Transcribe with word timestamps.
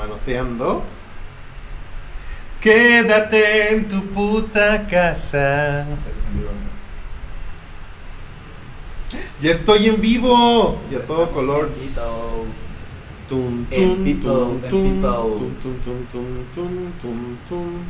manoteando. 0.00 0.82
Quédate 2.60 3.72
en 3.72 3.88
tu 3.88 4.02
puta 4.12 4.86
casa. 4.86 5.86
Ya 9.40 9.50
estoy 9.52 9.88
en 9.88 10.00
vivo. 10.00 10.78
Y 10.90 10.94
a 10.94 11.06
todo 11.06 11.30
color. 11.30 11.70
Tum, 13.28 13.64
tum, 13.66 13.66
tum, 13.66 13.78
en 13.78 13.96
tum, 13.96 14.04
people. 14.04 14.30
tum, 14.70 15.00
tum, 15.62 15.80
tum, 15.80 16.06
tum, 16.10 16.44
tum, 16.52 16.92
tum, 17.00 17.36
tum. 17.48 17.84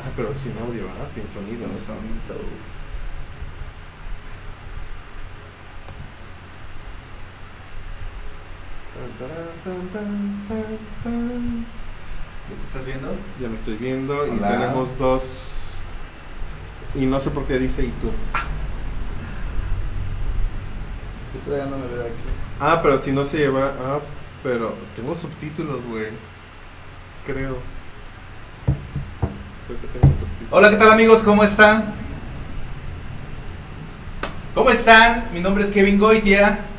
Ah, 0.00 0.10
pero 0.14 0.34
sin 0.34 0.52
audio, 0.58 0.84
¿verdad? 0.84 1.08
Sin 1.08 1.24
sonido. 1.30 1.66
¿no? 1.66 1.74
Tan, 1.74 1.86
taran, 1.86 2.20
tan, 2.28 2.36
tan, 2.36 2.36
tan, 2.36 2.44
tan. 8.94 9.02
¿Ya 9.20 9.26
te 12.48 12.64
estás 12.66 12.84
viendo? 12.84 13.14
Ya 13.40 13.48
me 13.48 13.54
estoy 13.54 13.74
viendo 13.74 14.26
y 14.26 14.38
tenemos 14.38 14.98
dos. 14.98 15.76
Y 16.96 17.06
no 17.06 17.20
sé 17.20 17.30
por 17.30 17.46
qué 17.46 17.58
dice 17.58 17.84
y 17.84 17.90
tú. 18.00 18.10
Yo 21.32 21.40
todavía 21.44 21.66
no 21.66 21.78
me 21.78 21.86
veo 21.86 22.02
aquí. 22.02 22.12
Ah, 22.58 22.80
pero 22.82 22.98
si 22.98 23.12
no 23.12 23.24
se 23.24 23.38
lleva. 23.38 23.72
Ah, 23.84 24.00
pero 24.42 24.74
tengo 24.96 25.14
subtítulos, 25.14 25.84
güey. 25.88 26.08
Creo. 27.24 27.58
Creo 29.66 29.80
que 29.80 29.86
tengo 29.86 30.06
subtítulos. 30.08 30.50
Hola, 30.50 30.70
¿qué 30.70 30.76
tal 30.76 30.90
amigos? 30.90 31.22
¿Cómo 31.22 31.44
están? 31.44 31.94
¿Cómo 34.54 34.70
están? 34.70 35.30
Mi 35.32 35.40
nombre 35.40 35.64
es 35.64 35.70
Kevin 35.70 35.98
Goitia. 35.98 36.73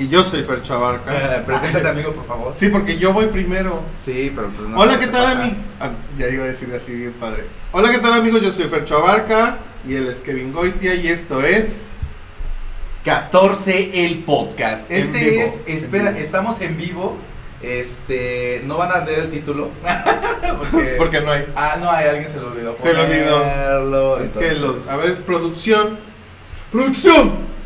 Y 0.00 0.08
yo 0.08 0.24
soy 0.24 0.42
Fercho 0.42 0.74
Abarca. 0.74 1.12
Eh, 1.12 1.42
preséntate 1.46 1.86
amigo, 1.86 2.14
por 2.14 2.26
favor. 2.26 2.54
Sí, 2.54 2.70
porque 2.70 2.96
yo 2.96 3.12
voy 3.12 3.26
primero. 3.26 3.82
Sí, 4.02 4.32
pero 4.34 4.48
pues 4.48 4.66
no. 4.66 4.78
Hola, 4.78 4.98
¿qué 4.98 5.08
tal, 5.08 5.26
amigos? 5.26 5.58
ya 6.16 6.28
iba 6.28 6.44
a 6.44 6.46
decir 6.46 6.72
así 6.74 6.94
bien 6.94 7.12
padre. 7.12 7.44
Hola, 7.70 7.90
¿qué 7.90 7.98
tal, 7.98 8.14
amigos? 8.14 8.40
Yo 8.40 8.50
soy 8.50 8.64
Fercho 8.70 8.96
Abarca 8.96 9.58
y 9.86 9.94
él 9.94 10.08
es 10.08 10.20
Kevin 10.20 10.54
Goitia 10.54 10.94
y 10.94 11.06
esto 11.06 11.42
es. 11.42 11.90
14 13.04 14.06
el 14.06 14.24
podcast. 14.24 14.90
Este 14.90 15.30
vivo, 15.30 15.60
es, 15.66 15.82
espera, 15.82 16.18
estamos 16.18 16.62
en 16.62 16.78
vivo. 16.78 17.18
Este, 17.60 18.62
no 18.64 18.78
van 18.78 18.92
a 18.92 19.04
leer 19.04 19.18
el 19.18 19.30
título. 19.30 19.68
porque, 20.58 20.94
Porque 20.96 21.20
no 21.20 21.30
hay. 21.30 21.44
Ah, 21.54 21.76
no 21.78 21.90
hay, 21.90 22.08
alguien 22.08 22.32
se 22.32 22.40
lo 22.40 22.52
olvidó. 22.52 22.74
Se 22.74 22.94
le 22.94 23.00
olvidó. 23.02 24.18
Es 24.18 24.32
que 24.32 24.52
los. 24.54 24.88
A 24.88 24.96
ver, 24.96 25.24
producción. 25.24 25.98
¡Producción! 26.72 27.59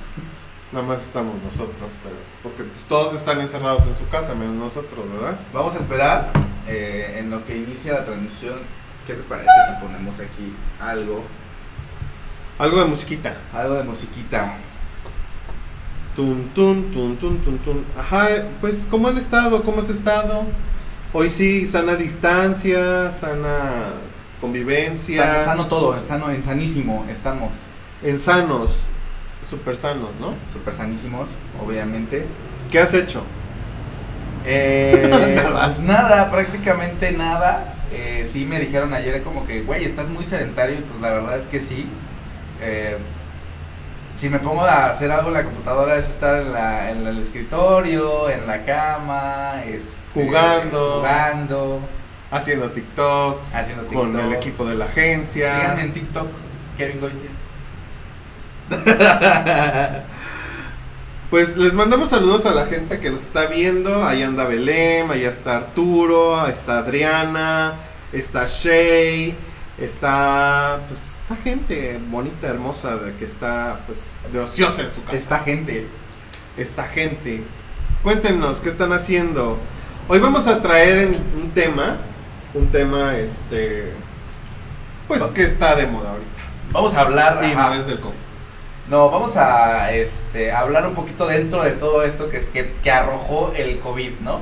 Nada 0.74 0.86
más 0.86 1.04
estamos 1.04 1.40
nosotros, 1.40 1.92
pero. 2.02 2.16
Porque 2.42 2.64
pues, 2.64 2.84
todos 2.86 3.14
están 3.14 3.40
encerrados 3.40 3.86
en 3.86 3.94
su 3.94 4.08
casa, 4.08 4.34
menos 4.34 4.56
nosotros, 4.56 5.08
¿verdad? 5.08 5.38
Vamos 5.52 5.76
a 5.76 5.78
esperar 5.78 6.32
eh, 6.66 7.18
en 7.20 7.30
lo 7.30 7.44
que 7.44 7.56
inicia 7.56 7.92
la 7.92 8.04
transmisión. 8.04 8.58
¿Qué 9.06 9.14
te 9.14 9.22
parece 9.22 9.50
si 9.68 9.84
ponemos 9.84 10.18
aquí 10.18 10.52
algo? 10.80 11.22
Algo 12.58 12.80
de 12.80 12.86
musiquita. 12.86 13.36
Algo 13.52 13.74
de 13.74 13.84
musiquita. 13.84 14.56
Tun, 16.16 16.50
tun, 16.52 16.90
tun, 16.90 17.18
tun, 17.18 17.38
tun, 17.38 17.58
tun. 17.58 17.84
Ajá, 17.96 18.26
pues, 18.60 18.84
¿cómo 18.90 19.06
han 19.06 19.16
estado? 19.16 19.62
¿Cómo 19.62 19.80
has 19.80 19.90
estado? 19.90 20.42
Hoy 21.12 21.30
sí, 21.30 21.66
sana 21.66 21.94
distancia, 21.94 23.12
sana 23.12 23.92
convivencia. 24.40 25.22
Sano, 25.22 25.44
sano 25.44 25.66
todo, 25.68 25.96
en 25.96 26.04
sano, 26.04 26.30
en 26.32 26.42
sanísimo 26.42 27.06
estamos. 27.08 27.52
En 28.02 28.18
sanos, 28.18 28.88
súper 29.44 29.76
sanos, 29.76 30.10
¿no? 30.20 30.34
Súper 30.52 30.74
sanísimos, 30.74 31.28
obviamente. 31.64 32.26
¿Qué 32.70 32.78
has 32.80 32.94
hecho? 32.94 33.22
Eh, 34.44 35.06
Nada. 35.36 35.66
Pues 35.66 35.78
nada, 35.80 36.30
prácticamente 36.30 37.12
nada. 37.12 37.74
Eh, 37.92 38.28
sí 38.30 38.44
me 38.44 38.58
dijeron 38.58 38.92
ayer 38.92 39.22
como 39.22 39.46
que, 39.46 39.62
güey, 39.62 39.84
estás 39.84 40.08
muy 40.08 40.24
sedentario 40.24 40.78
y 40.78 40.82
pues 40.82 41.00
la 41.00 41.10
verdad 41.12 41.38
es 41.38 41.46
que 41.46 41.60
sí. 41.60 41.86
Eh, 42.60 42.98
si 44.18 44.28
me 44.28 44.38
pongo 44.38 44.62
a 44.64 44.90
hacer 44.90 45.10
algo 45.10 45.28
en 45.28 45.34
la 45.34 45.44
computadora 45.44 45.96
es 45.96 46.08
estar 46.08 46.40
en, 46.40 46.52
la, 46.52 46.90
en 46.90 47.06
el 47.06 47.18
escritorio, 47.20 48.30
en 48.30 48.46
la 48.46 48.64
cama, 48.64 49.62
este, 49.66 49.92
Jugando. 50.14 50.96
jugando. 50.98 51.80
Haciendo 52.30 52.70
TikToks, 52.70 53.54
Haciendo 53.54 53.86
con 53.86 54.18
el 54.18 54.32
equipo 54.32 54.64
de 54.64 54.76
la 54.76 54.86
agencia. 54.86 55.54
Síganme 55.60 55.82
en 55.82 55.92
TikTok, 55.92 56.28
Kevin 56.76 57.00
Goitia. 57.00 57.30
Pues 61.34 61.56
les 61.56 61.74
mandamos 61.74 62.10
saludos 62.10 62.46
a 62.46 62.54
la 62.54 62.66
gente 62.66 63.00
que 63.00 63.10
nos 63.10 63.22
está 63.22 63.46
viendo. 63.46 64.06
Ahí 64.06 64.22
anda 64.22 64.46
Belém, 64.46 65.10
ahí 65.10 65.24
está 65.24 65.56
Arturo, 65.56 66.46
está 66.46 66.78
Adriana, 66.78 67.74
está 68.12 68.46
Shay, 68.46 69.34
está 69.76 70.78
pues 70.86 71.22
esta 71.22 71.34
gente 71.42 71.98
bonita, 72.08 72.46
hermosa, 72.46 72.98
de 72.98 73.14
que 73.14 73.24
está 73.24 73.80
pues 73.86 74.00
de 74.32 74.38
ociosa 74.38 74.82
en 74.82 74.90
su 74.92 75.02
casa. 75.02 75.16
Esta 75.16 75.38
gente. 75.40 75.88
Esta 76.56 76.84
gente. 76.84 77.42
Cuéntenos 78.04 78.60
qué 78.60 78.68
están 78.68 78.92
haciendo. 78.92 79.58
Hoy 80.06 80.20
vamos 80.20 80.46
a 80.46 80.62
traer 80.62 81.18
un 81.34 81.50
tema, 81.50 81.96
un 82.54 82.68
tema 82.68 83.16
este 83.16 83.92
pues 85.08 85.20
que 85.22 85.42
está 85.42 85.74
de 85.74 85.88
moda 85.88 86.10
ahorita. 86.10 86.30
Vamos 86.70 86.94
a 86.94 87.00
hablar. 87.00 87.40
Y 87.42 87.52
ajá. 87.52 87.70
no 87.70 87.74
es 87.74 87.86
del 87.88 87.98
COVID. 87.98 88.23
No, 88.88 89.10
vamos 89.10 89.36
a 89.36 89.92
este, 89.92 90.52
hablar 90.52 90.86
un 90.86 90.94
poquito 90.94 91.26
dentro 91.26 91.62
de 91.62 91.70
todo 91.72 92.02
esto 92.02 92.28
que, 92.28 92.36
es- 92.38 92.46
que, 92.46 92.72
que 92.82 92.90
arrojó 92.90 93.52
el 93.56 93.78
COVID, 93.80 94.20
¿no? 94.20 94.40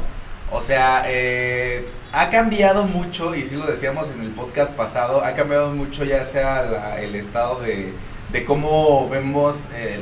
O 0.50 0.60
sea, 0.60 1.04
eh, 1.06 1.86
ha 2.12 2.28
cambiado 2.30 2.84
mucho, 2.84 3.34
y 3.34 3.46
sí 3.46 3.54
lo 3.56 3.66
decíamos 3.66 4.10
en 4.10 4.20
el 4.20 4.30
podcast 4.30 4.72
pasado, 4.72 5.24
ha 5.24 5.34
cambiado 5.34 5.70
mucho 5.70 6.04
ya 6.04 6.26
sea 6.26 6.62
la- 6.62 7.00
el 7.00 7.14
estado 7.14 7.60
de, 7.60 7.92
de 8.32 8.44
cómo 8.44 9.08
vemos 9.08 9.68
eh, 9.74 10.00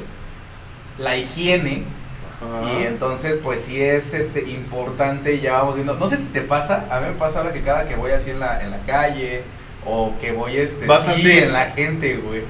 la 0.99 1.17
higiene. 1.17 1.85
Ajá. 2.41 2.73
Y 2.73 2.87
entonces, 2.87 3.35
pues 3.43 3.61
sí 3.61 3.81
es 3.83 4.15
este, 4.15 4.49
importante, 4.49 5.39
ya 5.41 5.59
vamos 5.59 5.75
viendo. 5.75 5.95
No 5.95 6.09
sé 6.09 6.17
si 6.17 6.23
te 6.25 6.41
pasa, 6.41 6.87
a 6.91 7.01
mí 7.01 7.09
me 7.09 7.13
pasa 7.15 7.41
ahora 7.41 7.53
que 7.53 7.61
cada 7.61 7.87
que 7.87 7.95
voy 7.97 8.13
así 8.13 8.31
en 8.31 8.41
la, 8.41 8.63
en 8.63 8.71
la 8.71 8.79
calle, 8.87 9.43
o 9.85 10.15
que 10.19 10.33
voy 10.33 10.57
este, 10.57 10.87
Vas 10.87 11.05
sí, 11.05 11.11
así. 11.11 11.39
en 11.41 11.53
la 11.53 11.67
gente, 11.67 12.17
güey. 12.17 12.43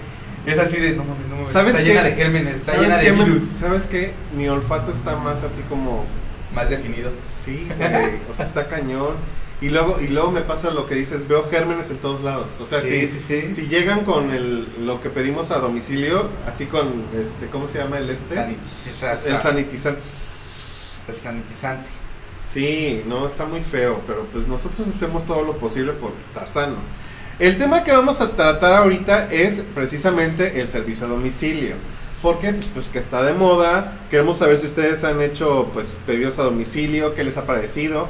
Es 0.47 0.59
así 0.59 0.77
de, 0.79 0.93
no 0.97 1.05
mames, 1.05 1.27
no 1.29 1.37
mames, 1.37 1.51
¿Sabes 1.53 1.73
está 1.73 1.83
qué? 1.85 1.89
llena 1.91 2.03
de 2.03 2.13
gérmenes, 2.15 2.57
está 2.57 2.73
¿Sabes 2.73 2.89
llena 2.89 2.99
de 2.99 3.05
qué, 3.05 3.13
virus. 3.13 3.43
¿Sabes 3.43 3.87
qué? 3.87 4.13
Mi 4.37 4.49
olfato 4.49 4.91
está 4.91 5.17
más 5.17 5.43
así 5.45 5.63
como 5.69 6.05
Más 6.55 6.69
definido. 6.71 7.11
Sí, 7.45 7.69
güey, 7.77 8.11
o 8.31 8.35
sea, 8.35 8.47
está 8.47 8.69
cañón. 8.69 9.17
Y 9.63 9.69
luego, 9.69 10.01
y 10.01 10.09
luego 10.09 10.31
me 10.31 10.41
pasa 10.41 10.71
lo 10.71 10.87
que 10.87 10.95
dices, 10.95 11.29
veo 11.29 11.47
gérmenes 11.51 11.91
en 11.91 11.99
todos 11.99 12.23
lados. 12.23 12.59
O 12.61 12.65
sea, 12.65 12.81
Sí, 12.81 13.07
si, 13.07 13.19
sí, 13.21 13.43
sí. 13.47 13.55
si 13.55 13.67
llegan 13.69 14.05
con 14.07 14.31
el, 14.31 14.87
lo 14.87 15.03
que 15.03 15.11
pedimos 15.11 15.51
a 15.51 15.59
domicilio, 15.59 16.31
así 16.47 16.65
con, 16.65 17.05
este, 17.15 17.47
¿cómo 17.53 17.67
se 17.69 17.79
llama 17.79 17.99
el 17.99 18.09
este? 18.09 18.35
Sanitiza- 18.35 19.13
el 19.27 19.39
sanitizante. 19.39 20.03
el 21.09 21.17
sanitizante. 21.17 21.91
Sí, 22.43 23.03
no, 23.07 23.27
está 23.27 23.45
muy 23.45 23.63
feo, 23.63 24.01
pero 24.07 24.25
pues 24.33 24.49
nosotros 24.49 24.89
hacemos 24.89 25.25
todo 25.27 25.45
lo 25.45 25.59
posible 25.59 25.93
por 25.93 26.13
estar 26.27 26.49
sano. 26.49 26.77
El 27.41 27.57
tema 27.57 27.85
que 27.85 27.91
vamos 27.91 28.21
a 28.21 28.37
tratar 28.37 28.75
ahorita 28.75 29.33
es 29.33 29.63
precisamente 29.75 30.61
el 30.61 30.69
servicio 30.69 31.07
a 31.07 31.09
domicilio. 31.09 31.75
Porque 32.21 32.53
pues, 32.53 32.67
pues, 32.75 32.87
que 32.89 32.99
está 32.99 33.23
de 33.23 33.33
moda, 33.33 33.97
queremos 34.11 34.37
saber 34.37 34.59
si 34.59 34.67
ustedes 34.67 35.03
han 35.05 35.23
hecho 35.23 35.71
pues 35.73 35.87
pedidos 36.07 36.39
a 36.39 36.43
domicilio, 36.43 37.15
qué 37.15 37.25
les 37.25 37.39
ha 37.39 37.47
parecido. 37.47 38.09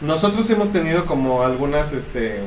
Nosotros 0.00 0.50
hemos 0.50 0.72
tenido 0.72 1.06
como 1.06 1.44
algunas 1.44 1.92
este 1.92 2.40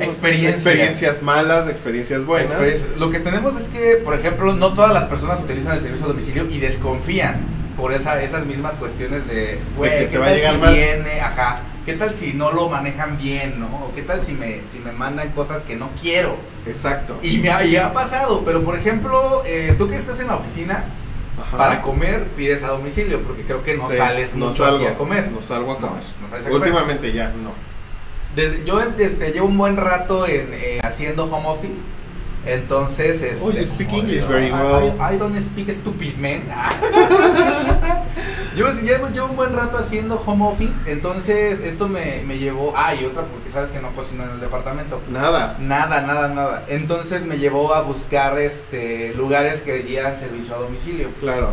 Experiencias. 0.00 0.56
experiencias 0.56 1.22
malas, 1.22 1.68
experiencias 1.68 2.24
buenas. 2.24 2.50
Experiencia. 2.50 2.88
Lo 2.96 3.10
que 3.10 3.20
tenemos 3.20 3.60
es 3.60 3.68
que, 3.68 4.00
por 4.04 4.14
ejemplo, 4.14 4.54
no 4.54 4.74
todas 4.74 4.92
las 4.92 5.04
personas 5.04 5.40
utilizan 5.40 5.74
el 5.74 5.80
servicio 5.80 6.06
a 6.06 6.08
domicilio 6.08 6.46
y 6.50 6.58
desconfían 6.58 7.40
por 7.76 7.92
esa, 7.92 8.20
esas 8.22 8.46
mismas 8.46 8.74
cuestiones 8.74 9.26
de, 9.26 9.60
güey, 9.76 9.90
que 9.90 9.98
¿qué 9.98 10.06
te 10.06 10.18
va 10.18 10.26
a 10.26 10.34
llegar 10.34 10.54
si 10.54 10.60
mal? 10.60 10.74
viene? 10.74 11.20
Ajá. 11.20 11.60
¿Qué 11.84 11.92
tal 11.94 12.14
si 12.14 12.32
no 12.32 12.50
lo 12.50 12.68
manejan 12.70 13.18
bien, 13.18 13.60
no? 13.60 13.66
¿O 13.66 13.92
qué 13.94 14.02
tal 14.02 14.20
si 14.20 14.32
me, 14.32 14.60
si 14.66 14.78
me 14.78 14.92
mandan 14.92 15.30
cosas 15.32 15.62
que 15.64 15.76
no 15.76 15.90
quiero? 16.00 16.36
Exacto. 16.66 17.18
Y 17.22 17.38
me 17.38 17.50
ha, 17.50 17.64
y 17.64 17.76
ha 17.76 17.92
pasado, 17.92 18.42
pero 18.44 18.62
por 18.64 18.76
ejemplo, 18.78 19.42
eh, 19.46 19.74
tú 19.76 19.88
que 19.88 19.96
estás 19.96 20.18
en 20.20 20.28
la 20.28 20.36
oficina, 20.36 20.84
Ajá. 21.40 21.56
para 21.58 21.82
comer 21.82 22.24
pides 22.36 22.62
a 22.62 22.68
domicilio, 22.68 23.20
porque 23.22 23.42
creo 23.42 23.62
que 23.62 23.76
no 23.76 23.90
Sí, 23.90 23.96
sales 23.98 24.34
no 24.34 24.46
mucho 24.46 24.64
salgo, 24.64 24.76
así 24.78 24.86
a 24.86 24.94
comer. 24.96 25.30
No 25.30 25.42
salgo 25.42 25.72
a 25.72 25.78
comer. 25.78 26.02
no 26.22 26.28
sales 26.28 26.46
a 26.46 26.48
comer. 26.50 26.68
Últimamente 26.68 27.12
ya, 27.12 27.28
no. 27.28 27.50
Desde- 28.34 28.64
yo 28.64 28.80
este, 28.80 29.32
llevo 29.32 29.46
un 29.46 29.58
buen 29.58 29.76
rato 29.76 30.26
en, 30.26 30.48
eh, 30.54 30.80
haciendo 30.82 31.24
home 31.24 31.46
office. 31.48 31.82
Entonces, 32.46 33.22
este, 33.22 33.38
Oh, 33.44 33.50
you 33.50 33.64
speak 33.66 33.90
English 33.92 34.24
I- 34.24 34.26
very 34.26 34.46
I- 34.48 34.52
well. 34.52 34.94
I, 35.00 35.16
don't 35.18 35.38
speak 35.40 35.70
stupid, 35.70 36.16
man. 36.18 36.42
yo 38.54 38.70
llevo, 38.72 39.08
llevo 39.08 39.26
un 39.28 39.36
buen 39.36 39.54
rato 39.54 39.78
haciendo 39.78 40.22
home 40.24 40.46
office. 40.46 40.90
Entonces, 40.90 41.60
esto 41.60 41.88
me, 41.88 42.22
me 42.26 42.38
llevó. 42.38 42.72
Ah, 42.76 42.94
y 42.94 43.04
otra, 43.04 43.22
porque 43.22 43.50
sabes 43.50 43.70
que 43.70 43.80
no 43.80 43.94
cocino 43.94 44.24
en 44.24 44.30
el 44.30 44.40
departamento. 44.40 45.00
Nada. 45.10 45.56
Nada, 45.60 46.00
nada, 46.02 46.28
nada. 46.28 46.64
Entonces 46.68 47.24
me 47.24 47.38
llevó 47.38 47.74
a 47.74 47.82
buscar 47.82 48.38
este 48.38 49.14
lugares 49.14 49.60
que 49.60 49.82
dieran 49.82 50.16
servicio 50.16 50.54
a 50.54 50.58
domicilio. 50.58 51.08
Claro. 51.20 51.50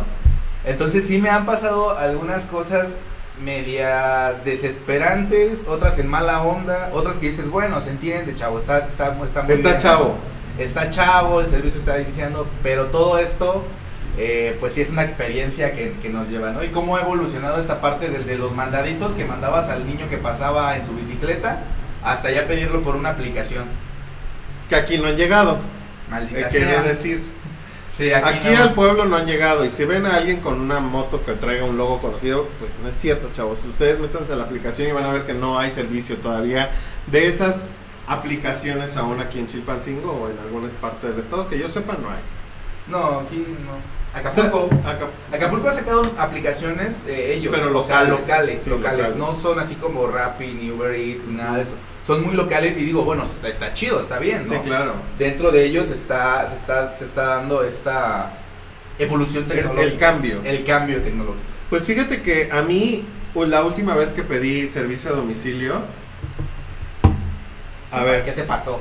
Entonces 0.64 1.06
sí 1.06 1.20
me 1.20 1.30
han 1.30 1.44
pasado 1.44 1.98
algunas 1.98 2.44
cosas 2.44 2.94
medias 3.42 4.44
desesperantes, 4.44 5.64
otras 5.66 5.98
en 5.98 6.06
mala 6.06 6.42
onda, 6.42 6.90
otras 6.92 7.16
que 7.16 7.30
dices, 7.30 7.50
bueno, 7.50 7.80
se 7.80 7.90
entiende, 7.90 8.34
chavo, 8.34 8.58
está, 8.58 8.78
está, 8.78 9.16
está 9.24 9.42
muy 9.42 9.54
Está 9.54 9.68
bien, 9.70 9.80
chavo. 9.80 10.14
Está 10.58 10.90
chavo, 10.90 11.40
el 11.40 11.48
servicio 11.48 11.80
está 11.80 12.00
iniciando, 12.00 12.46
pero 12.62 12.86
todo 12.86 13.18
esto, 13.18 13.64
eh, 14.18 14.56
pues 14.60 14.74
sí 14.74 14.80
es 14.82 14.90
una 14.90 15.02
experiencia 15.04 15.72
que, 15.74 15.92
que 16.02 16.08
nos 16.10 16.28
lleva, 16.28 16.50
¿no? 16.50 16.62
Y 16.62 16.68
cómo 16.68 16.96
ha 16.96 17.00
evolucionado 17.00 17.60
esta 17.60 17.80
parte 17.80 18.08
del 18.08 18.26
de 18.26 18.36
los 18.36 18.52
mandaditos 18.54 19.12
que 19.12 19.24
mandabas 19.24 19.68
al 19.68 19.86
niño 19.86 20.08
que 20.10 20.18
pasaba 20.18 20.76
en 20.76 20.84
su 20.84 20.92
bicicleta, 20.94 21.62
hasta 22.04 22.30
ya 22.30 22.46
pedirlo 22.46 22.82
por 22.82 22.96
una 22.96 23.10
aplicación. 23.10 23.64
Que 24.68 24.76
aquí 24.76 24.98
no 24.98 25.08
han 25.08 25.16
llegado. 25.16 25.58
Maldita 26.10 26.40
Eh, 26.40 26.46
quiere 26.50 26.66
sea. 26.66 26.82
decir. 26.82 27.22
Sí, 27.94 28.10
Aquí, 28.10 28.48
no. 28.48 28.56
al 28.62 28.72
pueblo 28.72 29.04
no 29.04 29.16
han 29.18 29.26
llegado. 29.26 29.66
Y 29.66 29.70
si 29.70 29.84
ven 29.84 30.06
a 30.06 30.16
alguien 30.16 30.40
con 30.40 30.58
una 30.58 30.80
moto 30.80 31.22
que 31.26 31.32
traiga 31.32 31.66
un 31.66 31.76
logo 31.76 32.00
conocido, 32.00 32.48
pues 32.58 32.78
no 32.82 32.88
es 32.88 32.96
cierto, 32.98 33.28
chavos. 33.34 33.62
Ustedes 33.66 33.98
métanse 34.00 34.32
a 34.32 34.36
la 34.36 34.44
aplicación 34.44 34.88
y 34.88 34.92
van 34.92 35.04
a 35.04 35.12
ver 35.12 35.24
que 35.26 35.34
no 35.34 35.58
hay 35.58 35.70
servicio 35.70 36.16
todavía 36.16 36.70
de 37.08 37.28
esas 37.28 37.68
aplicaciones 38.08 38.96
aún 38.96 39.20
aquí 39.20 39.38
en 39.38 39.46
Chilpancingo 39.46 40.10
o 40.10 40.30
en 40.30 40.38
algunas 40.38 40.72
partes 40.72 41.10
del 41.10 41.18
estado. 41.18 41.46
Que 41.48 41.58
yo 41.58 41.68
sepa, 41.68 41.92
no 42.00 42.08
hay. 42.08 42.16
No, 42.88 43.20
aquí 43.20 43.44
no. 43.62 44.01
Acapulco. 44.14 44.68
Acapulco 45.32 45.68
ha 45.68 45.72
sacado 45.72 46.02
aplicaciones 46.18 47.00
eh, 47.06 47.34
ellos, 47.34 47.54
Pero 47.54 47.78
o 47.78 47.82
sea, 47.82 48.04
locales, 48.04 48.20
locales, 48.28 48.62
sí, 48.62 48.70
locales, 48.70 48.98
locales. 48.98 49.16
no 49.18 49.34
son 49.40 49.58
así 49.58 49.74
como 49.76 50.06
Rappi, 50.06 50.48
ni 50.48 50.70
Uber 50.70 50.94
Eats, 50.94 51.28
nada 51.28 51.56
de 51.56 51.62
eso. 51.62 51.74
Son 52.06 52.22
muy 52.22 52.34
locales 52.34 52.76
y 52.76 52.84
digo, 52.84 53.04
bueno, 53.04 53.22
está, 53.22 53.48
está 53.48 53.72
chido, 53.74 54.00
está 54.00 54.18
bien, 54.18 54.42
¿no? 54.46 54.52
Sí, 54.52 54.58
claro. 54.64 54.94
Dentro 55.18 55.50
de 55.50 55.64
ellos 55.64 55.88
está, 55.90 56.46
se 56.48 56.56
está, 56.56 56.96
se 56.98 57.04
está 57.06 57.22
dando 57.22 57.64
esta 57.64 58.34
evolución 58.98 59.44
El, 59.44 59.50
tecnológica. 59.50 59.92
el 59.92 59.98
cambio. 59.98 60.40
El 60.44 60.64
cambio 60.64 61.00
tecnológico. 61.00 61.44
Pues 61.70 61.84
fíjate 61.84 62.22
que 62.22 62.50
a 62.52 62.62
mí, 62.62 63.06
pues, 63.32 63.48
la 63.48 63.64
última 63.64 63.94
vez 63.94 64.12
que 64.12 64.22
pedí 64.22 64.66
servicio 64.66 65.10
a 65.10 65.14
domicilio, 65.14 65.82
a 67.90 68.04
ver, 68.04 68.24
¿Qué 68.24 68.32
te 68.32 68.44
pasó? 68.44 68.80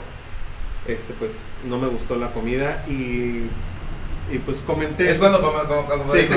este, 0.87 1.13
pues 1.13 1.33
no 1.65 1.77
me 1.77 1.87
gustó 1.87 2.15
la 2.15 2.31
comida 2.31 2.83
y, 2.87 3.43
y 4.31 4.39
pues 4.39 4.61
comenté. 4.65 5.11
Es 5.11 5.17
cuando, 5.17 5.41
como, 5.41 5.59
Sí, 6.13 6.27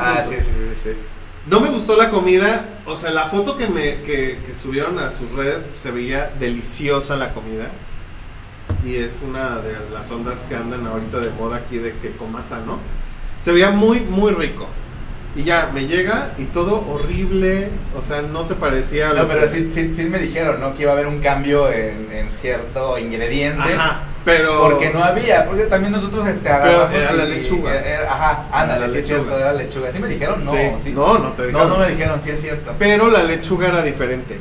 Ah, 0.00 0.24
sí, 0.28 0.34
sí, 0.38 0.42
sí, 0.44 0.80
sí. 0.82 0.90
No 1.46 1.60
me 1.60 1.68
gustó 1.68 1.96
la 1.96 2.08
comida, 2.10 2.64
o 2.86 2.96
sea, 2.96 3.10
la 3.10 3.26
foto 3.26 3.56
que 3.58 3.66
me 3.68 4.00
que, 4.02 4.38
que 4.46 4.54
subieron 4.54 4.98
a 4.98 5.10
sus 5.10 5.32
redes 5.32 5.68
se 5.76 5.90
veía 5.90 6.32
deliciosa 6.40 7.16
la 7.16 7.34
comida. 7.34 7.68
Y 8.84 8.96
es 8.96 9.20
una 9.26 9.56
de 9.58 9.74
las 9.92 10.10
ondas 10.10 10.40
que 10.48 10.54
andan 10.56 10.86
ahorita 10.86 11.18
de 11.20 11.30
moda 11.30 11.56
aquí 11.56 11.76
de 11.78 11.92
que 11.94 12.12
comas 12.12 12.46
sano. 12.46 12.78
Se 13.40 13.52
veía 13.52 13.70
muy, 13.70 14.00
muy 14.00 14.32
rico. 14.32 14.66
Y 15.36 15.42
ya, 15.42 15.70
me 15.74 15.86
llega 15.86 16.32
y 16.38 16.44
todo 16.44 16.86
horrible, 16.88 17.68
o 17.96 18.00
sea, 18.00 18.22
no 18.22 18.44
se 18.44 18.54
parecía 18.54 19.10
a 19.10 19.14
No, 19.14 19.22
lo 19.22 19.28
pero 19.28 19.40
que- 19.42 19.48
sí, 19.48 19.70
sí, 19.74 19.92
sí 19.96 20.04
me 20.04 20.18
dijeron, 20.20 20.60
¿no? 20.60 20.76
Que 20.76 20.82
iba 20.84 20.92
a 20.92 20.94
haber 20.94 21.08
un 21.08 21.20
cambio 21.20 21.70
en, 21.72 22.08
en 22.12 22.30
cierto 22.30 22.96
ingrediente. 22.98 23.74
Ajá, 23.74 24.02
pero... 24.24 24.60
Porque 24.62 24.90
no 24.90 25.02
había, 25.04 25.46
porque 25.46 25.64
también 25.64 25.92
nosotros 25.92 26.26
este, 26.26 26.48
agarramos 26.48 26.92
era 26.94 27.12
la 27.12 27.24
y- 27.26 27.30
lechuga. 27.34 27.74
era- 27.74 27.86
era- 28.02 28.12
ajá, 28.14 28.44
ándale, 28.52 28.90
sí 28.90 28.98
es 28.98 29.06
cierto, 29.06 29.38
era 29.38 29.52
lechuga. 29.52 29.92
¿Sí 29.92 29.98
me 29.98 30.08
dijeron? 30.08 30.44
No, 30.44 30.52
Sí. 30.52 30.58
sí. 30.82 30.92
No, 30.92 31.18
no 31.18 31.32
te 31.32 31.42
No, 31.42 31.48
dijeron. 31.48 31.68
no 31.68 31.78
me 31.78 31.88
dijeron, 31.90 32.20
sí 32.22 32.30
es 32.30 32.40
cierto. 32.40 32.72
Pero 32.78 33.10
la 33.10 33.22
lechuga 33.22 33.68
era 33.68 33.82
diferente. 33.82 34.38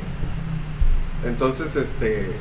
Entonces, 1.26 1.76
este. 1.76 2.32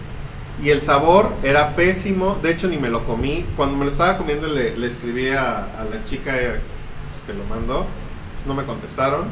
Y 0.62 0.70
el 0.70 0.82
sabor 0.82 1.30
era 1.42 1.74
pésimo. 1.76 2.38
De 2.42 2.50
hecho, 2.50 2.68
ni 2.68 2.76
me 2.76 2.88
lo 2.88 3.04
comí. 3.04 3.46
Cuando 3.56 3.76
me 3.76 3.84
lo 3.84 3.90
estaba 3.90 4.16
comiendo, 4.18 4.46
le, 4.48 4.76
le 4.76 4.86
escribí 4.86 5.30
a, 5.30 5.56
a 5.58 5.84
la 5.90 6.04
chica 6.04 6.36
eh, 6.36 6.60
pues, 7.10 7.22
que 7.26 7.32
lo 7.32 7.44
mandó. 7.44 7.86
Pues 8.34 8.46
no 8.46 8.54
me 8.54 8.64
contestaron. 8.64 9.24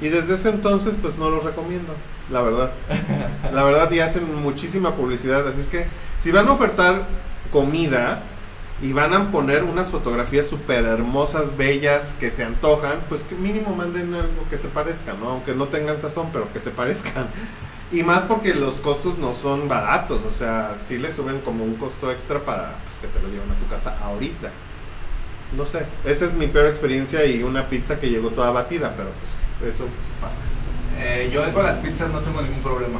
Y 0.00 0.08
desde 0.08 0.34
ese 0.34 0.50
entonces, 0.50 0.96
pues 1.00 1.16
no 1.18 1.30
los 1.30 1.44
recomiendo. 1.44 1.94
La 2.30 2.42
verdad. 2.42 2.72
La 3.54 3.64
verdad, 3.64 3.90
y 3.92 4.00
hacen 4.00 4.42
muchísima 4.42 4.94
publicidad. 4.94 5.46
Así 5.48 5.60
es 5.60 5.68
que, 5.68 5.86
si 6.16 6.30
van 6.32 6.48
a 6.48 6.52
ofertar 6.52 7.02
comida. 7.50 8.22
Y 8.82 8.92
van 8.92 9.14
a 9.14 9.32
poner 9.32 9.64
unas 9.64 9.88
fotografías 9.88 10.46
súper 10.46 10.84
hermosas, 10.84 11.56
bellas, 11.56 12.14
que 12.20 12.28
se 12.28 12.44
antojan, 12.44 12.98
pues 13.08 13.24
que 13.24 13.34
mínimo 13.34 13.74
manden 13.74 14.12
algo 14.12 14.46
que 14.50 14.58
se 14.58 14.68
parezca, 14.68 15.14
¿no? 15.14 15.30
Aunque 15.30 15.54
no 15.54 15.68
tengan 15.68 15.98
sazón, 15.98 16.28
pero 16.30 16.52
que 16.52 16.60
se 16.60 16.70
parezcan. 16.70 17.28
Y 17.90 18.02
más 18.02 18.24
porque 18.24 18.54
los 18.54 18.74
costos 18.76 19.16
no 19.16 19.32
son 19.32 19.68
baratos, 19.68 20.22
o 20.24 20.32
sea, 20.32 20.74
sí 20.84 20.98
le 20.98 21.10
suben 21.12 21.40
como 21.40 21.64
un 21.64 21.76
costo 21.76 22.10
extra 22.10 22.40
para 22.40 22.74
pues, 22.84 22.98
que 22.98 23.06
te 23.06 23.22
lo 23.22 23.28
lleven 23.28 23.50
a 23.50 23.54
tu 23.54 23.66
casa 23.68 23.96
ahorita. 24.02 24.50
No 25.56 25.64
sé, 25.64 25.86
esa 26.04 26.24
es 26.24 26.34
mi 26.34 26.48
peor 26.48 26.66
experiencia 26.66 27.24
y 27.24 27.44
una 27.44 27.68
pizza 27.68 28.00
que 28.00 28.10
llegó 28.10 28.30
toda 28.30 28.50
batida, 28.50 28.94
pero 28.96 29.10
pues 29.60 29.72
eso 29.74 29.84
pues, 29.84 30.16
pasa. 30.20 30.40
Eh, 30.98 31.30
yo 31.32 31.52
con 31.52 31.64
las 31.64 31.76
pizzas 31.76 32.10
no 32.10 32.18
tengo 32.20 32.42
ningún 32.42 32.62
problema. 32.62 32.98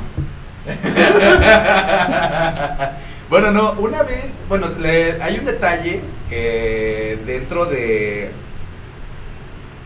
bueno, 3.31 3.51
no, 3.51 3.73
una 3.79 4.03
vez, 4.03 4.27
bueno, 4.49 4.69
le- 4.79 5.21
hay 5.23 5.39
un 5.39 5.45
detalle 5.45 6.01
que 6.29 7.19
dentro 7.27 7.67
de 7.67 8.31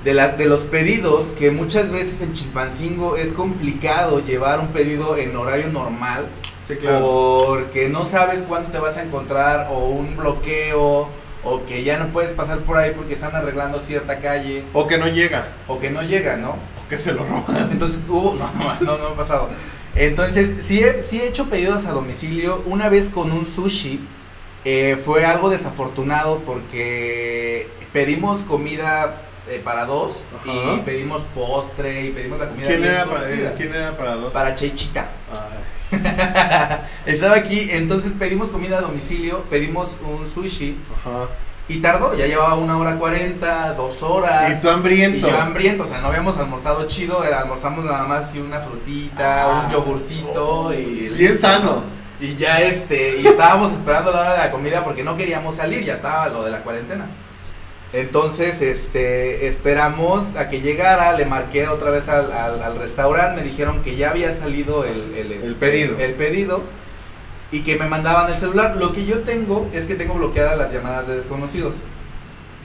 de, 0.04 0.14
la- 0.14 0.28
de 0.28 0.46
los 0.46 0.60
pedidos 0.60 1.28
que 1.38 1.50
muchas 1.50 1.90
veces 1.90 2.22
en 2.22 2.32
Chilpancingo 2.32 3.16
es 3.16 3.32
complicado 3.32 4.20
llevar 4.20 4.58
un 4.60 4.68
pedido 4.68 5.16
en 5.16 5.36
horario 5.36 5.68
normal 5.68 6.26
Sí, 6.66 6.76
claro. 6.76 7.00
porque 7.46 7.88
no 7.90 8.04
sabes 8.06 8.42
cuándo 8.42 8.70
te 8.70 8.78
vas 8.78 8.96
a 8.96 9.02
encontrar 9.02 9.68
o 9.70 9.88
un 9.88 10.16
bloqueo 10.16 11.08
o 11.42 11.66
que 11.66 11.82
ya 11.84 11.98
no 11.98 12.06
puedes 12.08 12.32
pasar 12.32 12.60
por 12.60 12.76
ahí 12.78 12.92
porque 12.96 13.12
están 13.14 13.34
arreglando 13.36 13.80
cierta 13.80 14.20
calle 14.20 14.64
O 14.72 14.86
que 14.86 14.96
no 14.96 15.06
llega, 15.08 15.48
o 15.68 15.78
que 15.80 15.90
no 15.90 16.02
llega, 16.02 16.36
¿no? 16.36 16.50
o 16.50 16.88
que 16.88 16.96
se 16.96 17.12
lo 17.12 17.24
roban. 17.24 17.68
Entonces 17.72 18.04
hubo, 18.08 18.34
no, 18.38 18.50
no, 18.54 18.80
no, 18.80 18.98
no 18.98 19.06
ha 19.08 19.14
pasado. 19.16 19.48
Entonces, 20.00 20.64
sí 20.64 20.82
he, 20.82 21.02
sí 21.02 21.20
he 21.20 21.28
hecho 21.28 21.50
pedidos 21.50 21.84
a 21.84 21.92
domicilio. 21.92 22.62
Una 22.64 22.88
vez 22.88 23.10
con 23.10 23.32
un 23.32 23.44
sushi, 23.46 24.00
eh, 24.64 24.98
fue 25.04 25.26
algo 25.26 25.50
desafortunado 25.50 26.40
porque 26.40 27.68
pedimos 27.92 28.40
comida 28.40 29.22
eh, 29.48 29.60
para 29.62 29.84
dos 29.84 30.22
Ajá. 30.42 30.74
y 30.76 30.80
pedimos 30.80 31.22
postre 31.34 32.06
y 32.06 32.10
pedimos 32.12 32.38
la 32.38 32.48
comida 32.48 32.66
¿Quién 32.68 32.80
bien 32.80 32.94
era, 32.94 33.04
para, 33.04 33.28
surtida. 33.28 33.54
¿Quién 33.54 33.74
era 33.74 33.96
para 33.96 34.14
dos? 34.16 34.32
Para 34.32 34.54
Cheichita. 34.54 35.10
Ay, 35.32 35.60
Estaba 37.06 37.36
aquí, 37.36 37.68
entonces 37.70 38.14
pedimos 38.18 38.48
comida 38.48 38.78
a 38.78 38.80
domicilio, 38.80 39.42
pedimos 39.50 39.98
un 40.02 40.30
sushi 40.30 40.76
ajá. 40.98 41.28
Y 41.70 41.78
tardó, 41.80 42.14
ya 42.14 42.26
llevaba 42.26 42.56
una 42.56 42.76
hora 42.76 42.96
cuarenta, 42.96 43.74
dos 43.74 44.02
horas. 44.02 44.58
Y 44.58 44.60
tú 44.60 44.68
hambriento. 44.68 45.18
Y 45.18 45.30
yo 45.30 45.38
hambriento, 45.40 45.84
o 45.84 45.86
sea, 45.86 46.00
no 46.00 46.08
habíamos 46.08 46.36
almorzado 46.36 46.86
chido, 46.88 47.22
era, 47.22 47.40
almorzamos 47.40 47.84
nada 47.84 48.02
más 48.04 48.34
y 48.34 48.40
una 48.40 48.58
frutita, 48.58 49.44
Ah. 49.44 49.64
un 49.64 49.72
yogurcito 49.72 50.72
y... 50.74 51.10
Bien 51.16 51.38
sano. 51.38 51.64
¿no? 51.64 52.00
Y 52.26 52.34
ya 52.36 52.60
este, 52.60 53.20
y 53.20 53.26
estábamos 53.26 53.72
esperando 53.74 54.10
la 54.10 54.20
hora 54.20 54.32
de 54.32 54.38
la 54.38 54.50
comida 54.50 54.82
porque 54.84 55.04
no 55.04 55.16
queríamos 55.16 55.54
salir, 55.54 55.84
ya 55.84 55.94
estaba 55.94 56.28
lo 56.28 56.42
de 56.44 56.50
la 56.50 56.62
cuarentena. 56.62 57.06
Entonces, 57.92 58.62
este, 58.62 59.46
esperamos 59.48 60.36
a 60.36 60.48
que 60.48 60.60
llegara, 60.60 61.12
le 61.12 61.24
marqué 61.24 61.66
otra 61.68 61.90
vez 61.90 62.08
al, 62.08 62.30
al, 62.30 62.62
al 62.62 62.76
restaurante, 62.78 63.42
me 63.42 63.48
dijeron 63.48 63.82
que 63.82 63.96
ya 63.96 64.10
había 64.10 64.32
salido 64.34 64.84
el, 64.84 65.14
el, 65.14 65.32
este, 65.32 65.52
pedido. 65.54 65.98
el 65.98 66.14
pedido 66.14 66.62
y 67.52 67.60
que 67.62 67.76
me 67.76 67.86
mandaban 67.86 68.32
el 68.32 68.38
celular. 68.38 68.76
Lo 68.76 68.92
que 68.92 69.04
yo 69.06 69.20
tengo 69.20 69.68
es 69.72 69.86
que 69.86 69.94
tengo 69.94 70.14
bloqueadas 70.14 70.58
las 70.58 70.72
llamadas 70.72 71.06
de 71.08 71.16
desconocidos. 71.16 71.76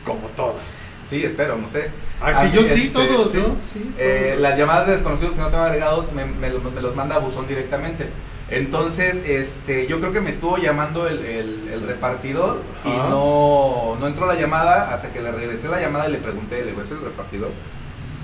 Como 0.03 0.27
todos. 0.29 0.61
Sí, 1.09 1.23
espero, 1.23 1.55
no 1.57 1.67
sé. 1.67 1.89
Ah, 2.21 2.27
A 2.29 2.41
sí, 2.43 2.51
yo 2.53 2.61
sí, 2.61 2.85
este, 2.87 2.89
todos, 3.07 3.31
sí. 3.31 3.39
sí. 3.73 3.91
Eh, 3.97 4.37
las 4.39 4.57
llamadas 4.57 4.87
de 4.87 4.93
desconocidos 4.93 5.33
que 5.33 5.41
no 5.41 5.49
tengo 5.49 5.63
agregados 5.63 6.11
me, 6.13 6.25
me 6.25 6.49
me 6.49 6.81
los 6.81 6.95
manda 6.95 7.15
a 7.15 7.19
buzón 7.19 7.47
directamente. 7.47 8.09
Entonces, 8.49 9.23
este, 9.25 9.87
yo 9.87 9.99
creo 9.99 10.11
que 10.13 10.21
me 10.21 10.29
estuvo 10.29 10.57
llamando 10.57 11.07
el, 11.07 11.25
el- 11.25 11.67
el 11.73 11.81
repartidor 11.87 12.61
y 12.85 12.89
no, 12.89 13.97
no 13.99 14.07
entró 14.07 14.27
la 14.27 14.35
llamada 14.35 14.93
hasta 14.93 15.11
que 15.11 15.21
le 15.21 15.31
regresé 15.31 15.67
la 15.67 15.81
llamada 15.81 16.07
y 16.07 16.11
le 16.11 16.19
pregunté, 16.19 16.61
le 16.63 16.71
digo, 16.71 16.81
¿es 16.83 16.91
el 16.91 17.01
repartidor? 17.01 17.49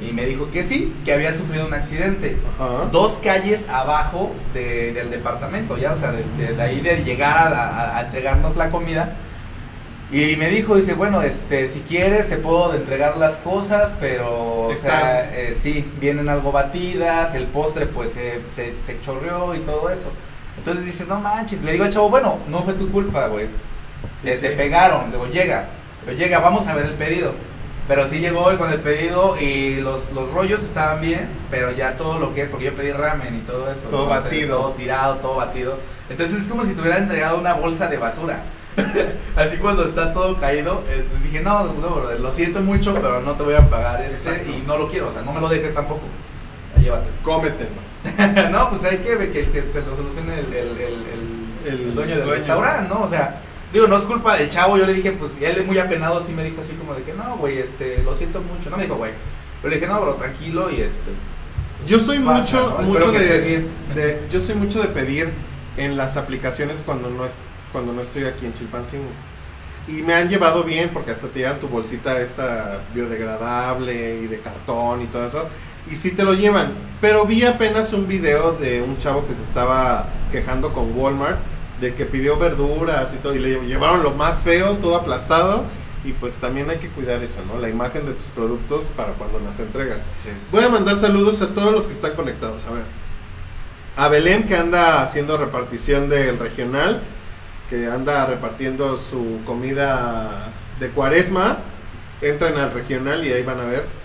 Y 0.01 0.13
me 0.13 0.25
dijo 0.25 0.49
que 0.51 0.63
sí, 0.63 0.93
que 1.05 1.13
había 1.13 1.31
sufrido 1.33 1.67
un 1.67 1.73
accidente. 1.75 2.37
Ajá. 2.59 2.89
Dos 2.91 3.19
calles 3.23 3.69
abajo 3.69 4.31
de- 4.53 4.93
del 4.93 5.11
departamento, 5.11 5.77
ya, 5.77 5.93
o 5.93 5.95
sea, 5.95 6.11
desde 6.11 6.53
de 6.55 6.61
ahí 6.61 6.81
de 6.81 7.03
llegar 7.03 7.47
a, 7.47 7.49
la- 7.51 7.97
a- 7.97 8.01
entregarnos 8.01 8.55
la 8.55 8.71
comida. 8.71 9.13
Y 10.11 10.35
me 10.35 10.49
dijo, 10.49 10.75
dice, 10.75 10.93
bueno, 10.95 11.21
este, 11.21 11.69
si 11.69 11.79
quieres 11.81 12.27
te 12.27 12.35
puedo 12.37 12.73
entregar 12.75 13.15
las 13.17 13.37
cosas, 13.37 13.95
pero, 13.99 14.63
o 14.67 14.75
sea, 14.75 15.31
eh, 15.33 15.55
sí, 15.57 15.89
vienen 16.01 16.27
algo 16.27 16.51
batidas, 16.51 17.33
el 17.35 17.45
postre 17.45 17.85
pues 17.85 18.11
se, 18.11 18.41
se, 18.53 18.73
se 18.85 18.99
chorreó 19.01 19.55
y 19.55 19.59
todo 19.59 19.89
eso. 19.89 20.11
Entonces 20.57 20.83
dices, 20.85 21.07
no 21.07 21.19
manches, 21.21 21.61
le 21.61 21.71
digo 21.73 21.85
al 21.85 21.93
chavo, 21.93 22.09
bueno, 22.09 22.39
no 22.49 22.61
fue 22.63 22.73
tu 22.73 22.91
culpa, 22.91 23.27
güey. 23.27 23.45
Te, 24.23 24.33
Sí. 24.33 24.41
te 24.41 24.49
pegaron, 24.49 25.11
digo, 25.11 25.27
llega, 25.27 25.67
pero 26.03 26.17
llega, 26.17 26.39
vamos 26.39 26.67
a 26.67 26.73
ver 26.75 26.87
el 26.87 26.93
pedido. 26.95 27.33
Pero 27.87 28.07
sí 28.07 28.19
llegó 28.19 28.43
con 28.57 28.71
el 28.71 28.79
pedido 28.79 29.37
y 29.39 29.75
los, 29.77 30.11
los 30.11 30.31
rollos 30.31 30.63
estaban 30.63 31.01
bien, 31.01 31.27
pero 31.49 31.71
ya 31.71 31.97
todo 31.97 32.19
lo 32.19 32.33
que, 32.33 32.45
porque 32.45 32.65
yo 32.65 32.75
pedí 32.75 32.91
ramen 32.91 33.35
y 33.35 33.39
todo 33.39 33.69
eso. 33.71 33.87
Todo 33.89 34.07
batido. 34.07 34.57
Todo 34.57 34.71
tirado, 34.71 35.15
todo 35.15 35.35
batido. 35.35 35.77
Entonces 36.09 36.41
es 36.41 36.47
como 36.47 36.63
si 36.63 36.73
te 36.73 36.81
hubieran 36.81 37.03
entregado 37.03 37.37
una 37.37 37.53
bolsa 37.53 37.87
de 37.87 37.97
basura. 37.97 38.43
Así 39.35 39.57
cuando 39.57 39.83
está 39.83 40.13
todo 40.13 40.37
caído, 40.39 40.83
entonces 40.89 41.23
dije, 41.23 41.41
no, 41.41 41.63
lo 42.19 42.31
siento 42.31 42.61
mucho, 42.61 42.93
pero 42.95 43.21
no 43.21 43.33
te 43.33 43.43
voy 43.43 43.55
a 43.55 43.69
pagar 43.69 44.01
ese 44.01 44.29
Exacto. 44.29 44.51
y 44.51 44.63
no 44.65 44.77
lo 44.77 44.89
quiero, 44.89 45.09
o 45.09 45.11
sea, 45.11 45.21
no 45.23 45.33
me 45.33 45.41
lo 45.41 45.49
dejes 45.49 45.73
tampoco. 45.73 46.01
Llévatelo. 46.79 47.11
Cómetelo. 47.23 47.69
no, 48.51 48.69
pues 48.69 48.83
hay 48.83 48.97
que 48.99 49.15
ver 49.15 49.31
que, 49.31 49.49
que 49.49 49.61
se 49.71 49.81
lo 49.81 49.95
solucione 49.95 50.39
el, 50.39 50.53
el, 50.53 50.81
el, 51.65 51.93
dueño 51.93 52.17
del 52.17 52.29
restaurante, 52.29 52.89
¿no? 52.89 53.01
O 53.03 53.09
sea, 53.09 53.41
digo, 53.73 53.87
no 53.87 53.97
es 53.97 54.03
culpa 54.03 54.35
del 54.37 54.49
chavo, 54.49 54.77
yo 54.77 54.85
le 54.85 54.93
dije, 54.93 55.11
pues, 55.13 55.31
y 55.39 55.45
él 55.45 55.57
es 55.57 55.65
muy 55.65 55.77
apenado, 55.79 56.19
así 56.19 56.33
me 56.33 56.43
dijo 56.43 56.61
así 56.61 56.73
como 56.73 56.93
de 56.93 57.03
que, 57.03 57.13
no, 57.13 57.37
güey, 57.37 57.57
este, 57.59 58.01
lo 58.03 58.15
siento 58.15 58.41
mucho, 58.41 58.69
no 58.69 58.77
me 58.77 58.83
dijo, 58.83 58.95
güey, 58.95 59.11
pero 59.61 59.69
le 59.73 59.79
dije, 59.79 59.91
no, 59.91 60.01
bro, 60.01 60.15
tranquilo 60.15 60.69
y 60.71 60.81
este, 60.81 61.11
Yo 61.87 61.99
soy 61.99 62.19
Pasa, 62.19 62.39
mucho, 62.41 62.77
¿no? 62.81 62.87
mucho 62.87 63.11
de- 63.11 64.21
yo 64.31 64.41
soy 64.41 64.55
mucho 64.55 64.81
de 64.81 64.87
pedir 64.89 65.31
en 65.77 65.97
las 65.97 66.17
aplicaciones 66.17 66.83
cuando 66.85 67.09
no 67.09 67.25
es, 67.25 67.35
cuando 67.71 67.93
no 67.93 68.01
estoy 68.01 68.25
aquí 68.25 68.45
en 68.45 68.53
Chilpancingo. 68.53 69.05
Y 69.87 70.03
me 70.03 70.13
han 70.13 70.29
llevado 70.29 70.63
bien 70.63 70.91
porque 70.93 71.11
hasta 71.11 71.27
te 71.27 71.39
llevan 71.39 71.59
tu 71.59 71.67
bolsita 71.67 72.19
esta 72.21 72.81
biodegradable 72.93 74.19
y 74.23 74.27
de 74.27 74.39
cartón 74.39 75.01
y 75.01 75.05
todo 75.05 75.25
eso. 75.25 75.47
Y 75.89 75.95
sí 75.95 76.11
te 76.11 76.23
lo 76.23 76.33
llevan. 76.35 76.73
Pero 77.01 77.25
vi 77.25 77.43
apenas 77.45 77.91
un 77.93 78.07
video 78.07 78.51
de 78.53 78.81
un 78.81 78.97
chavo 78.97 79.25
que 79.25 79.33
se 79.33 79.41
estaba 79.43 80.07
quejando 80.31 80.71
con 80.73 80.95
Walmart 80.95 81.39
de 81.81 81.95
que 81.95 82.05
pidió 82.05 82.37
verduras 82.37 83.13
y 83.13 83.17
todo 83.17 83.35
y 83.35 83.39
le 83.39 83.59
llevaron 83.65 84.03
lo 84.03 84.11
más 84.11 84.43
feo, 84.43 84.77
todo 84.77 84.95
aplastado. 84.95 85.65
Y 86.03 86.13
pues 86.13 86.35
también 86.35 86.69
hay 86.69 86.77
que 86.77 86.87
cuidar 86.87 87.21
eso, 87.21 87.41
¿no? 87.45 87.59
La 87.59 87.69
imagen 87.69 88.05
de 88.05 88.13
tus 88.13 88.27
productos 88.27 88.85
para 88.95 89.13
cuando 89.13 89.39
las 89.39 89.59
entregas. 89.59 90.03
Voy 90.51 90.63
a 90.63 90.69
mandar 90.69 90.95
saludos 90.95 91.41
a 91.41 91.53
todos 91.53 91.71
los 91.71 91.85
que 91.85 91.93
están 91.93 92.13
conectados. 92.13 92.65
A 92.65 92.71
ver. 92.71 92.83
A 93.97 94.07
Belén 94.07 94.47
que 94.47 94.55
anda 94.55 95.03
haciendo 95.03 95.37
repartición 95.37 96.09
del 96.09 96.39
regional, 96.39 97.01
que 97.69 97.87
anda 97.87 98.25
repartiendo 98.25 98.97
su 98.97 99.41
comida 99.45 100.49
de 100.79 100.89
cuaresma. 100.89 101.57
Entran 102.21 102.57
al 102.57 102.71
regional 102.71 103.25
y 103.25 103.33
ahí 103.33 103.43
van 103.43 103.59
a 103.59 103.65
ver. 103.65 104.00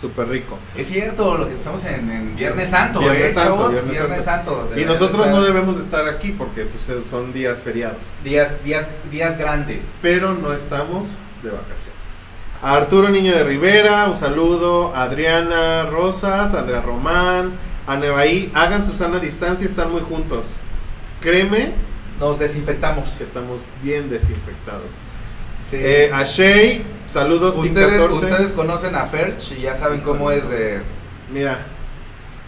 Súper 0.00 0.28
rico. 0.28 0.58
Es 0.76 0.88
cierto, 0.88 1.36
lo 1.36 1.46
que 1.46 1.56
estamos 1.56 1.84
en, 1.84 2.10
en 2.10 2.36
Viernes 2.36 2.70
Santo, 2.70 3.00
Viernes 3.00 3.20
¿eh, 3.20 3.34
Santo, 3.34 3.56
chavos? 3.56 3.70
Viernes 3.72 3.90
Viernes 3.92 4.24
Santo. 4.24 4.70
Y 4.74 4.84
nosotros 4.84 5.26
no 5.26 5.42
debemos 5.42 5.76
de 5.76 5.84
estar 5.84 6.08
aquí 6.08 6.32
porque 6.32 6.64
pues, 6.64 6.90
son 7.10 7.34
días 7.34 7.58
feriados. 7.58 8.02
Días, 8.24 8.64
días, 8.64 8.88
días 9.10 9.36
grandes. 9.36 9.84
Pero 10.00 10.32
no 10.32 10.54
estamos 10.54 11.06
de 11.42 11.50
vacaciones. 11.50 12.00
A 12.62 12.76
Arturo 12.76 13.10
Niño 13.10 13.34
de 13.34 13.44
Rivera, 13.44 14.06
un 14.06 14.16
saludo. 14.16 14.94
A 14.94 15.02
Adriana 15.02 15.84
Rosas, 15.84 16.54
a 16.54 16.60
Andrea 16.60 16.80
Román, 16.80 17.52
a 17.86 17.96
Nevaí. 17.96 18.50
Hagan 18.54 18.84
su 18.84 18.92
sana 18.92 19.18
distancia, 19.18 19.66
están 19.66 19.90
muy 19.90 20.00
juntos. 20.00 20.46
Créeme 21.20 21.72
Nos 22.18 22.38
desinfectamos. 22.38 23.10
que 23.10 23.24
estamos 23.24 23.60
bien 23.82 24.08
desinfectados. 24.08 24.92
Sí. 25.70 25.76
Eh, 25.78 26.10
a 26.12 26.24
Shay, 26.24 26.82
saludos. 27.12 27.54
Ustedes, 27.56 28.00
14. 28.00 28.14
ustedes 28.14 28.52
conocen 28.52 28.94
a 28.94 29.06
Ferch 29.06 29.52
y 29.52 29.62
ya 29.62 29.76
saben 29.76 30.00
cómo 30.00 30.30
es 30.30 30.48
de... 30.48 30.80
Mira. 31.32 31.58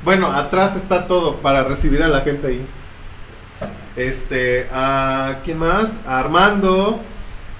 Bueno, 0.04 0.32
atrás 0.32 0.76
está 0.76 1.06
todo 1.06 1.36
para 1.36 1.62
recibir 1.62 2.02
a 2.02 2.08
la 2.08 2.22
gente 2.22 2.46
ahí. 2.48 2.66
Este, 3.96 4.66
a 4.72 5.40
quién 5.44 5.58
más? 5.58 5.98
A 6.06 6.18
Armando, 6.18 7.00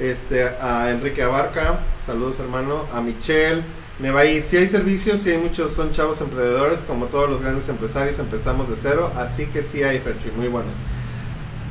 este, 0.01 0.45
a 0.45 0.91
Enrique 0.91 1.23
Abarca, 1.23 1.81
saludos 2.05 2.41
hermano, 2.41 2.87
a 2.93 3.01
Michelle, 3.01 3.63
Nevaí, 3.99 4.41
si 4.41 4.57
hay 4.57 4.67
servicios, 4.67 5.21
si 5.21 5.31
hay 5.31 5.39
muchos, 5.39 5.73
son 5.73 5.93
chavos 5.93 6.21
emprendedores, 6.21 6.81
como 6.81 7.07
todos 7.07 7.31
los 7.31 7.43
grandes 7.43 7.69
empresarios, 7.69 8.19
empezamos 8.19 8.69
de 8.69 8.75
cero, 8.81 9.13
así 9.17 9.47
que 9.47 9.63
sí 9.63 9.83
hay 9.83 10.01
Fercho 10.01 10.29
y 10.29 10.37
muy 10.37 10.49
buenos. 10.49 10.75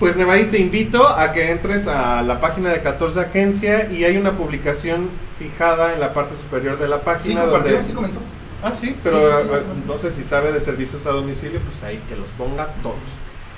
Pues 0.01 0.15
Nevaí, 0.15 0.45
te 0.45 0.57
invito 0.57 1.07
a 1.07 1.31
que 1.31 1.51
entres 1.51 1.85
a 1.87 2.23
la 2.23 2.39
página 2.39 2.69
de 2.71 2.81
14 2.81 3.19
Agencia 3.19 3.87
y 3.91 4.03
hay 4.03 4.17
una 4.17 4.31
publicación 4.35 5.09
fijada 5.37 5.93
en 5.93 5.99
la 5.99 6.11
parte 6.11 6.33
superior 6.35 6.79
de 6.79 6.87
la 6.87 6.97
Sí, 6.97 7.03
página 7.05 7.41
compartió, 7.43 7.71
donde... 7.73 7.87
sí 7.87 7.93
comentó. 7.93 8.19
Ah, 8.63 8.73
sí, 8.73 8.95
pero 9.03 9.17
Sí, 9.19 9.25
sí, 9.43 9.49
sí. 9.49 9.55
eh, 9.55 9.63
no 9.87 9.97
sé 9.99 10.11
si 10.11 10.23
sabe 10.23 10.51
de 10.51 10.59
servicios 10.59 11.05
a 11.05 11.11
domicilio, 11.11 11.59
pues 11.59 11.83
ahí 11.83 12.01
que 12.09 12.15
los 12.15 12.29
ponga 12.31 12.69
todos. 12.81 12.95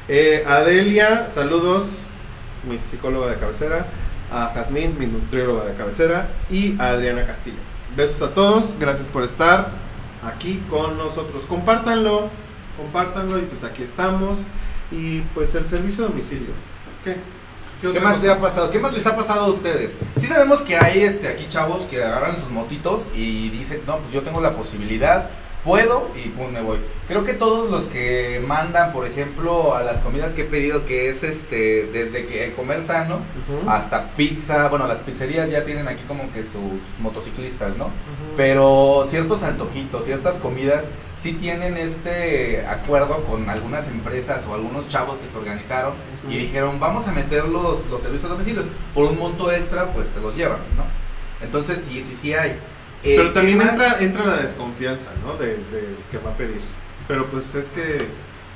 Eh, 0.09 0.43
Adelia, 0.45 1.29
saludos, 1.29 1.83
mi 2.69 2.77
psicóloga 2.77 3.27
de 3.27 3.37
cabecera, 3.37 3.85
a 4.29 4.51
Jazmín, 4.53 4.99
mi 4.99 5.05
nutrióloga 5.05 5.63
de 5.63 5.75
cabecera, 5.75 6.27
y 6.51 6.75
a 6.77 6.89
Adriana 6.89 7.25
Castillo. 7.25 7.55
Besos 7.95 8.21
a 8.21 8.33
todos, 8.33 8.75
gracias 8.79 9.07
por 9.07 9.23
estar 9.23 9.69
aquí 10.21 10.61
con 10.69 10.97
nosotros. 10.97 11.43
Compártanlo, 11.47 12.27
compártanlo 12.75 13.39
y 13.39 13.43
pues 13.43 13.63
aquí 13.63 13.83
estamos. 13.83 14.39
Y 14.93 15.21
pues 15.33 15.53
el 15.55 15.65
servicio 15.65 16.05
a 16.05 16.07
domicilio. 16.07 16.53
¿Qué? 17.03 17.17
¿Qué 17.91 17.99
más 17.99 18.13
cosa? 18.13 18.27
les 18.27 18.31
ha 18.31 18.41
pasado? 18.41 18.71
¿Qué 18.71 18.79
más 18.79 18.93
les 18.93 19.05
ha 19.05 19.15
pasado 19.15 19.41
a 19.41 19.49
ustedes? 19.49 19.97
Sí 20.19 20.27
sabemos 20.27 20.61
que 20.61 20.77
hay 20.77 21.01
este 21.01 21.27
aquí 21.27 21.47
chavos 21.49 21.83
que 21.83 22.01
agarran 22.01 22.39
sus 22.39 22.49
motitos 22.49 23.01
y 23.13 23.49
dicen, 23.49 23.81
no, 23.85 23.97
pues 23.97 24.13
yo 24.13 24.21
tengo 24.21 24.39
la 24.39 24.55
posibilidad, 24.55 25.29
puedo 25.63 26.09
y 26.15 26.29
pum, 26.29 26.51
me 26.51 26.61
voy. 26.61 26.79
Creo 27.07 27.23
que 27.23 27.33
todos 27.33 27.69
los 27.69 27.85
que 27.85 28.43
mandan, 28.45 28.91
por 28.91 29.05
ejemplo, 29.05 29.75
a 29.75 29.83
las 29.83 29.99
comidas 29.99 30.33
que 30.33 30.41
he 30.41 30.45
pedido, 30.45 30.85
que 30.85 31.09
es 31.09 31.23
este, 31.23 31.87
desde 31.91 32.25
que 32.25 32.53
comer 32.53 32.81
sano 32.81 33.19
hasta 33.67 34.11
pizza, 34.11 34.69
bueno, 34.69 34.87
las 34.87 34.99
pizzerías 34.99 35.49
ya 35.49 35.65
tienen 35.65 35.87
aquí 35.87 36.03
como 36.07 36.31
que 36.31 36.43
sus, 36.43 36.53
sus 36.53 36.99
motociclistas, 36.99 37.77
¿no? 37.77 37.89
Pero 38.35 39.05
ciertos 39.07 39.43
antojitos, 39.43 40.05
ciertas 40.05 40.37
comidas 40.37 40.85
sí 41.17 41.33
tienen 41.33 41.77
este 41.77 42.65
acuerdo 42.67 43.23
con 43.23 43.49
algunas 43.49 43.87
empresas 43.87 44.45
o 44.47 44.55
algunos 44.55 44.89
chavos 44.89 45.19
que 45.19 45.27
se 45.27 45.37
organizaron 45.37 45.93
y 46.29 46.37
dijeron, 46.37 46.79
vamos 46.79 47.07
a 47.07 47.11
meter 47.11 47.45
los, 47.45 47.85
los 47.87 48.01
servicios 48.01 48.29
a 48.29 48.33
domicilios. 48.33 48.65
Por 48.93 49.05
un 49.05 49.17
monto 49.17 49.51
extra, 49.51 49.91
pues 49.93 50.07
te 50.09 50.19
los 50.19 50.35
llevan, 50.35 50.59
¿no? 50.75 50.83
Entonces 51.43 51.83
sí, 51.87 52.03
sí, 52.03 52.15
sí 52.15 52.33
hay. 52.33 52.57
Eh, 53.03 53.15
Pero 53.17 53.33
también 53.33 53.61
entra, 53.61 53.97
entra 53.99 54.25
la 54.25 54.37
desconfianza, 54.37 55.11
¿no? 55.25 55.33
De, 55.35 55.47
de 55.47 55.95
que 56.11 56.17
va 56.17 56.31
a 56.31 56.37
pedir. 56.37 56.61
Pero 57.07 57.25
pues 57.27 57.53
es 57.55 57.69
que... 57.69 58.07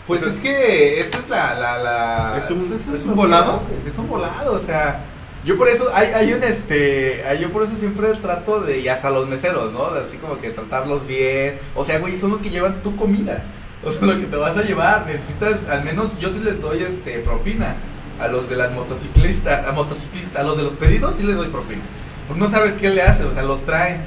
Pues 0.07 0.23
es 0.23 0.37
que 0.37 1.01
esta 1.01 1.17
es 1.19 1.29
la... 1.29 1.53
la, 1.55 1.77
la 1.83 2.37
¿Es 2.37 2.49
un- 2.49 2.65
pues 2.65 2.87
es 2.87 3.05
un 3.05 3.15
volado? 3.15 3.61
Es 3.85 3.97
un 3.97 4.07
volado, 4.07 4.53
o 4.53 4.59
sea... 4.59 5.03
Yo 5.45 5.55
por 5.57 5.69
eso, 5.69 5.89
hay, 5.93 6.07
hay 6.07 6.33
un 6.33 6.43
este, 6.43 7.23
yo 7.39 7.51
por 7.51 7.63
eso 7.63 7.73
siempre 7.75 8.09
trato 8.15 8.59
de, 8.59 8.79
y 8.79 8.87
hasta 8.89 9.09
los 9.09 9.29
meseros, 9.29 9.71
¿no? 9.71 9.85
Así 9.85 10.17
como 10.17 10.39
que 10.41 10.49
tratarlos 10.49 11.07
bien. 11.07 11.57
O 11.75 11.85
sea, 11.85 11.99
güey, 11.99 12.17
son 12.17 12.31
los 12.31 12.41
que 12.41 12.49
llevan 12.49 12.81
tu 12.81 12.97
comida. 12.97 13.43
O 13.85 13.91
sea, 13.91 14.01
lo 14.01 14.19
que 14.19 14.25
te 14.25 14.35
vas 14.35 14.57
a 14.57 14.63
llevar. 14.63 15.05
Necesitas, 15.05 15.69
al 15.69 15.83
menos 15.85 16.19
yo 16.19 16.29
sí 16.33 16.39
les 16.39 16.59
doy 16.59 16.83
este 16.83 17.19
propina. 17.19 17.75
A 18.19 18.27
los 18.27 18.49
de 18.49 18.55
las 18.57 18.71
motociclistas, 18.73 19.65
a 19.67 19.71
motociclistas, 19.71 20.41
a 20.41 20.43
los 20.43 20.57
de 20.57 20.63
los 20.63 20.73
pedidos 20.73 21.15
sí 21.15 21.23
les 21.23 21.37
doy 21.37 21.47
propina. 21.47 21.81
Pues 22.27 22.37
no 22.37 22.49
sabes 22.49 22.73
qué 22.73 22.89
le 22.89 23.03
hace, 23.03 23.23
o 23.23 23.33
sea, 23.33 23.43
los 23.43 23.61
traen. 23.63 24.03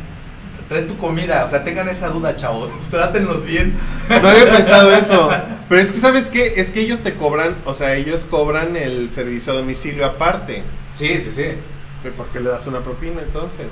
Trae 0.70 0.82
tu 0.82 0.96
comida, 0.98 1.44
o 1.44 1.50
sea, 1.50 1.64
tengan 1.64 1.88
esa 1.88 2.10
duda, 2.10 2.36
chavos. 2.36 2.70
Trátenlos 2.92 3.44
bien. 3.44 3.76
No 4.08 4.28
había 4.28 4.48
pensado 4.48 4.92
eso. 4.92 5.28
Pero 5.68 5.80
es 5.80 5.90
que, 5.90 5.98
¿sabes 5.98 6.30
qué? 6.30 6.54
Es 6.58 6.70
que 6.70 6.78
ellos 6.78 7.00
te 7.00 7.16
cobran, 7.16 7.56
o 7.64 7.74
sea, 7.74 7.96
ellos 7.96 8.24
cobran 8.24 8.76
el 8.76 9.10
servicio 9.10 9.52
a 9.52 9.56
domicilio 9.56 10.06
aparte. 10.06 10.62
Sí, 10.94 11.20
sí, 11.24 11.32
sí. 11.34 11.46
¿Pero 12.04 12.14
¿Por 12.14 12.26
qué 12.28 12.38
le 12.38 12.50
das 12.50 12.68
una 12.68 12.84
propina 12.84 13.20
entonces? 13.20 13.66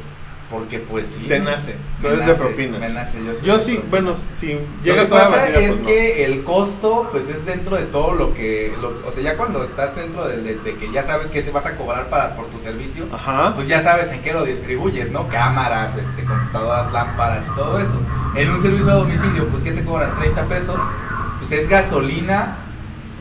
Porque 0.50 0.78
pues 0.78 1.07
sí. 1.09 1.26
Te 1.28 1.40
nace. 1.40 1.75
Tú 2.00 2.07
eres 2.07 2.25
de 2.25 2.33
propinas. 2.35 2.81
Me 2.81 2.88
nace, 2.88 3.19
yo, 3.23 3.33
soy 3.35 3.43
Yo 3.43 3.59
sí, 3.59 3.73
propinas. 3.75 3.90
bueno, 3.90 4.14
si 4.33 4.55
Lo 4.55 4.61
llega 4.83 5.02
que 5.02 5.09
toda 5.09 5.28
pasa 5.28 5.43
batida, 5.43 5.59
es 5.61 5.69
pues 5.69 5.81
no. 5.81 5.87
que 5.87 6.25
el 6.25 6.43
costo, 6.45 7.09
pues 7.12 7.28
es 7.28 7.45
dentro 7.45 7.76
de 7.76 7.83
todo 7.83 8.14
lo 8.14 8.33
que, 8.33 8.75
lo- 8.81 9.07
o 9.07 9.12
sea, 9.12 9.23
ya 9.23 9.37
cuando 9.37 9.62
estás 9.62 9.95
dentro 9.97 10.26
de, 10.26 10.38
de- 10.43 10.57
de 10.57 10.75
que 10.76 10.90
ya 10.90 11.05
sabes 11.05 11.26
qué 11.26 11.43
te 11.43 11.50
vas 11.50 11.67
a 11.67 11.76
cobrar 11.76 12.09
para 12.09 12.35
por 12.35 12.47
tu 12.47 12.59
servicio, 12.59 13.05
Ajá. 13.12 13.55
pues 13.55 13.69
ya 13.69 13.83
sabes 13.83 14.11
en 14.11 14.23
qué 14.23 14.33
lo 14.33 14.45
distribuyes, 14.45 15.11
¿no? 15.11 15.28
Cámaras, 15.28 15.95
este, 15.99 16.25
computadoras, 16.25 16.93
lámparas 16.95 17.45
y 17.47 17.55
todo 17.55 17.78
eso. 17.78 18.00
En 18.35 18.50
un 18.50 18.62
servicio 18.62 18.90
a 18.90 18.95
domicilio, 18.95 19.49
pues 19.49 19.62
¿qué 19.62 19.73
te 19.73 19.85
cobran? 19.85 20.14
30 20.19 20.47
pesos, 20.47 20.76
pues 21.40 21.52
es 21.52 21.69
gasolina, 21.69 22.57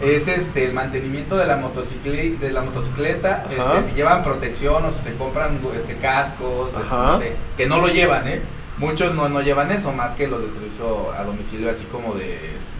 es 0.01 0.27
este 0.27 0.65
el 0.65 0.73
mantenimiento 0.73 1.35
de 1.37 1.45
la 1.47 1.57
motocicle- 1.59 2.37
de 2.37 2.51
la 2.51 2.61
motocicleta, 2.61 3.45
este, 3.49 3.89
si 3.89 3.95
llevan 3.95 4.23
protección 4.23 4.85
o 4.85 4.91
si 4.91 5.03
se 5.03 5.13
compran 5.15 5.59
este 5.75 5.95
cascos, 5.97 6.67
este, 6.69 6.81
Ajá. 6.81 7.11
no 7.13 7.19
sé, 7.19 7.33
que 7.57 7.65
no 7.67 7.77
lo 7.79 7.87
llevan, 7.87 8.27
¿eh? 8.27 8.41
Muchos 8.77 9.15
no, 9.15 9.27
no 9.27 9.41
llevan 9.41 9.71
eso, 9.71 9.91
más 9.91 10.13
que 10.13 10.27
los 10.27 10.43
de 10.43 10.49
servicio 10.49 11.11
a 11.11 11.23
domicilio, 11.23 11.69
así 11.71 11.85
como 11.85 12.13
de 12.13 12.35
este 12.35 12.77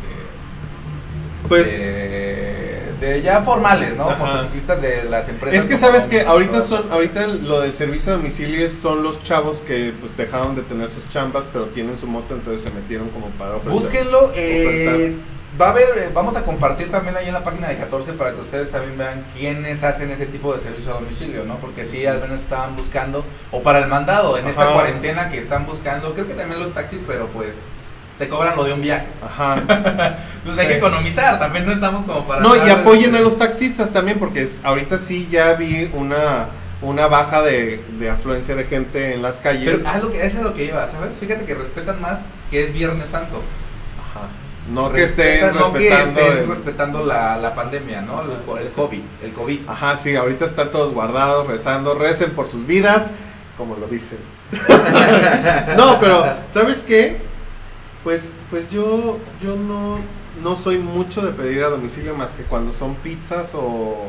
pues 1.48 1.66
de, 1.66 2.84
de 3.00 3.22
ya 3.22 3.42
formales, 3.42 3.96
¿no? 3.96 4.10
Ajá. 4.10 4.24
Motociclistas 4.24 4.82
de 4.82 5.04
las 5.06 5.30
empresas. 5.30 5.64
es 5.64 5.70
que 5.70 5.78
sabes 5.78 6.08
que 6.08 6.22
ahorita 6.22 6.62
son 6.62 6.92
ahorita 6.92 7.26
lo 7.28 7.62
de 7.62 7.72
servicio 7.72 8.14
a 8.14 8.18
domicilio 8.18 8.68
son 8.70 9.02
los 9.02 9.24
chavos 9.24 9.62
que 9.66 9.94
pues 10.00 10.18
dejaron 10.18 10.56
de 10.56 10.62
tener 10.64 10.90
sus 10.90 11.08
chambas, 11.10 11.46
pero 11.52 11.66
tienen 11.68 11.96
su 11.98 12.06
moto, 12.06 12.36
entonces 12.36 12.62
se 12.64 12.70
metieron 12.70 13.10
como 13.10 13.28
para 13.32 13.56
ofrecer. 13.56 13.72
Búsquenlo, 13.82 14.32
eh. 14.36 15.16
Va 15.60 15.68
a 15.68 15.70
haber, 15.72 15.98
eh, 15.98 16.10
vamos 16.14 16.36
a 16.36 16.44
compartir 16.44 16.92
también 16.92 17.16
ahí 17.18 17.28
en 17.28 17.34
la 17.34 17.44
página 17.44 17.68
de 17.70 17.78
14 17.78 18.14
para 18.14 18.34
que 18.34 18.42
ustedes 18.42 18.72
también 18.72 18.98
vean 18.98 19.26
quiénes 19.36 19.84
hacen 19.84 20.12
ese 20.12 20.26
tipo 20.28 20.54
de 20.54 20.60
servicio 20.62 20.92
a 20.92 20.96
domicilio, 21.00 21.44
¿no? 21.46 21.56
Porque 21.58 21.86
sí, 21.86 22.06
al 22.06 22.22
menos 22.22 22.42
estaban 22.42 22.76
buscando, 22.76 23.26
o 23.52 23.64
para 23.64 23.80
el 23.80 23.88
mandado, 23.88 24.38
en 24.38 24.48
esta 24.48 24.72
cuarentena 24.74 25.30
que 25.30 25.40
están 25.40 25.66
buscando, 25.66 26.14
creo 26.14 26.28
que 26.28 26.34
también 26.36 26.60
los 26.60 26.74
taxis, 26.74 27.02
pero 27.08 27.28
pues 27.28 27.56
te 28.20 28.28
cobran 28.28 28.56
lo 28.56 28.64
de 28.64 28.74
un 28.74 28.82
viaje. 28.82 29.06
Ajá. 29.24 29.56
Entonces 30.40 30.60
hay 30.60 30.68
que 30.68 30.78
economizar, 30.78 31.40
también 31.40 31.66
no 31.66 31.72
estamos 31.72 32.04
como 32.04 32.28
para... 32.28 32.42
No, 32.42 32.56
y 32.56 32.70
apoyen 32.70 33.16
a 33.16 33.20
los 33.20 33.38
taxistas 33.38 33.94
también, 33.94 34.20
porque 34.20 34.44
es- 34.44 34.62
ahorita 34.64 34.98
sí 34.98 35.28
ya 35.32 35.54
vi 35.54 35.90
una, 35.94 36.48
una 36.82 37.08
baja 37.08 37.42
de, 37.42 37.84
de 38.00 38.10
afluencia 38.10 38.56
de 38.56 38.64
gente 38.66 39.14
en 39.14 39.22
las 39.22 39.38
calles. 39.38 39.82
Pero 39.82 39.90
ah, 39.90 40.00
lo 40.00 40.12
que, 40.12 40.26
es 40.26 40.34
lo 40.36 40.54
que 40.54 40.66
iba, 40.66 40.88
¿sabes? 40.88 41.18
Fíjate 41.18 41.46
que 41.46 41.54
respetan 41.56 42.02
más 42.02 42.22
que 42.52 42.64
es 42.64 42.74
Viernes 42.74 43.10
Santo. 43.10 43.42
No 44.70 44.92
que 44.92 45.04
estén 45.04 45.42
Respetan- 45.42 45.54
no 45.60 45.74
que 45.74 45.80
respetando. 45.80 46.20
estén 46.22 46.38
el- 46.40 46.48
respetando 46.50 47.06
la, 47.06 47.38
la 47.38 47.56
pandemia, 47.56 48.02
¿no? 48.02 48.22
El, 48.22 48.32
el 48.66 48.72
COVID, 48.74 49.02
el 49.24 49.34
COVID. 49.34 49.62
Ajá, 49.70 49.96
sí, 49.96 50.16
ahorita 50.16 50.46
están 50.46 50.72
todos 50.72 50.94
guardados, 50.94 51.48
rezando, 51.48 51.96
recen 51.96 52.32
por 52.32 52.48
sus 52.48 52.68
vidas, 52.68 53.12
como 53.58 53.76
lo 53.78 53.88
dicen. 53.88 54.18
no, 55.78 56.00
pero, 56.00 56.26
¿sabes 56.48 56.84
qué? 56.88 57.18
Pues, 58.04 58.32
pues 58.50 58.70
yo, 58.72 59.18
yo 59.42 59.56
no, 59.56 60.00
no 60.42 60.56
soy 60.56 60.78
mucho 60.80 61.22
de 61.22 61.32
pedir 61.32 61.64
a 61.64 61.70
domicilio 61.70 62.14
más 62.16 62.32
que 62.32 62.44
cuando 62.44 62.72
son 62.72 62.96
pizzas 62.96 63.52
o, 63.54 64.06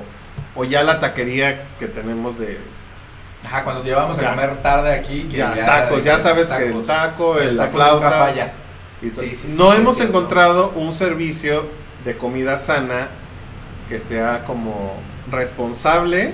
o 0.55 0.65
ya 0.65 0.83
la 0.83 1.01
taquería 1.01 1.67
que 1.79 1.87
tenemos 1.87 2.39
de 2.39 2.59
Ajá, 3.45 3.63
cuando 3.63 3.85
llevamos 3.85 4.19
Ya. 4.21 4.29
a 4.29 4.31
comer 4.35 4.63
tarde 4.63 4.93
aquí, 4.93 5.23
que 5.31 5.37
ya, 5.37 5.55
tacos, 5.55 6.03
ya 6.03 6.19
sabes 6.19 6.49
que 6.49 6.67
el 6.69 6.85
taco, 6.85 7.39
el- 7.39 7.57
la 7.57 7.67
taco 7.67 7.79
nunca 7.79 7.87
flauta. 8.11 8.11
falla. 8.11 8.53
Y. 9.03 9.11
Sí, 9.11 9.37
sí, 9.37 9.55
no 9.57 9.71
sí, 9.73 9.79
hemos 9.79 10.01
encontrado 10.01 10.71
un 10.71 10.95
servicio 10.95 11.67
de 12.05 12.17
comida 12.17 12.57
sana 12.57 13.09
que 13.89 13.99
sea 13.99 14.45
como 14.45 14.95
responsable 15.31 16.33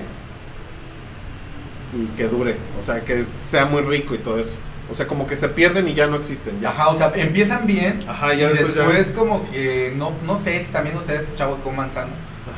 y 1.93 2.07
que 2.17 2.25
dure, 2.27 2.55
o 2.79 2.83
sea, 2.83 3.01
que 3.05 3.25
sea 3.49 3.65
muy 3.65 3.81
rico 3.81 4.15
y 4.15 4.17
todo 4.17 4.39
eso. 4.39 4.57
O 4.89 4.93
sea, 4.93 5.07
como 5.07 5.25
que 5.25 5.35
se 5.35 5.49
pierden 5.49 5.87
y 5.87 5.95
ya 5.95 6.05
no 6.07 6.15
existen. 6.17 6.59
Ya. 6.61 6.69
Ajá, 6.69 6.89
o 6.89 6.97
sea, 6.97 7.11
empiezan 7.15 7.65
bien. 7.65 8.03
Ajá, 8.07 8.35
y 8.35 8.39
ya 8.39 8.49
después, 8.49 8.75
después, 8.75 9.09
ya. 9.09 9.15
como 9.15 9.49
que 9.49 9.93
no, 9.95 10.11
no 10.25 10.37
sé 10.37 10.63
si 10.63 10.71
también 10.71 10.95
ustedes 10.95 11.33
chavos 11.35 11.57
coman 11.63 11.91
sano 11.91 12.11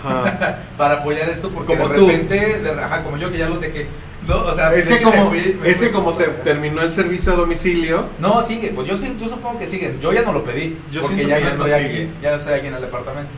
Ajá. 0.04 0.60
para 0.78 0.96
apoyar 0.96 1.30
esto 1.30 1.50
porque 1.50 1.78
Como 1.78 1.88
de 1.88 1.98
repente, 2.00 2.60
de- 2.60 2.70
ajá, 2.82 3.04
como 3.04 3.18
yo 3.18 3.32
que 3.32 3.38
ya 3.38 3.48
los 3.48 3.62
dejé. 3.62 3.88
No, 4.28 4.40
o 4.44 4.56
sea, 4.56 4.74
Es 4.74 4.88
que 4.88 5.02
como, 5.02 5.30
fui- 5.30 5.60
es 5.64 5.78
que 5.78 5.92
como 5.92 6.12
se 6.12 6.26
terminó 6.26 6.82
el 6.82 6.92
servicio 6.94 7.32
a 7.34 7.36
domicilio, 7.38 8.06
No, 8.20 8.46
sigue, 8.46 8.72
pues 8.76 8.88
yo, 8.88 8.96
yo 8.98 9.30
supongo 9.30 9.58
que 9.58 9.68
siguen. 9.68 10.00
Yo 10.02 10.12
ya 10.12 10.24
no 10.24 10.34
lo 10.34 10.44
pedí, 10.44 10.78
Yo 10.92 11.02
porque 11.02 11.26
ya 11.26 11.40
no 11.40 11.48
estoy 11.48 11.72
sigue. 11.72 11.86
aquí, 11.86 12.10
ya 12.22 12.32
no 12.32 12.38
estoy 12.38 12.54
aquí 12.56 12.68
en 12.68 12.74
el 12.74 12.82
departamento. 12.82 13.32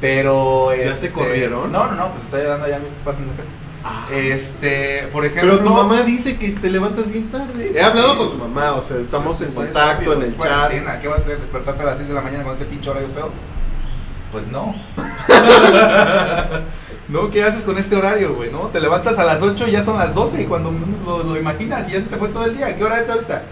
Pero 0.00 0.70
¿Ya 0.74 0.82
te 0.84 0.88
este, 0.90 1.10
corrieron? 1.12 1.70
No, 1.70 1.86
no, 1.88 1.94
no, 1.94 2.08
pues 2.12 2.24
estoy 2.24 2.42
dando 2.42 2.66
ya 2.68 2.78
mis 2.78 2.88
papás 3.04 3.20
en 3.20 3.26
la 3.28 3.34
casa. 3.34 3.48
Este, 4.12 5.08
por 5.12 5.24
ejemplo, 5.24 5.52
pero 5.58 5.64
tu 5.64 5.70
mamá 5.74 6.02
dice 6.02 6.36
que 6.36 6.50
te 6.50 6.70
levantas 6.70 7.10
bien 7.10 7.30
tarde. 7.30 7.52
Sí, 7.58 7.72
He 7.74 7.82
hablado 7.82 8.12
sí. 8.12 8.18
con 8.18 8.30
tu 8.32 8.36
mamá, 8.38 8.72
o 8.72 8.82
sea, 8.82 8.96
estamos 8.98 9.36
Pues 9.36 9.40
en 9.42 9.48
eso 9.48 9.60
es 9.62 9.66
contacto 9.68 10.10
obvio, 10.10 10.12
en 10.14 10.22
el 10.22 10.38
chat. 10.38 11.00
¿Qué 11.00 11.08
vas 11.08 11.18
a 11.18 11.22
hacer? 11.22 11.38
¿Despertarte 11.40 11.82
a 11.82 11.86
las 11.86 11.96
6 11.96 12.08
de 12.08 12.14
la 12.14 12.20
mañana 12.22 12.44
con 12.44 12.54
ese 12.54 12.64
pinche 12.66 12.90
horario 12.90 13.08
feo? 13.10 13.30
Pues 14.32 14.46
no. 14.48 14.74
no, 17.10 17.30
¿qué 17.30 17.42
haces 17.42 17.64
con 17.64 17.76
ese 17.76 17.96
horario, 17.96 18.34
güey? 18.34 18.50
¿No? 18.50 18.68
Te 18.68 18.80
levantas 18.80 19.18
a 19.18 19.24
las 19.24 19.42
8 19.42 19.68
y 19.68 19.72
ya 19.72 19.84
son 19.84 19.98
las 19.98 20.14
12 20.14 20.46
cuando 20.46 20.72
lo, 21.04 21.24
lo 21.24 21.36
imaginas 21.36 21.88
y 21.88 21.92
ya 21.92 21.98
se 21.98 22.06
te 22.06 22.16
fue 22.16 22.28
todo 22.28 22.44
el 22.46 22.56
día. 22.56 22.76
¿Qué 22.76 22.84
hora 22.84 23.00
es 23.00 23.08
ahorita? 23.08 23.42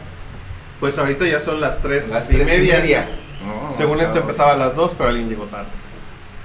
Pues 0.80 0.96
ahorita 0.96 1.26
ya 1.26 1.40
son 1.40 1.60
las 1.60 1.80
tres, 1.80 2.08
Las 2.08 2.30
y, 2.30 2.34
tres 2.34 2.46
media. 2.46 3.08
No, 3.44 3.72
Según 3.74 4.00
esto 4.00 4.18
empezaba 4.18 4.52
a 4.52 4.56
las 4.56 4.76
2, 4.76 4.94
pero 4.96 5.10
alguien 5.10 5.28
llegó 5.28 5.44
tarde. 5.44 5.70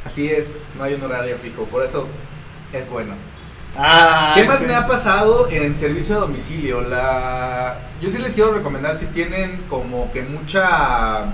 Así 0.06 0.30
es, 0.30 0.68
no 0.78 0.84
hay 0.84 0.96
un 0.96 1.04
horario 1.04 1.38
fijo, 1.38 1.66
por 1.66 1.84
eso 1.84 2.08
es 2.72 2.90
bueno. 2.90 3.14
Ah, 3.78 4.34
¿Qué 4.36 4.44
más 4.44 4.60
sí. 4.60 4.66
me 4.66 4.76
ha 4.76 4.86
pasado 4.86 5.48
en 5.50 5.76
servicio 5.76 6.18
a 6.18 6.20
domicilio? 6.20 6.82
La... 6.82 7.78
Yo 8.02 8.12
sí 8.12 8.18
les 8.20 8.34
quiero 8.34 8.54
recomendar 8.54 8.96
si 8.96 9.06
tienen 9.08 9.64
como 9.70 10.12
que 10.12 10.22
mucha 10.22 11.26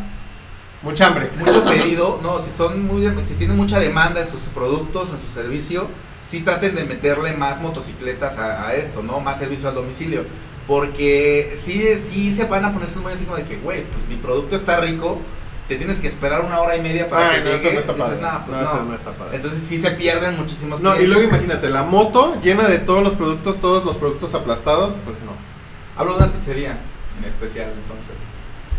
Mucha 0.81 1.07
hambre. 1.07 1.29
mucho 1.37 1.63
pedido, 1.65 2.19
no, 2.23 2.39
si 2.41 2.49
son 2.55 2.85
muy 2.87 3.01
de- 3.01 3.25
si 3.27 3.33
tienen 3.35 3.57
mucha 3.57 3.79
demanda 3.79 4.21
en 4.21 4.27
sus 4.29 4.41
productos, 4.43 5.09
en 5.09 5.19
su 5.19 5.27
servicio, 5.33 5.87
sí 6.21 6.41
traten 6.41 6.75
de 6.75 6.85
meterle 6.85 7.33
más 7.33 7.59
motocicletas 7.61 8.37
a, 8.37 8.67
a 8.67 8.75
esto, 8.75 9.03
¿no? 9.03 9.19
Más 9.19 9.39
servicio 9.39 9.67
al 9.67 9.75
domicilio. 9.75 10.23
Porque 10.67 11.57
sí, 11.61 11.83
sí 12.09 12.33
se 12.35 12.45
van 12.45 12.63
a 12.63 12.71
ponerse 12.73 12.99
muy 12.99 13.11
así 13.11 13.25
como 13.25 13.37
de 13.37 13.43
que, 13.43 13.57
güey, 13.57 13.83
pues 13.85 14.07
mi 14.07 14.15
producto 14.15 14.55
está 14.55 14.79
rico, 14.79 15.19
te 15.67 15.75
tienes 15.75 15.99
que 15.99 16.07
esperar 16.07 16.45
una 16.45 16.59
hora 16.61 16.75
y 16.77 16.81
media 16.81 17.09
para 17.09 17.29
Ay, 17.31 17.43
que 17.43 17.49
no, 17.49 17.55
llegue. 17.57 17.67
eso 17.69 17.73
no 17.73 17.79
está 17.81 17.95
padre. 17.95 18.21
"Nah, 18.21 18.45
pues 18.45 18.57
No, 18.57 18.63
no". 18.63 18.69
eso 18.69 18.83
no 18.85 18.95
está 18.95 19.11
padre. 19.11 19.35
Entonces 19.35 19.61
sí 19.67 19.79
se 19.79 19.91
pierden 19.91 20.37
muchísimos 20.37 20.79
No, 20.79 20.99
y 20.99 21.05
luego 21.07 21.23
imagínate, 21.23 21.69
la 21.69 21.83
moto 21.83 22.39
llena 22.41 22.67
de 22.67 22.79
todos 22.79 23.03
los 23.03 23.15
productos, 23.15 23.57
todos 23.59 23.83
los 23.83 23.97
productos 23.97 24.33
aplastados, 24.33 24.95
pues 25.05 25.17
no. 25.25 25.33
Hablo 25.99 26.13
de 26.17 26.23
una 26.23 26.31
pizzería 26.33 26.77
en 27.19 27.25
especial, 27.27 27.67
entonces. 27.73 28.13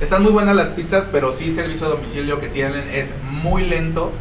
Están 0.00 0.22
muy 0.22 0.32
buenas 0.32 0.56
las 0.56 0.68
pizzas, 0.68 1.04
pero 1.12 1.32
sí 1.32 1.50
servicio 1.50 1.86
a 1.86 1.90
domicilio 1.90 2.40
que 2.40 2.48
tienen 2.48 2.88
es 2.88 3.12
muy 3.22 3.66
lento. 3.66 4.12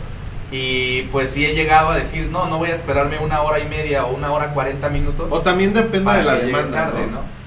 Y 0.52 1.04
pues 1.12 1.30
sí 1.30 1.46
he 1.46 1.54
llegado 1.54 1.90
a 1.90 1.96
decir, 1.96 2.28
no, 2.32 2.48
no 2.48 2.58
voy 2.58 2.70
a 2.72 2.76
esperarme 2.76 3.20
una 3.20 3.42
hora 3.42 3.60
y 3.60 3.68
media 3.68 4.06
o 4.06 4.16
una 4.16 4.32
hora 4.32 4.54
cuarenta 4.54 4.90
minutos. 4.90 5.28
O 5.30 5.42
también 5.42 5.74
depende 5.74 6.12
de 6.12 6.24
la 6.24 6.36
demanda, 6.36 6.86
tarde, 6.86 7.06
¿no? 7.06 7.12
¿no? 7.12 7.40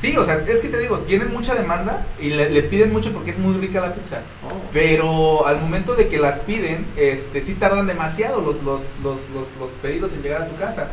Sí, 0.00 0.16
o 0.16 0.24
sea, 0.24 0.42
es 0.46 0.60
que 0.60 0.68
te 0.68 0.78
digo, 0.78 0.98
tienen 1.00 1.32
mucha 1.32 1.54
demanda 1.54 2.06
y 2.20 2.30
le, 2.30 2.50
le 2.50 2.62
piden 2.62 2.92
mucho 2.92 3.12
porque 3.12 3.30
es 3.30 3.38
muy 3.38 3.56
rica 3.58 3.80
la 3.80 3.94
pizza. 3.94 4.20
Oh. 4.44 4.54
Pero 4.72 5.46
al 5.46 5.60
momento 5.60 5.94
de 5.94 6.08
que 6.08 6.18
las 6.18 6.40
piden, 6.40 6.86
este, 6.96 7.40
sí 7.40 7.54
tardan 7.54 7.86
demasiado 7.86 8.40
los, 8.40 8.62
los, 8.62 8.82
los, 9.02 9.20
los, 9.34 9.46
los 9.58 9.70
pedidos 9.82 10.12
en 10.12 10.22
llegar 10.22 10.42
a 10.42 10.48
tu 10.48 10.56
casa. 10.56 10.88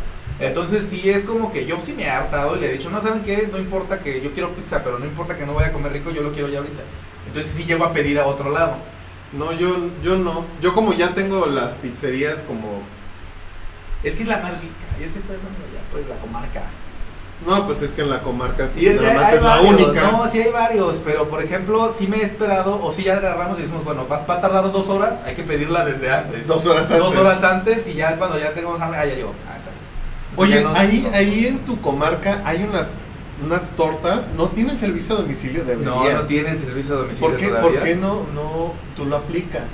Entonces 0.48 0.86
sí 0.88 1.10
es 1.10 1.24
como 1.24 1.52
que 1.52 1.66
yo 1.66 1.78
sí 1.82 1.94
me 1.94 2.04
he 2.04 2.10
hartado 2.10 2.56
y 2.56 2.60
le 2.60 2.70
he 2.70 2.74
dicho, 2.74 2.90
no, 2.90 3.02
¿saben 3.02 3.24
qué? 3.24 3.50
No 3.52 3.58
importa 3.58 4.00
que 4.00 4.22
yo 4.22 4.34
quiero 4.34 4.50
pizza, 4.50 4.84
pero 4.84 5.00
no 5.00 5.06
importa 5.06 5.38
que 5.38 5.46
no 5.46 5.54
vaya 5.54 5.70
a 5.70 5.74
comer 5.74 5.94
rico, 5.94 6.12
yo 6.12 6.22
lo 6.22 6.32
quiero 6.32 6.50
ya 6.50 6.60
ahorita. 6.60 6.84
Entonces 7.28 7.52
sí 7.56 7.66
llego 7.66 7.86
a 7.86 7.94
pedir 7.94 8.20
a 8.20 8.28
otro 8.28 8.50
lado. 8.52 8.78
No, 9.32 9.52
yo, 9.52 9.90
yo 10.04 10.18
no. 10.18 10.46
Yo 10.62 10.74
como 10.74 10.94
ya 10.94 11.14
tengo 11.16 11.46
las 11.48 11.74
pizzerías 11.74 12.40
como... 12.40 12.82
Es 14.04 14.16
que 14.16 14.24
es 14.24 14.28
la 14.28 14.38
más 14.38 14.52
rica, 14.60 14.86
y 15.00 15.04
es 15.04 15.16
estoy 15.16 15.38
hablando 15.38 15.60
ya, 15.74 15.82
pues 15.92 16.08
la 16.08 16.18
comarca. 16.18 16.62
No, 17.46 17.66
pues 17.66 17.82
es 17.82 17.92
que 17.92 18.02
en 18.02 18.10
la 18.10 18.22
comarca 18.22 18.70
Y 18.76 18.86
es, 18.86 19.02
nada 19.02 19.14
más 19.16 19.34
es 19.34 19.42
la 19.42 19.62
única. 19.62 20.12
No, 20.12 20.30
sí 20.30 20.42
hay 20.42 20.52
varios, 20.52 21.02
pero 21.04 21.30
por 21.30 21.42
ejemplo, 21.42 21.92
sí 21.92 22.08
me 22.08 22.18
he 22.18 22.24
esperado, 22.24 22.82
o 22.82 22.94
sí 22.94 23.04
ya 23.04 23.18
agarramos 23.18 23.58
y 23.60 23.62
decimos, 23.62 23.84
bueno, 23.84 24.08
va, 24.08 24.26
va 24.26 24.36
a 24.36 24.42
tardar 24.42 24.72
dos 24.72 24.88
horas, 24.88 25.24
hay 25.26 25.36
que 25.36 25.44
pedirla 25.44 25.86
desde 25.86 26.12
antes. 26.12 26.48
Dos 26.48 26.66
horas 26.66 26.86
antes. 26.90 27.00
Dos 27.00 27.16
horas 27.16 27.44
antes 27.44 27.88
y 27.88 27.94
ya 27.96 28.18
cuando 28.18 28.40
ya 28.40 28.54
tengamos 28.54 28.80
hambre, 28.82 29.00
ah, 29.00 29.06
ya 29.06 29.16
llegó. 29.16 29.34
Ah, 29.50 29.56
exacto. 29.56 29.72
O 29.72 30.23
sea, 30.23 30.23
Oye, 30.36 30.64
nos- 30.64 30.78
ahí, 30.78 31.02
nos- 31.02 31.14
ahí 31.14 31.46
en 31.48 31.60
tu 31.60 31.80
comarca 31.82 32.42
hay 32.46 32.64
unas, 32.64 32.88
unas 33.44 33.62
tortas, 33.76 34.28
¿no 34.38 34.48
tienen 34.50 34.76
servicio 34.78 35.16
a 35.16 35.22
domicilio? 35.22 35.64
Debería. 35.64 35.86
No, 35.94 36.12
no 36.12 36.22
tienen 36.24 36.60
servicio 36.64 36.96
a 36.96 36.98
domicilio 37.00 37.30
¿Por 37.30 37.38
qué, 37.38 37.48
todavía. 37.48 37.70
¿Por 37.80 37.84
qué 37.88 37.96
no, 37.96 38.26
no 38.34 38.74
tú 38.96 39.06
lo 39.06 39.18
aplicas? 39.18 39.72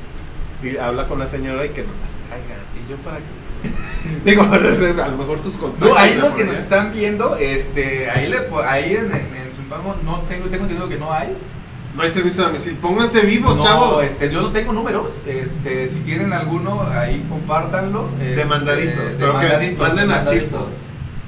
Y 0.64 0.76
habla 0.78 1.08
con 1.08 1.20
la 1.20 1.28
señora 1.28 1.66
y 1.66 1.70
que 1.70 1.84
no 1.84 1.90
las 2.02 2.14
traigan. 2.28 2.60
¿Y 2.76 2.90
yo 2.90 2.98
para 2.98 3.18
qué? 3.18 3.24
Digo, 4.26 4.44
a 5.04 5.08
lo 5.10 5.18
mejor 5.18 5.40
tus 5.40 5.56
contactos. 5.56 5.90
No, 5.90 5.96
ahí 5.96 6.16
los 6.16 6.34
que 6.34 6.46
nos 6.46 6.58
están 6.58 6.92
viendo, 6.92 7.36
este, 7.38 8.10
ahí, 8.10 8.28
le, 8.30 8.38
ahí 8.66 8.96
en, 8.96 9.06
en, 9.12 9.36
en 9.36 9.52
Zumpango 9.56 9.96
no 10.06 10.20
tengo, 10.22 10.48
tengo 10.48 10.64
entendido 10.64 10.88
que 10.90 10.98
no 10.98 11.12
hay. 11.12 11.30
No 11.96 12.04
hay 12.04 12.10
servicio 12.12 12.44
a 12.44 12.48
domicilio. 12.48 12.80
Pónganse 12.82 13.22
vivos, 13.22 13.56
no, 13.58 13.64
chavos. 13.64 14.04
este, 14.04 14.32
yo 14.32 14.42
no 14.42 14.52
tengo 14.52 14.74
números, 14.74 15.12
este, 15.26 15.88
si 15.90 16.00
tienen 16.02 16.32
alguno, 16.34 16.82
ahí 16.84 17.26
compártanlo. 17.28 18.10
De 18.20 18.34
este, 18.34 18.46
mandaditos, 18.46 19.06
de 19.06 19.16
pero 19.18 19.32
que 19.40 19.48
mandaditos, 19.48 19.88
manden 19.88 20.08
de 20.08 20.14
a 20.14 20.24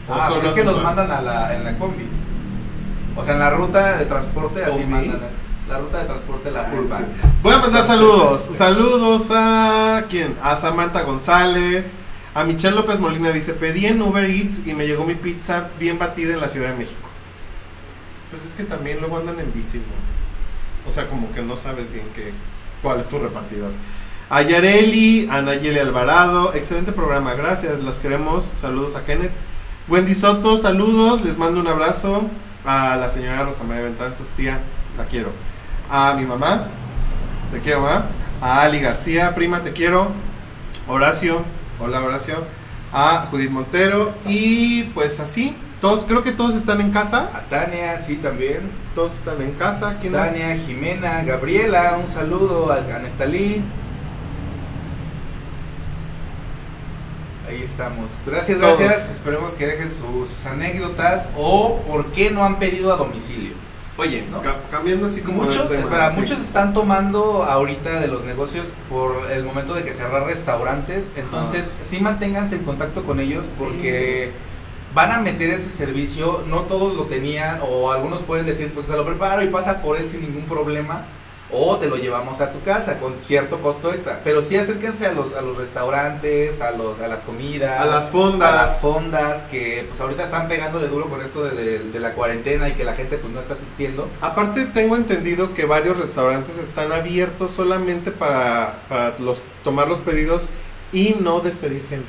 Ah, 0.10 0.30
pero 0.34 0.47
es 0.47 0.54
que 0.54 0.63
los 0.63 0.84
mandan 0.84 1.12
a 1.12 1.21
la, 1.21 1.56
en 1.56 1.63
la 1.63 1.78
combi. 1.78 2.06
O 3.15 3.24
sea, 3.24 3.34
en 3.34 3.39
la 3.39 3.50
ruta 3.50 3.97
de 3.97 4.06
transporte 4.06 4.63
así 4.63 4.86
mandan. 4.86 5.21
las- 5.21 5.41
La 5.67 5.78
ruta 5.80 6.00
de 6.00 6.06
transporte 6.06 6.52
la 6.52 6.69
sí. 6.69 7.06
Voy 7.41 7.54
a 7.54 7.58
mandar 7.60 7.88
saludos. 7.88 8.50
Saludos 8.58 9.28
a 9.32 10.04
quién? 10.10 10.36
A 10.43 10.56
Samantha 10.58 11.02
González. 11.04 11.91
A 12.34 12.43
Michelle 12.43 12.76
López 12.76 13.00
Molina 13.00 13.32
dice, 13.32 13.54
pedí 13.54 13.86
en 13.86 14.02
Uber 14.02 14.30
Eats 14.30 14.62
y 14.65 14.74
me 14.74 14.86
llegó 14.88 15.06
mi 15.06 15.15
pizza 15.15 15.69
bien 15.80 15.97
batida 16.00 16.34
en 16.34 16.39
la 16.41 16.47
Ciudad 16.50 16.69
de 16.71 16.78
México. 16.78 17.10
Pues 18.32 18.45
es 18.45 18.54
que 18.54 18.63
también 18.63 19.00
luego 19.00 19.17
andan 19.17 19.39
en 19.39 19.52
bici, 19.54 19.78
¿no? 19.80 19.84
O 20.88 20.91
sea, 20.91 21.08
como 21.08 21.32
que 21.32 21.41
no 21.41 21.56
sabes 21.56 21.91
bien 21.91 22.06
qué, 22.15 22.32
cuál 22.82 23.00
es 23.00 23.08
tu 23.08 23.20
repartidor. 23.20 23.72
A 24.30 24.41
Yareli, 24.44 25.28
a 25.30 25.41
Nayeli 25.41 25.80
Alvarado, 25.80 26.54
excelente 26.54 26.94
programa, 26.94 27.34
gracias, 27.34 27.80
los 27.80 28.00
queremos. 28.00 28.50
Saludos 28.56 28.96
a 28.96 29.04
Kenneth. 29.04 29.32
Wendy 29.88 30.15
Soto, 30.15 30.58
saludos, 30.58 31.22
les 31.22 31.38
mando 31.38 31.60
un 31.60 31.67
abrazo. 31.67 32.24
A 32.63 32.96
la 32.96 33.10
señora 33.10 33.44
Rosa 33.44 33.63
María 33.63 33.84
Bentanzos, 33.84 34.30
tía, 34.30 34.60
la 34.98 35.06
quiero. 35.06 35.32
A 35.89 36.13
mi 36.13 36.26
mamá, 36.26 36.67
te 37.52 37.60
quiero, 37.60 37.82
mamá. 37.82 38.06
A 38.39 38.62
Ali 38.62 38.80
García, 38.80 39.36
prima, 39.36 39.63
te 39.63 39.74
quiero. 39.74 40.12
Horacio, 40.88 41.44
hola 41.80 42.02
Horacio. 42.02 42.46
A 42.94 43.28
Judith 43.30 43.50
Montero. 43.50 44.13
Y 44.26 44.84
pues 44.94 45.20
así, 45.20 45.56
todos, 45.82 46.04
creo 46.06 46.24
que 46.24 46.32
todos 46.32 46.56
están 46.56 46.80
en 46.80 46.91
casa. 46.91 47.30
A 47.34 47.41
Tania, 47.50 48.00
sí, 48.00 48.17
también. 48.17 48.72
Todos 48.96 49.15
están 49.15 49.41
en 49.41 49.52
casa. 49.54 49.98
¿Quién 50.00 50.13
más? 50.13 50.30
Tania, 50.30 50.56
Jimena, 50.58 51.24
Gabriela, 51.24 51.98
un 52.02 52.08
saludo 52.08 52.72
a, 52.72 52.76
a 52.78 53.00
Neftalí. 53.00 53.63
Ahí 57.50 57.63
estamos. 57.63 58.08
Gracias, 58.26 58.60
Todos. 58.60 58.80
gracias. 58.80 59.12
Esperemos 59.12 59.54
que 59.54 59.65
dejen 59.67 59.89
su- 59.89 60.26
sus 60.26 60.46
anécdotas 60.46 61.30
o 61.36 61.80
por 61.88 62.06
qué 62.13 62.32
no 62.32 62.44
han 62.46 62.60
pedido 62.60 62.94
a 62.94 62.98
domicilio. 62.98 63.54
Oye, 63.98 64.24
¿no? 64.32 64.41
ca- 64.41 64.56
cambiando 64.72 65.08
así 65.08 65.22
como 65.22 65.44
Muchos, 65.44 65.67
tema, 65.67 65.82
espera, 65.82 66.12
sí. 66.13 66.20
muchos 66.22 66.39
están 66.39 66.74
tomando 66.74 67.44
ahorita 67.44 68.00
de 68.00 68.08
los 68.08 68.24
negocios 68.24 68.67
por 68.89 69.30
el 69.32 69.44
momento 69.44 69.74
de 69.74 69.84
que 69.84 69.94
cerrar 69.94 70.24
restaurantes, 70.26 71.12
entonces 71.17 71.70
sí 71.88 72.00
manténganse 72.00 72.56
en 72.56 72.63
contacto 72.63 73.04
con 73.04 73.20
ellos 73.20 73.46
porque 73.60 74.32
van 74.93 75.12
a 75.12 75.19
meter 75.19 75.49
ese 75.49 75.69
servicio, 75.69 76.43
no 76.47 76.62
todos 76.62 76.95
lo 76.95 77.04
tenían 77.06 77.60
o 77.63 77.91
algunos 77.91 78.21
pueden 78.23 78.45
decir 78.45 78.71
pues 78.73 78.88
te 78.88 78.93
lo 78.95 79.06
preparo 79.06 79.41
y 79.41 79.47
pasa 79.47 79.82
por 79.82 79.97
él 79.97 80.10
sin 80.10 80.21
ningún 80.21 80.43
problema 80.45 81.06
o 81.54 81.75
te 81.77 81.89
lo 81.89 81.97
llevamos 81.97 82.39
a 82.39 82.54
tu 82.54 82.62
casa 82.62 82.97
con 82.99 83.19
cierto 83.19 83.60
costo 83.62 83.91
extra, 83.93 84.21
pero 84.23 84.41
sí 84.41 84.56
acérquense 84.56 85.06
a 85.06 85.12
los 85.12 85.34
a 85.34 85.41
los 85.41 85.58
restaurantes, 85.58 86.62
a 86.62 86.71
los 86.71 86.99
a 87.01 87.10
las 87.10 87.19
comidas, 87.23 87.82
A 87.82 87.86
las 87.86 88.10
fondas. 88.10 88.49
a 88.49 88.56
las 88.56 88.80
fondas 88.80 89.43
que 89.51 89.86
pues 89.89 89.99
ahorita 89.99 90.23
están 90.23 90.47
pegándole 90.47 90.88
duro 90.88 91.08
con 91.10 91.21
esto 91.21 91.43
de, 91.43 91.56
de- 91.62 91.80
de 91.91 91.99
la 91.99 92.13
cuarentena 92.13 92.69
y 92.69 92.73
que 92.73 92.86
la 92.86 92.93
gente 92.93 93.17
pues 93.17 93.34
no 93.34 93.41
está 93.41 93.54
asistiendo. 93.56 94.08
Aparte 94.21 94.65
tengo 94.67 94.95
entendido 94.95 95.54
que 95.54 95.65
varios 95.65 95.97
restaurantes 95.97 96.58
están 96.58 96.93
abiertos 96.93 97.51
solamente 97.51 98.12
para, 98.12 98.84
para 98.88 99.15
los, 99.19 99.41
tomar 99.65 99.89
los 99.89 99.99
pedidos 99.99 100.47
y 100.93 101.15
no 101.19 101.41
despedir 101.41 101.86
gente. 101.89 102.08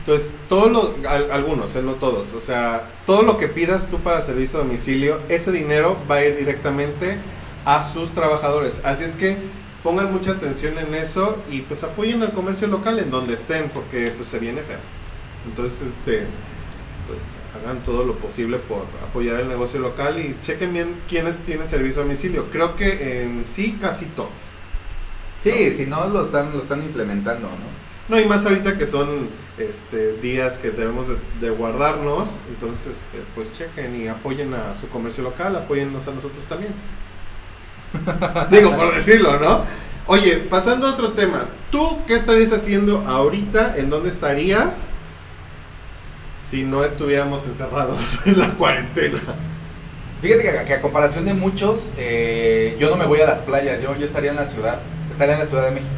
Entonces, 0.00 0.34
todos 0.48 0.70
los, 0.70 1.06
al- 1.06 1.30
algunos, 1.30 1.74
eh, 1.76 1.82
no 1.82 1.94
todos, 1.94 2.32
o 2.34 2.40
sea, 2.40 2.90
todo 3.06 3.22
lo 3.22 3.38
que 3.38 3.48
pidas 3.48 3.88
tú 3.88 3.98
para 4.00 4.20
servicio 4.20 4.60
a 4.60 4.62
domicilio, 4.62 5.18
ese 5.28 5.50
dinero 5.50 5.96
va 6.10 6.16
a 6.16 6.24
ir 6.24 6.36
directamente 6.36 7.16
a 7.64 7.82
sus 7.82 8.10
trabajadores. 8.12 8.80
Así 8.84 9.04
es 9.04 9.16
que 9.16 9.36
pongan 9.82 10.12
mucha 10.12 10.32
atención 10.32 10.78
en 10.78 10.94
eso 10.94 11.38
y 11.50 11.60
pues 11.62 11.82
apoyen 11.84 12.22
al 12.22 12.32
comercio 12.32 12.66
local 12.68 12.98
en 12.98 13.10
donde 13.10 13.34
estén, 13.34 13.70
porque 13.70 14.12
pues 14.16 14.28
se 14.28 14.38
viene 14.38 14.62
feo. 14.62 14.78
Entonces, 15.48 15.80
este, 15.88 16.26
pues 17.08 17.34
hagan 17.54 17.78
todo 17.82 18.04
lo 18.04 18.14
posible 18.14 18.58
por 18.58 18.84
apoyar 19.08 19.40
el 19.40 19.48
negocio 19.48 19.80
local 19.80 20.18
y 20.20 20.36
chequen 20.42 20.72
bien 20.72 20.94
quiénes 21.08 21.38
tienen 21.40 21.66
servicio 21.68 22.00
a 22.02 22.04
domicilio. 22.04 22.46
Creo 22.52 22.76
que 22.76 23.42
sí 23.46 23.76
casi 23.80 24.06
todos. 24.06 24.30
Sí, 25.42 25.74
si 25.74 25.86
no 25.86 26.06
lo 26.08 26.24
están, 26.26 26.52
lo 26.52 26.62
están 26.62 26.82
implementando, 26.82 27.48
¿no? 27.48 27.83
No, 28.08 28.20
y 28.20 28.26
más 28.26 28.44
ahorita 28.44 28.76
que 28.76 28.84
son 28.86 29.28
este, 29.58 30.12
días 30.18 30.58
que 30.58 30.70
debemos 30.70 31.06
de, 31.08 31.16
de 31.40 31.50
guardarnos, 31.50 32.36
entonces 32.48 32.88
este, 32.98 33.22
pues 33.34 33.52
chequen 33.52 33.98
y 34.00 34.08
apoyen 34.08 34.52
a 34.52 34.74
su 34.74 34.88
comercio 34.88 35.22
local, 35.24 35.56
apóyennos 35.56 36.06
a 36.06 36.10
nosotros 36.12 36.44
también. 36.44 36.72
Digo, 38.50 38.76
por 38.76 38.94
decirlo, 38.94 39.38
¿no? 39.38 39.62
Oye, 40.06 40.36
pasando 40.36 40.86
a 40.86 40.92
otro 40.92 41.12
tema, 41.12 41.46
¿tú 41.70 41.98
qué 42.06 42.16
estarías 42.16 42.52
haciendo 42.52 42.98
ahorita? 43.06 43.76
¿En 43.78 43.88
dónde 43.88 44.10
estarías 44.10 44.88
si 46.50 46.62
no 46.62 46.84
estuviéramos 46.84 47.46
encerrados 47.46 48.18
en 48.26 48.38
la 48.38 48.48
cuarentena? 48.50 49.20
Fíjate 50.20 50.42
que, 50.42 50.48
a- 50.50 50.64
que 50.66 50.74
a 50.74 50.82
comparación 50.82 51.24
de 51.24 51.34
muchos, 51.34 51.88
eh, 51.96 52.76
yo 52.78 52.90
no 52.90 52.96
me 52.96 53.06
voy 53.06 53.20
a 53.20 53.26
las 53.26 53.40
playas, 53.40 53.82
yo, 53.82 53.96
yo 53.96 54.04
estaría 54.06 54.30
en 54.30 54.36
la 54.36 54.44
ciudad, 54.46 54.80
estaría 55.10 55.34
en 55.34 55.40
la 55.40 55.46
Ciudad 55.46 55.64
de 55.66 55.70
México. 55.72 55.90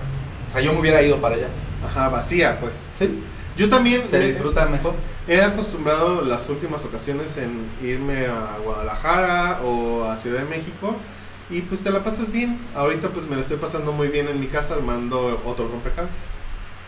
Sea, 0.57 0.64
yo 0.64 0.73
me 0.73 0.81
hubiera 0.81 1.03
ido 1.03 1.16
para 1.21 1.37
allá. 1.37 1.49
Ajá, 1.85 2.09
vacía, 2.09 2.59
pues. 2.61 2.73
Sí. 2.99 3.23
Yo 3.57 3.69
también 3.71 4.03
Se 4.11 4.19
me- 4.19 4.27
disfruta 4.29 4.66
mejor. 4.66 4.95
He 5.29 5.40
acostumbrado 5.42 6.23
las 6.23 6.49
últimas 6.49 6.85
ocasiones 6.85 7.37
en 7.38 7.66
irme 7.83 8.27
a 8.27 8.59
Guadalajara 8.64 9.61
o 9.64 10.05
a 10.05 10.16
Ciudad 10.16 10.40
de 10.40 10.45
México 10.49 10.95
y 11.51 11.61
pues 11.62 11.81
te 11.83 11.90
la 11.90 12.03
pasas 12.05 12.31
bien. 12.33 12.59
Ahorita 12.75 13.09
pues 13.09 13.27
me 13.27 13.35
la 13.37 13.42
estoy 13.42 13.57
pasando 13.57 13.92
muy 13.92 14.09
bien 14.09 14.29
en 14.29 14.38
mi 14.40 14.47
casa 14.47 14.75
armando 14.75 15.42
otro 15.45 15.69
rompecabezas. 15.69 16.19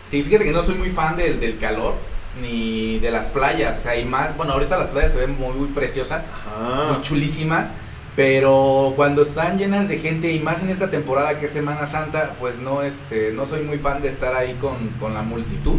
Sí, 0.09 0.23
fíjate 0.23 0.45
que 0.45 0.51
no 0.51 0.63
soy 0.63 0.75
muy 0.75 0.89
fan 0.89 1.15
del, 1.17 1.39
del 1.39 1.57
calor 1.59 1.95
ni 2.41 2.97
de 2.99 3.11
las 3.11 3.27
playas. 3.29 3.77
O 3.79 3.81
sea, 3.83 3.99
y 3.99 4.05
más, 4.05 4.35
bueno, 4.37 4.53
ahorita 4.53 4.77
las 4.77 4.87
playas 4.87 5.11
se 5.11 5.17
ven 5.19 5.37
muy, 5.37 5.53
muy 5.53 5.67
preciosas, 5.69 6.25
muy 6.59 6.93
Ajá. 6.95 7.01
chulísimas. 7.01 7.71
Pero 8.19 8.91
cuando 8.97 9.21
están 9.21 9.57
llenas 9.57 9.87
de 9.87 9.97
gente 9.97 10.29
y 10.33 10.41
más 10.41 10.61
en 10.61 10.67
esta 10.67 10.91
temporada 10.91 11.39
que 11.39 11.45
es 11.45 11.53
Semana 11.53 11.87
Santa, 11.87 12.33
pues 12.37 12.59
no, 12.59 12.81
este, 12.81 13.31
no 13.31 13.45
soy 13.45 13.61
muy 13.61 13.77
fan 13.77 14.01
de 14.01 14.09
estar 14.09 14.35
ahí 14.35 14.57
con, 14.59 14.89
con 14.99 15.13
la 15.13 15.21
multitud. 15.21 15.77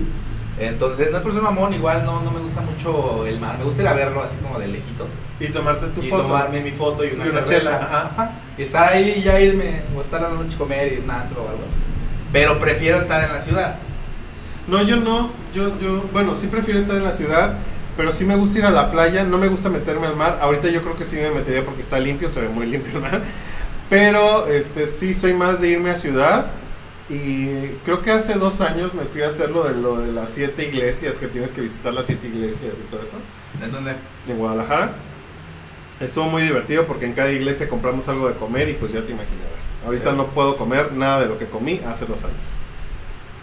Entonces, 0.58 1.10
no 1.10 1.18
es 1.18 1.22
por 1.22 1.34
ser 1.34 1.42
mamón, 1.42 1.74
igual 1.74 2.02
no, 2.06 2.22
no 2.22 2.30
me 2.30 2.40
gusta 2.40 2.62
mucho 2.62 3.26
el 3.26 3.38
mar. 3.38 3.58
Me 3.58 3.64
gusta 3.64 3.82
ir 3.82 3.88
a 3.88 3.92
verlo 3.92 4.22
así 4.22 4.36
como 4.36 4.58
de 4.58 4.68
lejitos. 4.68 5.08
Y 5.38 5.48
tomarte 5.48 5.88
tu 5.88 6.00
y 6.00 6.08
foto. 6.08 6.22
tomarme 6.22 6.62
mi 6.62 6.70
foto 6.70 7.04
y 7.04 7.08
una, 7.12 7.26
Y 7.26 7.28
una 7.28 7.40
cerveza. 7.42 7.58
chela, 7.58 7.76
ajá. 7.76 8.00
Ajá. 8.14 8.30
Y 8.56 8.62
estar 8.62 8.90
ahí 8.90 9.16
y 9.18 9.22
ya 9.22 9.38
irme, 9.38 9.82
o 9.94 10.00
estar 10.00 10.24
a 10.24 10.30
la 10.30 10.34
noche 10.36 10.56
comer 10.56 10.94
y 10.94 11.04
un 11.04 11.10
antro 11.10 11.42
o 11.42 11.46
algo 11.50 11.62
así. 11.66 11.76
Pero 12.32 12.58
prefiero 12.58 13.00
estar 13.00 13.22
en 13.22 13.34
la 13.34 13.42
ciudad. 13.42 13.74
No, 14.66 14.82
yo 14.82 14.96
no. 14.96 15.30
Yo, 15.52 15.78
yo, 15.78 16.04
bueno, 16.10 16.34
sí 16.34 16.46
prefiero 16.46 16.80
estar 16.80 16.96
en 16.96 17.04
la 17.04 17.12
ciudad, 17.12 17.56
pero 18.00 18.12
sí 18.12 18.24
me 18.24 18.34
gusta 18.34 18.58
ir 18.60 18.64
a 18.64 18.70
la 18.70 18.90
playa. 18.90 19.24
No 19.24 19.36
me 19.36 19.48
gusta 19.48 19.68
meterme 19.68 20.06
al 20.06 20.16
mar. 20.16 20.38
Ahorita 20.40 20.68
yo 20.70 20.80
creo 20.80 20.96
que 20.96 21.04
sí 21.04 21.16
me 21.16 21.30
metería 21.30 21.62
porque 21.66 21.82
está 21.82 22.00
limpio, 22.00 22.30
se 22.30 22.40
ve 22.40 22.48
muy 22.48 22.64
limpio 22.64 22.94
el 22.94 23.02
mar. 23.02 23.20
Pero 23.90 24.46
este 24.46 24.86
sí 24.86 25.12
soy 25.12 25.34
más 25.34 25.60
de 25.60 25.68
irme 25.68 25.90
a 25.90 25.94
ciudad. 25.94 26.46
Y 27.10 27.48
creo 27.84 28.00
que 28.00 28.10
hace 28.10 28.34
dos 28.38 28.62
años 28.62 28.94
me 28.94 29.02
fui 29.04 29.20
a 29.20 29.28
hacer 29.28 29.50
lo 29.50 29.64
de, 29.64 29.74
lo 29.78 29.98
de 29.98 30.12
las 30.12 30.30
siete 30.30 30.66
iglesias, 30.66 31.16
que 31.16 31.26
tienes 31.26 31.50
que 31.50 31.60
visitar 31.60 31.92
las 31.92 32.06
siete 32.06 32.26
iglesias 32.26 32.72
y 32.72 32.90
todo 32.90 33.02
eso, 33.02 33.16
¿En 33.62 33.70
dónde? 33.70 33.96
en 34.26 34.38
Guadalajara. 34.38 34.92
Estuvo 36.00 36.24
muy 36.24 36.40
divertido 36.40 36.86
porque 36.86 37.04
en 37.04 37.12
cada 37.12 37.30
iglesia 37.30 37.68
compramos 37.68 38.08
algo 38.08 38.28
de 38.30 38.34
comer 38.36 38.70
y 38.70 38.72
pues 38.72 38.92
ya 38.92 39.00
te 39.02 39.12
imaginarás. 39.12 39.66
Ahorita 39.84 40.12
Sí. 40.12 40.16
no 40.16 40.28
puedo 40.28 40.56
comer 40.56 40.92
nada 40.92 41.20
de 41.20 41.26
lo 41.26 41.36
que 41.36 41.44
comí 41.44 41.82
hace 41.86 42.06
dos 42.06 42.24
años. 42.24 42.48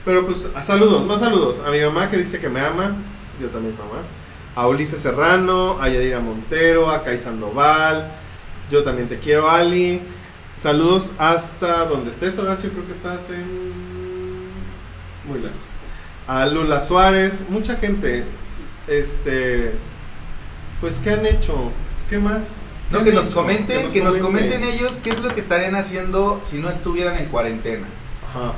Pero 0.03 0.25
pues 0.25 0.47
a 0.55 0.63
saludos, 0.63 1.05
más 1.05 1.19
saludos. 1.19 1.61
A 1.63 1.69
mi 1.69 1.79
mamá 1.79 2.09
que 2.09 2.17
dice 2.17 2.39
que 2.39 2.49
me 2.49 2.61
ama, 2.61 2.95
yo 3.39 3.49
también 3.49 3.75
mamá. 3.77 4.01
A 4.57 4.67
Ulises 4.67 5.01
Serrano, 5.01 5.77
a 5.79 5.87
Yadira 5.87 6.19
Montero, 6.19 6.89
a 6.89 7.03
Kai 7.03 7.19
Sandoval, 7.19 8.11
yo 8.71 8.83
también 8.83 9.07
te 9.07 9.19
quiero 9.19 9.51
Ali. 9.51 10.01
Saludos 10.57 11.11
hasta 11.19 11.85
donde 11.85 12.09
estés, 12.09 12.39
Horacio, 12.39 12.71
creo 12.71 12.87
que 12.87 12.93
estás 12.93 13.29
en... 13.29 14.47
Muy 15.27 15.41
lejos. 15.41 15.77
A 16.25 16.47
Lula 16.47 16.79
Suárez, 16.79 17.43
mucha 17.49 17.75
gente. 17.75 18.23
Este... 18.87 19.75
Pues, 20.81 20.95
¿qué 21.03 21.11
han 21.11 21.27
hecho? 21.27 21.71
¿Qué 22.09 22.17
más? 22.17 22.53
¿Qué 22.89 22.97
No, 22.97 23.03
que 23.03 23.13
nos 23.13 23.25
hecho? 23.27 23.35
comenten, 23.35 23.91
que 23.91 24.01
nos 24.01 24.17
comenten 24.17 24.63
ellos 24.63 24.99
qué 25.03 25.11
es 25.11 25.21
lo 25.21 25.35
que 25.35 25.41
estarían 25.41 25.75
haciendo 25.75 26.41
si 26.43 26.57
no 26.57 26.71
estuvieran 26.71 27.15
en 27.17 27.27
cuarentena. 27.29 27.85
Ajá. 28.27 28.53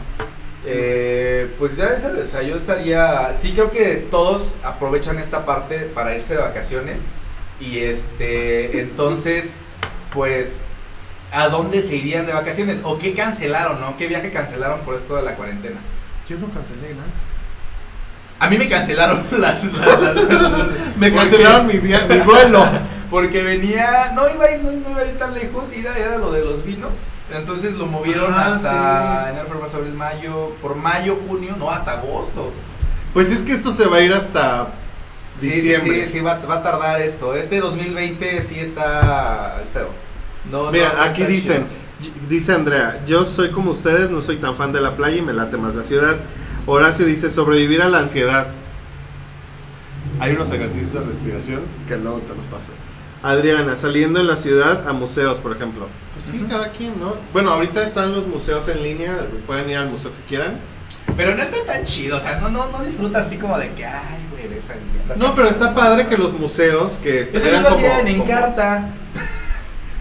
Eh, 0.65 1.53
pues 1.57 1.77
ya 1.77 1.99
sabes, 2.01 2.27
o 2.27 2.31
sea, 2.31 2.41
yo 2.43 2.57
estaría, 2.57 3.33
sí 3.39 3.53
creo 3.53 3.71
que 3.71 4.07
todos 4.11 4.55
aprovechan 4.63 5.17
esta 5.17 5.45
parte 5.45 5.79
para 5.93 6.15
irse 6.15 6.33
de 6.35 6.41
vacaciones 6.41 6.97
y 7.61 7.79
este, 7.79 8.79
entonces, 8.81 9.51
pues, 10.13 10.57
¿a 11.31 11.47
dónde 11.47 11.81
se 11.81 11.95
irían 11.95 12.25
de 12.25 12.33
vacaciones? 12.33 12.79
¿O 12.83 12.99
qué 12.99 13.13
cancelaron, 13.13 13.79
no? 13.79 13.95
¿Qué 13.97 14.07
viaje 14.07 14.31
cancelaron 14.31 14.81
por 14.81 14.95
esto 14.95 15.15
de 15.15 15.21
la 15.21 15.35
cuarentena? 15.35 15.77
Yo 16.27 16.37
no 16.37 16.49
cancelé 16.51 16.89
nada. 16.93 17.07
A 18.39 18.49
mí 18.49 18.57
me 18.57 18.67
cancelaron 18.69 19.25
las, 19.31 19.63
las- 19.63 20.01
las- 20.01 20.15
las- 20.15 20.97
Me 20.97 21.13
cancelaron 21.13 21.67
mi, 21.67 21.73
mi 21.75 21.91
vuelo. 22.25 22.65
Porque 23.09 23.41
venía, 23.41 24.11
no 24.13 24.29
iba 24.29 24.45
a 24.45 24.51
ir, 24.51 24.61
no, 24.61 24.71
no 24.71 24.91
iba 24.91 25.01
a 25.01 25.05
ir 25.05 25.17
tan 25.17 25.33
lejos, 25.33 25.71
era, 25.73 25.97
era 25.97 26.17
lo 26.17 26.31
de 26.31 26.43
los 26.45 26.63
vinos. 26.63 26.91
Entonces 27.31 27.73
lo 27.75 27.85
movieron 27.85 28.33
Ah, 28.33 28.55
hasta 28.55 29.23
sí. 29.25 29.29
enero, 29.31 29.47
febrero, 29.47 29.69
abril, 29.77 29.93
mayo, 29.93 30.49
por 30.61 30.75
mayo, 30.75 31.19
junio, 31.27 31.55
no, 31.57 31.69
hasta 31.69 31.93
agosto. 31.99 32.51
Pues 33.13 33.29
es 33.29 33.43
que 33.43 33.53
esto 33.53 33.71
se 33.71 33.85
va 33.87 33.97
a 33.97 34.01
ir 34.01 34.13
hasta 34.13 34.69
diciembre. 35.39 36.05
Sí, 36.05 36.11
sí, 36.11 36.17
sí, 36.17 36.21
va, 36.21 36.39
va 36.39 36.55
a 36.55 36.63
tardar 36.63 37.01
esto. 37.01 37.35
Este 37.35 37.59
2020 37.59 38.43
sí 38.47 38.59
está 38.59 39.61
feo. 39.73 39.89
No, 40.51 40.71
Mira, 40.71 40.93
no, 40.95 41.03
aquí 41.03 41.23
dicen, 41.23 41.65
chido. 42.01 42.13
dice 42.29 42.53
Andrea, 42.53 43.01
yo 43.05 43.25
soy 43.25 43.51
como 43.51 43.71
ustedes, 43.71 44.09
no 44.09 44.21
soy 44.21 44.37
tan 44.37 44.55
fan 44.55 44.71
de 44.73 44.81
la 44.81 44.95
playa 44.95 45.17
y 45.17 45.21
me 45.21 45.33
late 45.33 45.57
más 45.57 45.75
la 45.75 45.83
ciudad. 45.83 46.17
Horacio 46.65 47.05
dice, 47.05 47.29
sobrevivir 47.31 47.81
a 47.81 47.89
la 47.89 47.99
ansiedad. 47.99 48.47
Hay 50.19 50.33
unos 50.33 50.51
ejercicios 50.51 50.93
de 50.93 50.99
respiración 51.01 51.61
que 51.87 51.95
luego 51.97 52.19
te 52.19 52.35
los 52.35 52.45
paso. 52.45 52.71
Adriana, 53.21 53.75
saliendo 53.75 54.19
en 54.19 54.27
la 54.27 54.35
ciudad 54.37 54.87
a 54.87 54.93
museos, 54.93 55.39
por 55.39 55.51
ejemplo. 55.55 55.87
Pues 56.13 56.25
sí, 56.25 56.45
cada 56.49 56.71
quien, 56.71 56.99
¿no? 56.99 57.15
Bueno, 57.33 57.51
ahorita 57.51 57.83
están 57.83 58.13
los 58.13 58.25
museos 58.27 58.67
en 58.69 58.81
línea, 58.81 59.17
pueden 59.45 59.69
ir 59.69 59.77
al 59.77 59.89
museo 59.89 60.11
que 60.15 60.23
quieran. 60.27 60.57
Pero 61.17 61.35
no 61.35 61.41
está 61.41 61.57
tan 61.65 61.83
chido, 61.83 62.17
o 62.17 62.19
sea, 62.19 62.39
no, 62.39 62.49
no, 62.49 62.67
no 62.71 62.79
disfruta 62.79 63.19
así 63.19 63.37
como 63.37 63.57
de 63.57 63.71
que, 63.73 63.85
ay, 63.85 64.25
güey, 64.31 64.45
esa 64.57 65.15
No, 65.17 65.35
pero 65.35 65.49
está 65.49 65.75
padre 65.75 66.07
que 66.07 66.17
los 66.17 66.31
museos 66.33 66.93
que 67.03 67.21
Eso 67.21 67.37
eran 67.37 67.63
lo 67.63 67.69
como... 67.69 67.85
hacían 67.85 68.07
en 68.07 68.17
como- 68.19 68.29
carta. 68.31 68.89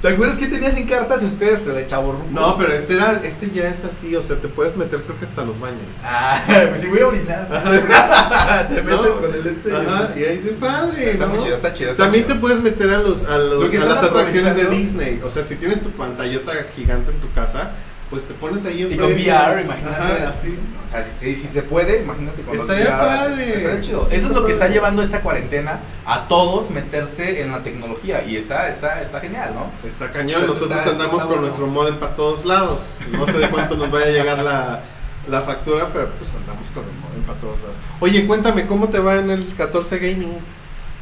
¿Te 0.01 0.09
acuerdas 0.09 0.39
que 0.39 0.47
tenías 0.47 0.77
en 0.77 0.87
cartas 0.87 1.25
ustedes, 1.25 1.67
el 1.67 1.87
chavo 1.89 2.25
No, 2.31 2.57
pero 2.57 2.73
este 2.73 2.95
era, 2.95 3.21
este 3.25 3.51
ya 3.51 3.69
es 3.69 3.85
así, 3.85 4.15
o 4.15 4.23
sea, 4.23 4.37
te 4.37 4.47
puedes 4.47 4.77
meter 4.77 5.01
creo 5.03 5.19
que 5.19 5.25
hasta 5.25 5.45
los 5.45 5.59
baños. 5.59 5.81
Ah, 6.05 6.41
pues 6.47 6.83
sí 6.83 6.87
voy 6.89 7.01
a 7.01 7.07
orinar. 7.09 7.49
Se 8.69 8.75
meten 8.83 8.91
No, 8.91 9.21
con 9.21 9.35
el 9.35 9.47
este. 9.47 9.75
Ajá, 9.75 10.11
y 10.17 10.23
ahí 10.23 10.43
es 10.47 10.53
padre, 10.61 11.13
Está 11.13 11.27
¿no? 11.27 11.35
muy 11.35 11.43
chido, 11.45 11.57
está 11.57 11.73
chido. 11.73 11.91
está 11.91 12.05
También 12.05 12.25
chido. 12.25 12.35
te 12.37 12.41
puedes 12.41 12.61
meter 12.61 12.91
a 12.91 12.99
los 12.99 13.25
a, 13.25 13.39
los, 13.39 13.65
Lo 13.65 13.71
que 13.71 13.79
a 13.79 13.85
las 13.87 14.05
atracciones 14.05 14.55
de 14.55 14.67
Disney. 14.67 15.21
O 15.25 15.29
sea, 15.29 15.43
si 15.43 15.57
tienes 15.57 15.81
tu 15.83 15.91
pantallota 15.91 16.53
gigante 16.77 17.11
en 17.11 17.19
tu 17.19 17.33
casa, 17.33 17.73
pues 18.11 18.25
te 18.25 18.35
pones 18.35 18.65
ahí 18.65 18.83
en 18.83 18.93
Y 18.93 18.97
con 18.97 19.13
VR, 19.13 19.63
imagínate. 19.63 20.23
así. 20.27 20.59
O 20.87 20.91
sea, 20.91 21.05
si, 21.05 21.35
si 21.35 21.49
se 21.49 21.63
puede, 21.63 22.03
imagínate 22.03 22.43
con 22.43 22.59
Estaría 22.59 22.87
VR, 22.87 22.99
padre. 22.99 23.57
estaría 23.57 23.81
chido. 23.83 24.09
Eso 24.11 24.27
es 24.29 24.33
lo 24.35 24.47
que 24.47 24.53
está 24.55 24.69
llevando 24.69 25.03
esta 25.03 25.21
cuarentena 25.21 25.81
a 26.07 26.27
todos 26.29 26.71
meterse 26.71 27.43
en 27.43 27.53
la 27.53 27.63
tecnología 27.63 28.25
y 28.25 28.37
está, 28.37 28.69
está, 28.71 29.03
está 29.03 29.21
genial, 29.21 29.53
¿no? 29.55 29.71
Está 29.87 30.11
cañón, 30.11 30.41
Pues 30.47 30.55
nosotros 30.55 30.79
está- 30.79 30.91
andamos 30.93 31.13
está 31.13 31.19
con 31.25 31.29
bueno. 31.29 31.43
nuestro 31.43 31.67
modem 31.67 31.97
para 31.99 32.15
todos 32.17 32.45
lados. 32.47 32.97
No 33.11 33.27
sé 33.27 33.33
de 33.39 33.51
cuánto 33.51 33.77
nos 33.77 33.91
vaya 33.91 34.07
a 34.07 34.11
llegar 34.11 34.39
la, 34.39 34.81
la 35.29 35.41
factura, 35.43 35.89
pero 35.93 36.09
pues 36.19 36.31
andamos 36.35 36.69
con 36.73 36.85
el 36.85 36.93
modem 37.03 37.23
para 37.27 37.39
todos 37.41 37.61
lados. 37.61 37.77
Oye, 38.01 38.27
cuéntame, 38.27 38.67
¿cómo 38.67 38.89
te 38.89 38.99
va 38.99 39.17
en 39.17 39.31
el 39.31 39.55
14 39.55 39.99
Gaming? 39.99 40.39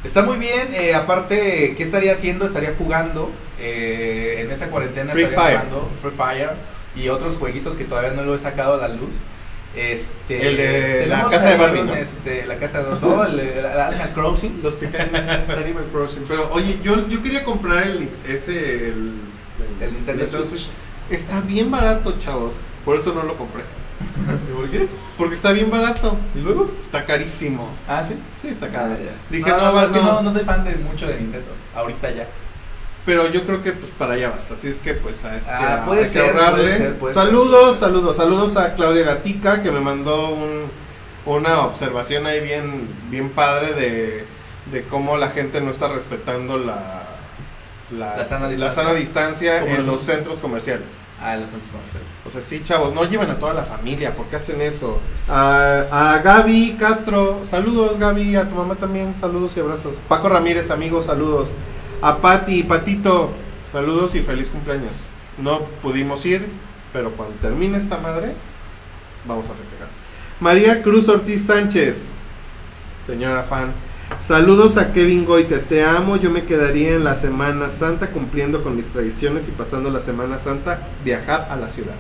Está 0.03 0.23
muy 0.23 0.37
bien, 0.39 0.69
eh, 0.73 0.95
aparte, 0.95 1.75
¿qué 1.77 1.83
estaría 1.85 2.13
haciendo? 2.13 2.47
Estaría 2.47 2.75
jugando 2.77 3.31
eh, 3.61 4.41
en 4.41 4.51
esta 4.51 4.69
cuarentena. 4.69 5.13
Free 5.13 5.25
estaría 5.25 5.59
Fire. 5.61 5.71
jugando 5.71 5.91
Free 6.03 6.11
Fire 6.17 6.51
y 6.97 7.09
otros 7.09 7.37
jueguitos 7.37 7.77
que 7.77 7.85
todavía 7.85 8.13
no 8.13 8.23
lo 8.23 8.35
he 8.35 8.39
sacado 8.39 8.75
a 8.75 8.89
la 8.89 8.89
luz. 8.89 9.17
Este, 9.77 10.49
El 10.49 10.57
de 10.57 11.07
la 11.07 11.29
casa 11.29 11.51
de 11.51 11.57
Barbie. 11.59 12.01
Este, 12.01 12.47
la 12.47 12.59
casa 12.59 12.83
de 12.83 12.99
no, 12.99 13.25
el, 13.25 13.39
el 13.39 13.67
Animal 13.67 14.13
Crossing. 14.15 14.61
Los 14.63 14.75
pequeños 14.75 15.11
Animal 15.49 15.85
Crossing. 15.93 16.23
Pero 16.27 16.51
oye, 16.53 16.79
yo, 16.83 17.07
yo 17.09 17.23
quería 17.23 17.45
comprar 17.45 17.87
el, 17.87 18.09
ese, 18.27 18.89
el, 18.89 19.21
El 19.81 19.93
Nintendo 19.93 20.27
Switch. 20.27 20.69
Está 21.11 21.43
bien 21.43 21.71
barato, 21.71 22.19
chavos. 22.19 22.55
Por 22.85 22.97
eso 22.97 23.13
no 23.13 23.23
lo 23.23 23.37
compré. 23.37 23.63
¿Por 24.55 24.71
qué? 24.71 24.89
Porque 25.19 25.35
está 25.35 25.53
bien 25.53 25.71
barato. 25.71 26.17
¿Y 26.35 26.41
luego? 26.41 26.71
Está 26.81 27.05
carísimo. 27.05 27.69
Ah, 27.87 28.03
sí. 28.07 28.15
Sí, 28.41 28.49
está 28.49 28.69
caro. 28.69 28.95
Ah, 28.95 28.99
ya. 29.05 29.37
Dije, 29.37 29.51
no, 29.51 29.73
no. 29.73 29.89
no, 29.89 30.23
no 30.23 30.33
soy 30.33 30.45
fan 30.45 30.65
de 30.65 30.77
mucho 30.77 31.07
de 31.07 31.17
Nintendo. 31.17 31.53
Ahorita 31.75 32.11
ya. 32.13 32.27
Pero 33.07 33.31
yo 33.31 33.45
creo 33.47 33.63
que 33.63 33.73
pues 33.73 33.91
para 33.93 34.15
allá 34.15 34.31
vas. 34.31 34.51
Así 34.51 34.69
es 34.69 34.81
que 34.81 34.93
pues 34.95 35.25
a- 35.25 35.37
es 35.37 35.45
que 35.45 35.51
Ah, 35.51 35.85
puede 35.87 36.05
hay 36.05 36.11
que 36.11 36.19
puede 36.19 36.31
ahorrarle. 36.33 36.77
ser, 36.77 36.97
puede 36.99 37.15
saludos, 37.15 37.71
ser. 37.79 37.89
saludos, 37.89 38.17
saludos 38.17 38.57
a 38.57 38.75
Claudia 38.75 39.05
Gatica 39.05 39.63
que 39.63 39.71
me 39.71 39.81
mandó 39.81 40.31
un, 40.31 40.63
una 41.25 41.61
observación 41.61 42.27
ahí 42.27 42.41
bien, 42.41 42.89
bien 43.09 43.31
padre 43.31 43.75
de, 43.75 44.25
de 44.73 44.83
cómo 44.91 45.17
la 45.17 45.29
gente 45.31 45.61
no 45.61 45.71
está 45.71 45.87
respetando 45.89 46.59
la, 46.59 47.05
La 47.97 48.25
sana 48.25 48.49
distancia. 48.49 48.83
sana 48.83 48.93
distancia 48.95 49.65
en 49.65 49.77
los- 49.79 49.87
los 49.87 50.01
centros 50.01 50.39
comerciales. 50.41 50.91
Ah, 51.23 51.37
los 51.37 51.49
centros 51.49 51.71
comerciales. 51.71 52.09
O 52.27 52.31
sea, 52.31 52.43
sí, 52.43 52.61
chavos, 52.65 52.93
no 52.93 53.05
lleven 53.05 53.31
a 53.31 53.39
toda 53.39 53.55
la 53.55 53.63
familia, 53.63 54.15
¿por 54.17 54.27
qué 54.27 54.37
hacen 54.37 54.61
eso? 54.61 55.01
A, 55.29 55.85
a 55.93 56.19
Gaby 56.19 56.77
Castro, 56.79 57.41
saludos 57.49 57.99
Gaby, 58.01 58.35
a 58.37 58.49
tu 58.49 58.55
mamá 58.57 58.75
también, 58.75 59.15
saludos 59.19 59.53
y 59.57 59.61
abrazos. 59.61 59.97
Paco 60.09 60.29
Ramírez, 60.29 60.71
amigos, 60.73 61.05
saludos. 61.07 61.49
A 62.03 62.19
Pati, 62.19 62.63
Patito, 62.63 63.31
saludos 63.71 64.15
y 64.15 64.23
feliz 64.23 64.49
cumpleaños. 64.49 64.97
No 65.39 65.61
pudimos 65.83 66.25
ir, 66.27 66.47
pero 66.93 67.11
cuando 67.13 67.35
termine 67.37 67.79
esta 67.79 67.97
madre, 67.99 68.33
vamos 69.27 69.49
a 69.51 69.55
festejar. 69.55 69.89
María 70.41 70.83
Cruz 70.83 71.09
Ortiz 71.09 71.47
Sánchez, 71.47 72.09
señora 73.07 73.43
fan. 73.43 73.73
Saludos 74.25 74.77
a 74.77 74.93
Kevin 74.93 75.25
Goite, 75.25 75.59
te 75.59 75.85
amo, 75.85 76.17
yo 76.17 76.31
me 76.31 76.45
quedaría 76.45 76.91
en 76.91 77.03
la 77.03 77.15
Semana 77.17 77.69
Santa 77.69 78.09
cumpliendo 78.11 78.63
con 78.63 78.77
mis 78.77 78.87
tradiciones 78.89 79.49
y 79.49 79.51
pasando 79.51 79.91
la 79.91 79.99
Semana 79.99 80.39
Santa 80.39 80.81
viajar 81.05 81.49
a 81.51 81.57
la 81.57 81.69
ciudad. 81.69 81.95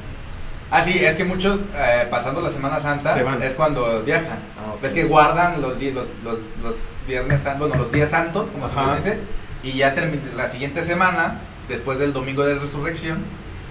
Ah, 0.70 0.82
sí, 0.84 0.92
es 0.98 1.16
que 1.16 1.24
muchos 1.24 1.60
eh, 1.76 2.06
pasando 2.10 2.40
la 2.40 2.50
Semana 2.50 2.78
Santa 2.80 3.14
Se 3.16 3.22
van. 3.24 3.42
es 3.42 3.54
cuando 3.54 4.02
viajan. 4.04 4.38
Ah. 4.58 4.74
Ves 4.80 4.92
que 4.92 5.04
guardan 5.04 5.60
los, 5.60 5.78
di- 5.80 5.90
los, 5.92 6.06
los, 6.22 6.38
los 6.62 6.74
viernes 7.08 7.40
santos, 7.40 7.68
bueno, 7.68 7.82
los 7.84 7.92
días 7.92 8.10
santos, 8.10 8.50
como 8.50 8.68
se 8.68 8.96
dice, 8.96 9.18
y 9.68 9.78
ya 9.78 9.94
la 10.36 10.48
siguiente 10.48 10.82
semana, 10.82 11.40
después 11.68 11.98
del 11.98 12.12
domingo 12.12 12.44
de 12.44 12.54
resurrección, 12.58 13.18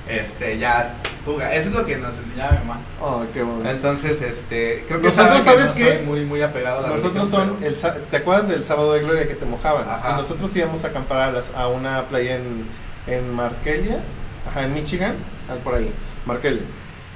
este, 0.07 0.59
ya 0.59 0.93
fuga. 1.25 1.53
Eso 1.55 1.69
es 1.69 1.75
lo 1.75 1.85
que 1.85 1.97
nos 1.97 2.15
enseñaba 2.17 2.51
mi 2.51 2.57
mamá. 2.59 2.79
Oh, 3.01 3.23
qué 3.33 3.41
bueno. 3.41 3.67
Entonces, 3.69 4.21
este, 4.21 4.83
creo 4.87 5.01
que 5.01 5.07
Nosotros, 5.07 5.41
sabe 5.43 5.57
que 5.57 5.63
¿sabes 5.63 5.67
no 5.69 5.73
qué? 5.75 5.97
soy 5.97 6.05
muy, 6.05 6.25
muy 6.25 6.41
apegado 6.43 6.79
a 6.79 6.81
la 6.83 6.87
Nosotros 6.89 7.13
religión, 7.31 7.47
son, 7.47 7.55
pero- 7.57 7.71
el, 7.71 7.75
sa- 7.75 7.95
¿te 7.95 8.17
acuerdas 8.17 8.47
del 8.49 8.63
sábado 8.65 8.93
de 8.93 8.99
gloria 9.01 9.27
que 9.27 9.33
te 9.33 9.45
mojaban? 9.45 9.89
Ajá. 9.89 10.11
Y 10.11 10.17
Nosotros 10.17 10.55
íbamos 10.55 10.83
a 10.83 10.87
acampar 10.89 11.19
a, 11.19 11.31
las- 11.31 11.51
a 11.55 11.67
una 11.69 12.07
playa 12.07 12.35
en, 12.35 12.67
en 13.07 13.33
Markelia, 13.33 13.99
ajá, 14.47 14.63
en 14.63 14.73
Michigan, 14.75 15.15
por 15.63 15.73
ahí, 15.75 15.91
Markelia. 16.25 16.61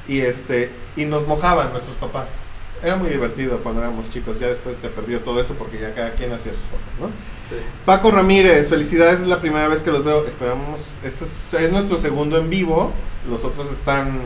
Y 0.07 0.21
este, 0.21 0.71
y 0.95 1.05
nos 1.05 1.27
mojaban 1.27 1.71
nuestros 1.71 1.95
papás. 1.97 2.35
Era 2.81 2.95
muy 2.95 3.09
divertido 3.09 3.59
cuando 3.59 3.81
éramos 3.81 4.09
chicos, 4.09 4.39
ya 4.39 4.47
después 4.47 4.77
se 4.77 4.87
perdió 4.89 5.19
todo 5.19 5.41
eso 5.41 5.55
porque 5.55 5.79
ya 5.79 5.93
cada 5.93 6.13
quien 6.13 6.31
hacía 6.31 6.53
sus 6.53 6.61
cosas, 6.63 6.87
¿no? 6.99 7.07
Sí. 7.49 7.55
Paco 7.85 8.11
Ramírez, 8.11 8.69
felicidades, 8.69 9.19
es 9.19 9.27
la 9.27 9.41
primera 9.41 9.67
vez 9.67 9.81
que 9.81 9.91
los 9.91 10.05
veo. 10.05 10.25
Esperamos, 10.25 10.81
este 11.03 11.25
es, 11.25 11.53
es 11.53 11.71
nuestro 11.71 11.97
segundo 11.97 12.37
en 12.37 12.49
vivo. 12.49 12.93
Los 13.29 13.43
otros 13.43 13.69
están 13.71 14.21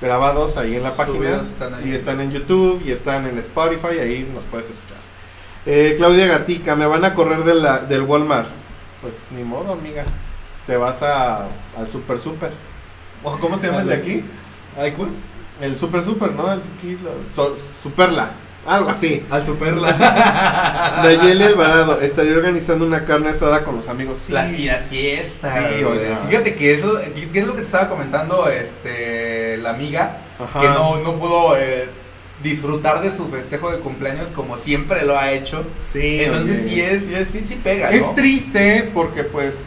grabados 0.00 0.56
ahí 0.56 0.76
en 0.76 0.82
la 0.82 0.92
página. 0.92 1.42
Están 1.42 1.74
ahí. 1.74 1.90
Y 1.90 1.94
están 1.94 2.20
en 2.20 2.32
YouTube 2.32 2.82
y 2.84 2.92
están 2.92 3.26
en 3.26 3.36
Spotify, 3.38 3.98
ahí 4.00 4.30
nos 4.32 4.44
puedes 4.44 4.70
escuchar. 4.70 4.98
Eh, 5.66 5.94
Claudia 5.98 6.26
Gatica, 6.26 6.76
me 6.76 6.86
van 6.86 7.04
a 7.04 7.14
correr 7.14 7.44
de 7.44 7.54
la, 7.54 7.78
del 7.80 8.02
Walmart. 8.02 8.48
Pues 9.02 9.32
ni 9.32 9.42
modo, 9.42 9.72
amiga. 9.72 10.04
Te 10.66 10.76
vas 10.76 11.02
a, 11.02 11.48
al 11.76 11.88
Super 11.90 12.18
Super. 12.18 12.52
¿O 13.22 13.36
¿Cómo 13.38 13.58
se 13.58 13.66
llama 13.66 13.82
el 13.82 13.88
de 13.88 13.94
aquí? 13.94 14.24
Ay, 14.78 14.92
¿cuál? 14.92 15.10
El 15.60 15.78
Super 15.78 16.02
Super, 16.02 16.32
¿no? 16.32 16.52
El 16.52 16.60
so- 17.34 17.56
Superla. 17.82 18.30
Algo 18.66 18.90
así. 18.90 19.24
Al 19.30 19.46
superla. 19.46 19.92
Nayeli 21.04 21.44
Alvarado, 21.44 22.00
estaría 22.00 22.32
organizando 22.32 22.84
una 22.84 23.04
carne 23.04 23.28
asada 23.30 23.62
con 23.62 23.76
los 23.76 23.88
amigos. 23.88 24.18
Sí. 24.18 24.32
Las 24.32 24.50
fiestas, 24.50 24.88
fiestas. 24.88 25.54
Sí, 25.76 25.84
oiga. 25.84 26.18
Fíjate 26.28 26.56
que 26.56 26.74
eso, 26.74 26.98
que, 27.32 27.38
es 27.40 27.46
lo 27.46 27.52
que 27.54 27.60
te 27.60 27.66
estaba 27.66 27.88
comentando 27.88 28.48
este 28.48 29.56
la 29.58 29.70
amiga, 29.70 30.18
Ajá. 30.40 30.60
que 30.60 30.66
no, 30.68 30.98
no 30.98 31.14
pudo 31.14 31.56
eh, 31.56 31.88
disfrutar 32.42 33.02
de 33.02 33.16
su 33.16 33.28
festejo 33.28 33.70
de 33.70 33.78
cumpleaños 33.78 34.28
como 34.34 34.56
siempre 34.56 35.04
lo 35.06 35.16
ha 35.16 35.30
hecho. 35.30 35.64
Sí, 35.78 36.24
Entonces 36.24 36.62
oye. 36.64 36.68
sí 36.74 36.80
es, 36.80 37.02
sí 37.04 37.14
es, 37.14 37.28
sí, 37.28 37.44
sí 37.48 37.60
pega, 37.62 37.90
Es 37.90 38.14
triste 38.16 38.90
porque 38.92 39.22
pues 39.22 39.58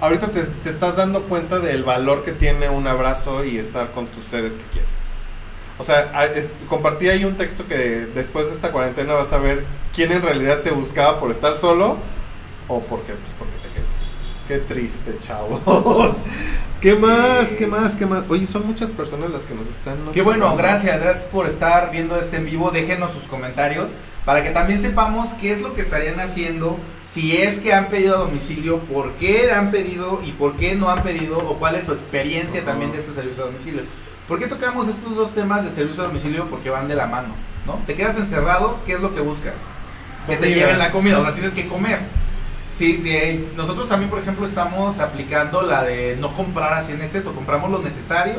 ahorita 0.00 0.28
te, 0.28 0.42
te 0.44 0.70
estás 0.70 0.96
dando 0.96 1.24
cuenta 1.24 1.58
del 1.58 1.84
valor 1.84 2.24
que 2.24 2.32
tiene 2.32 2.70
un 2.70 2.86
abrazo 2.86 3.44
y 3.44 3.58
estar 3.58 3.90
con 3.92 4.06
tus 4.06 4.24
seres 4.24 4.54
que 4.54 4.64
quieres. 4.72 4.90
O 5.78 5.84
sea, 5.84 6.24
es- 6.34 6.50
compartí 6.68 7.08
ahí 7.08 7.24
un 7.24 7.36
texto 7.36 7.66
que 7.66 7.76
después 8.14 8.46
de 8.46 8.52
esta 8.52 8.72
cuarentena 8.72 9.12
vas 9.14 9.32
a 9.32 9.38
ver 9.38 9.64
quién 9.94 10.10
en 10.12 10.22
realidad 10.22 10.60
te 10.62 10.70
buscaba 10.70 11.20
por 11.20 11.30
estar 11.30 11.54
solo 11.54 11.98
o 12.68 12.80
porque, 12.80 13.12
pues, 13.12 13.32
porque 13.38 13.54
te 13.62 13.74
quedó. 13.74 13.86
Qué 14.48 14.58
triste, 14.74 15.16
chavos. 15.20 15.60
¿Qué 16.80 16.92
Sí. 16.94 16.98
más? 16.98 17.48
¿Qué 17.54 17.66
más? 17.66 17.96
¿Qué 17.96 18.06
más? 18.06 18.24
Oye, 18.28 18.46
son 18.46 18.66
muchas 18.66 18.90
personas 18.90 19.30
las 19.30 19.42
que 19.42 19.54
nos 19.54 19.66
están... 19.66 19.96
Qué 20.12 20.22
bueno, 20.22 20.54
gracias, 20.56 21.00
gracias 21.00 21.26
por 21.28 21.46
estar 21.46 21.90
viendo 21.90 22.16
este 22.20 22.36
en 22.36 22.44
vivo. 22.44 22.70
Déjenos 22.70 23.12
sus 23.12 23.22
comentarios 23.24 23.92
para 24.24 24.42
que 24.42 24.50
también 24.50 24.80
sepamos 24.80 25.28
qué 25.40 25.52
es 25.52 25.60
lo 25.62 25.74
que 25.74 25.80
estarían 25.82 26.18
haciendo, 26.20 26.78
si 27.08 27.36
es 27.36 27.60
que 27.60 27.72
han 27.72 27.86
pedido 27.88 28.16
a 28.16 28.20
domicilio, 28.20 28.80
por 28.80 29.12
qué 29.14 29.52
han 29.52 29.70
pedido 29.70 30.20
y 30.24 30.32
por 30.32 30.56
qué 30.56 30.74
no 30.74 30.90
han 30.90 31.02
pedido, 31.02 31.38
o 31.38 31.58
cuál 31.58 31.76
es 31.76 31.86
su 31.86 31.92
experiencia 31.92 32.64
también 32.64 32.90
de 32.92 32.98
este 32.98 33.14
servicio 33.14 33.44
a 33.44 33.46
domicilio. 33.46 33.82
¿Por 34.28 34.38
qué 34.38 34.46
tocamos 34.48 34.88
estos 34.88 35.14
dos 35.14 35.32
temas 35.34 35.64
de 35.64 35.70
servicio 35.70 36.02
a 36.02 36.06
domicilio? 36.06 36.46
Porque 36.50 36.70
van 36.70 36.88
de 36.88 36.94
la 36.96 37.06
mano, 37.06 37.28
¿no? 37.66 37.74
Te 37.86 37.94
quedas 37.94 38.16
encerrado, 38.16 38.78
¿qué 38.86 38.94
es 38.94 39.00
lo 39.00 39.14
que 39.14 39.20
buscas? 39.20 39.60
Que 40.26 40.36
te 40.36 40.52
lleven 40.52 40.78
la 40.78 40.90
comida, 40.90 41.18
o 41.20 41.22
sea, 41.22 41.32
tienes 41.34 41.52
que 41.54 41.68
comer. 41.68 42.00
Sí, 42.76 42.96
de- 42.98 43.48
nosotros 43.56 43.88
también, 43.88 44.10
por 44.10 44.18
ejemplo, 44.18 44.46
estamos 44.46 44.98
aplicando 44.98 45.62
la 45.62 45.82
de 45.84 46.16
no 46.20 46.34
comprar 46.34 46.72
así 46.74 46.92
en 46.92 47.02
exceso, 47.02 47.32
compramos 47.34 47.70
lo 47.70 47.78
necesario, 47.78 48.34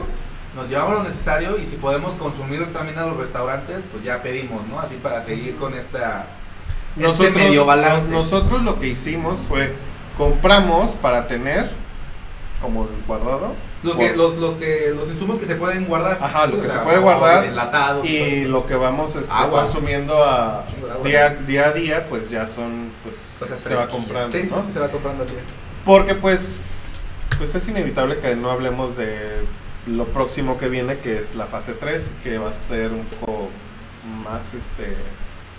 nos 0.56 0.68
llevamos 0.70 0.96
lo 0.96 1.04
necesario 1.04 1.58
y 1.58 1.66
si 1.66 1.78
podemos 1.78 2.14
consumir 2.16 2.72
también 2.74 3.00
a 3.00 3.06
los 3.06 3.16
restaurantes, 3.18 3.78
pues 3.92 4.04
ya 4.04 4.22
pedimos, 4.22 4.68
¿no? 4.68 4.80
Así 4.80 4.96
para 4.96 5.24
seguir 5.24 5.56
con 5.56 5.74
esta 5.74 6.28
este 7.00 7.30
medio 7.32 7.66
balance. 7.66 8.12
no- 8.12 8.20
nosotros 8.20 8.64
lo 8.64 8.80
que 8.80 8.88
hicimos 8.90 9.40
fue 9.40 9.74
compramos 10.18 10.92
para 10.92 11.28
tener 11.28 11.70
como 12.62 12.88
guardado 13.08 13.54
los, 13.88 13.98
que, 13.98 14.16
los, 14.16 14.38
los 14.38 14.56
que 14.56 14.94
los 14.96 15.10
insumos 15.10 15.40
que 15.40 15.46
se 15.46 15.56
pueden 15.56 15.86
guardar. 15.86 16.18
Ajá, 16.22 16.46
lo 16.48 16.58
O 16.58 16.62
que 16.62 16.68
sea, 16.68 16.80
se 16.80 16.84
puede 16.84 17.00
guardar 17.00 17.46
enlatados, 17.46 18.06
y 18.06 18.46
lo 18.46 18.66
que 18.66 18.76
vamos 18.76 19.16
este, 19.16 19.32
consumiendo 19.50 20.24
a 20.24 20.66
día, 21.04 21.30
día 21.48 21.68
a 21.68 21.72
día 21.72 22.08
pues 22.10 22.30
ya 22.30 22.46
son 22.46 22.92
pues 23.04 23.16
se 23.64 23.76
va 23.76 23.88
comprando 23.88 24.32
Sí, 24.38 24.44
sí, 24.44 24.50
¿no? 24.52 24.62
sí, 24.62 24.72
se 24.74 24.80
va 24.80 24.90
comprando 24.90 25.24
al 25.24 25.30
día. 25.30 25.40
porque 25.86 26.16
pues 26.16 26.64
pues 27.38 27.54
es 27.56 27.68
inevitable 27.68 28.20
que 28.20 28.36
no 28.36 28.50
hablemos 28.52 28.98
de 28.98 29.44
lo 29.86 30.06
próximo 30.06 30.58
que 30.58 30.68
viene 30.70 30.98
que 31.00 31.18
es 31.18 31.36
la 31.36 31.46
fase 31.46 31.74
3 31.74 32.12
que 32.24 32.38
va 32.40 32.50
a 32.50 32.54
ser 32.54 32.92
un 32.92 33.06
poco 33.06 33.50
más 34.24 34.54
este 34.54 34.96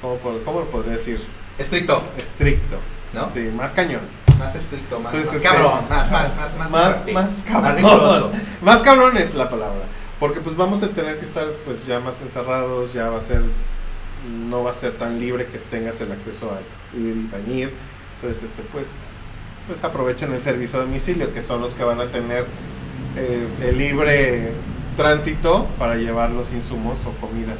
cómo, 0.00 0.18
cómo 0.44 0.60
lo 0.60 0.66
podría 0.66 0.92
decir 0.92 1.20
Estricto, 1.58 2.02
estricto 2.16 2.76
¿no? 3.12 3.28
sí 3.32 3.50
más 3.54 3.70
cañón 3.72 4.02
Más 4.38 4.54
estricto, 4.54 5.00
más, 5.00 5.14
Entonces, 5.14 5.26
más 5.26 5.44
este, 5.44 5.48
cabrón, 5.48 5.88
más, 5.88 6.10
más, 6.10 6.36
más, 6.36 6.56
más, 6.56 6.70
más, 6.70 7.12
más 7.12 7.44
cabrón. 7.46 7.76
riguroso. 7.76 8.32
Más 8.62 8.82
cabrón 8.82 9.16
es 9.16 9.34
la 9.34 9.48
palabra. 9.50 9.82
Porque 10.20 10.40
pues 10.40 10.56
vamos 10.56 10.82
a 10.82 10.88
tener 10.88 11.18
que 11.18 11.24
estar 11.24 11.46
pues 11.64 11.86
ya 11.86 12.00
más 12.00 12.20
encerrados, 12.20 12.92
ya 12.92 13.08
va 13.08 13.18
a 13.18 13.20
ser, 13.20 13.42
no 14.48 14.64
va 14.64 14.70
a 14.70 14.74
ser 14.74 14.92
tan 14.98 15.20
libre 15.20 15.46
que 15.46 15.58
tengas 15.58 16.00
el 16.00 16.10
acceso 16.10 16.50
a 16.50 16.60
ir 16.96 17.14
y 17.14 17.28
venir. 17.30 17.72
Entonces, 18.16 18.50
este, 18.50 18.62
pues, 18.72 18.90
pues 19.68 19.84
aprovechen 19.84 20.32
el 20.32 20.40
servicio 20.40 20.80
a 20.80 20.82
domicilio, 20.82 21.32
que 21.32 21.40
son 21.40 21.60
los 21.60 21.72
que 21.74 21.84
van 21.84 22.00
a 22.00 22.06
tener 22.06 22.46
eh, 23.16 23.46
el 23.62 23.78
libre 23.78 24.52
tránsito 24.96 25.66
para 25.78 25.94
llevar 25.94 26.30
los 26.30 26.52
insumos 26.52 26.98
o 27.06 27.12
comida 27.24 27.54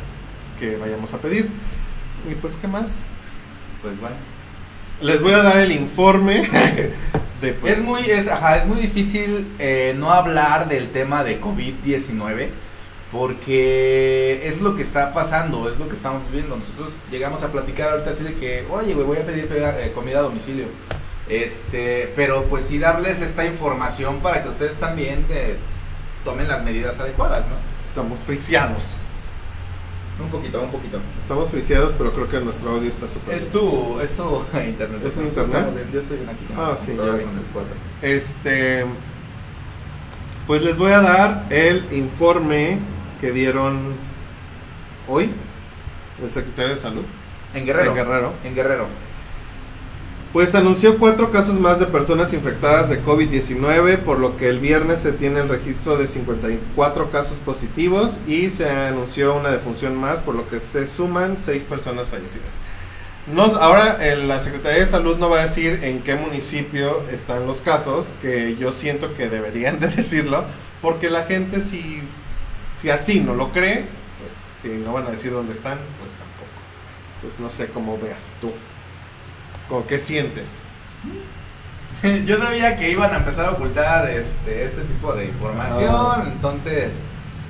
que 0.59 0.77
vayamos 0.77 1.15
a 1.15 1.19
pedir. 1.19 1.49
Y 2.29 2.35
pues, 2.35 2.57
¿qué 2.57 2.67
más? 2.67 3.03
Pues 3.83 4.01
bueno. 4.01 4.17
Les 5.01 5.23
voy 5.23 5.33
a 5.33 5.43
dar 5.43 5.59
el 5.59 5.73
informe 5.73 6.49
de... 7.41 7.53
Pues, 7.53 7.79
Es 7.79 7.85
muy, 7.85 8.03
es, 8.03 8.29
ajá, 8.29 8.57
es 8.57 8.67
muy 8.67 8.81
difícil 8.81 9.55
eh, 9.59 9.95
no 9.97 10.11
hablar 10.11 10.69
del 10.69 10.91
tema 10.91 11.23
de 11.25 11.41
COVID-19 11.41 12.49
porque 13.13 14.47
es 14.47 14.61
lo 14.61 14.77
que 14.77 14.83
está 14.83 15.15
pasando, 15.15 15.71
es 15.71 15.79
lo 15.79 15.89
que 15.89 15.97
estamos 15.97 16.23
viendo. 16.31 16.57
Nosotros 16.57 16.95
llegamos 17.11 17.43
a 17.43 17.51
platicar 17.51 17.91
ahorita 17.91 18.11
así 18.11 18.25
de 18.25 18.35
que, 18.35 18.67
oye, 18.71 18.93
güey, 18.93 19.07
voy 19.07 19.17
a 19.19 19.25
pedir 19.25 19.49
eh, 19.51 19.93
comida 19.95 20.19
a 20.19 20.23
domicilio. 20.23 20.67
Este, 21.29 22.13
pero 22.17 22.45
pues 22.45 22.65
sí 22.65 22.79
darles 22.79 23.21
esta 23.23 23.45
información 23.45 24.21
para 24.21 24.43
que 24.43 24.49
ustedes 24.49 24.77
también 24.77 25.27
eh, 25.31 25.57
tomen 26.25 26.49
las 26.49 26.63
medidas 26.63 26.99
adecuadas, 27.01 27.47
¿no? 27.49 27.55
estamos 27.99 28.21
friciados. 28.21 29.08
Un 30.21 30.29
poquito, 30.31 30.61
un 30.63 30.71
poquito. 30.71 30.99
Estamos 31.23 31.49
friciados, 31.51 31.95
pero 31.97 32.13
creo 32.13 32.29
que 32.29 32.41
nuestro 32.41 32.71
audio 32.71 32.89
está 32.89 33.07
súper 33.07 33.37
Es 33.37 33.51
tu, 33.51 34.01
es 34.01 34.17
tu 34.17 34.45
internet. 34.67 35.01
¿Es 35.05 35.17
mi 35.17 35.29
internet? 35.29 35.67
Yo 35.93 36.01
estoy 36.01 36.17
bien 36.19 36.29
aquí. 36.31 36.45
Ah, 36.57 36.77
sí, 36.79 36.95
ya 36.97 37.03
vi. 37.05 37.25
con 37.25 37.37
el 37.39 37.45
cuatro. 37.53 37.75
Este, 38.03 38.85
pues 40.47 40.63
les 40.63 40.77
voy 40.77 40.93
a 40.93 41.01
dar 41.01 41.47
el 41.51 41.85
informe 41.93 42.79
que 43.21 43.31
dieron 43.33 43.95
hoy 45.09 45.31
el 46.23 46.31
secretario 46.31 46.71
de 46.71 46.77
Salud 46.77 47.05
En 47.55 47.65
Guerrero. 47.65 47.91
en 47.91 47.97
Guerrero. 47.97 48.33
En 48.45 48.55
Guerrero. 48.55 48.87
Pues 50.33 50.55
anunció 50.55 50.99
cuatro 50.99 51.31
casos 51.31 51.59
más 51.59 51.81
de 51.81 51.87
personas 51.87 52.35
infectadas 52.35 52.91
de 52.91 53.03
COVID-19, 53.03 54.01
por 54.01 54.19
lo 54.19 54.37
que 54.37 54.51
el 54.51 54.59
viernes 54.59 55.01
se 55.01 55.13
tiene 55.13 55.41
el 55.41 55.49
registro 55.49 55.97
de 55.97 56.07
54 56.07 57.11
casos 57.11 57.39
positivos 57.39 58.19
y 58.27 58.51
se 58.51 58.69
anunció 58.69 59.35
una 59.35 59.49
defunción 59.51 59.97
más, 59.97 60.21
por 60.21 60.35
lo 60.35 60.47
que 60.47 60.61
se 60.61 60.87
suman 60.87 61.39
seis 61.41 61.65
personas 61.65 62.09
fallecidas. 62.09 62.53
No, 63.27 63.43
ahora 63.43 64.07
eh, 64.07 64.17
la 64.17 64.39
Secretaría 64.39 64.81
de 64.81 64.87
Salud 64.87 65.17
no 65.17 65.31
va 65.31 65.41
a 65.41 65.47
decir 65.47 65.83
en 65.83 66.03
qué 66.03 66.15
municipio 66.15 67.03
están 67.11 67.47
los 67.47 67.63
casos, 67.63 68.13
que 68.21 68.55
yo 68.57 68.73
siento 68.73 69.15
que 69.15 69.31
deberían 69.31 69.81
de 69.81 69.89
decirlo, 69.97 70.45
porque 70.83 71.09
la 71.09 71.25
gente 71.25 71.61
si, 71.61 72.03
si 72.77 72.91
así 72.91 73.21
no 73.21 73.33
lo 73.33 73.51
cree, 73.51 73.87
pues 74.21 74.35
si 74.61 74.69
no 74.69 74.93
van 74.93 75.07
a 75.07 75.11
decir 75.11 75.33
dónde 75.33 75.55
están, 75.55 75.79
pues 76.01 76.13
tampoco. 76.13 76.51
Pues 77.23 77.41
no 77.41 77.49
sé 77.49 77.69
cómo 77.69 77.99
veas 77.99 78.37
tú. 78.43 78.53
¿Cómo 79.69 79.87
qué 79.87 79.99
sientes? 79.99 80.63
Yo 82.27 82.39
sabía 82.39 82.77
que 82.79 82.91
iban 82.91 83.13
a 83.13 83.19
empezar 83.19 83.47
a 83.47 83.51
ocultar 83.53 84.09
este, 84.09 84.65
este 84.65 84.83
tipo 84.83 85.13
de 85.13 85.27
información, 85.27 86.29
entonces, 86.33 86.95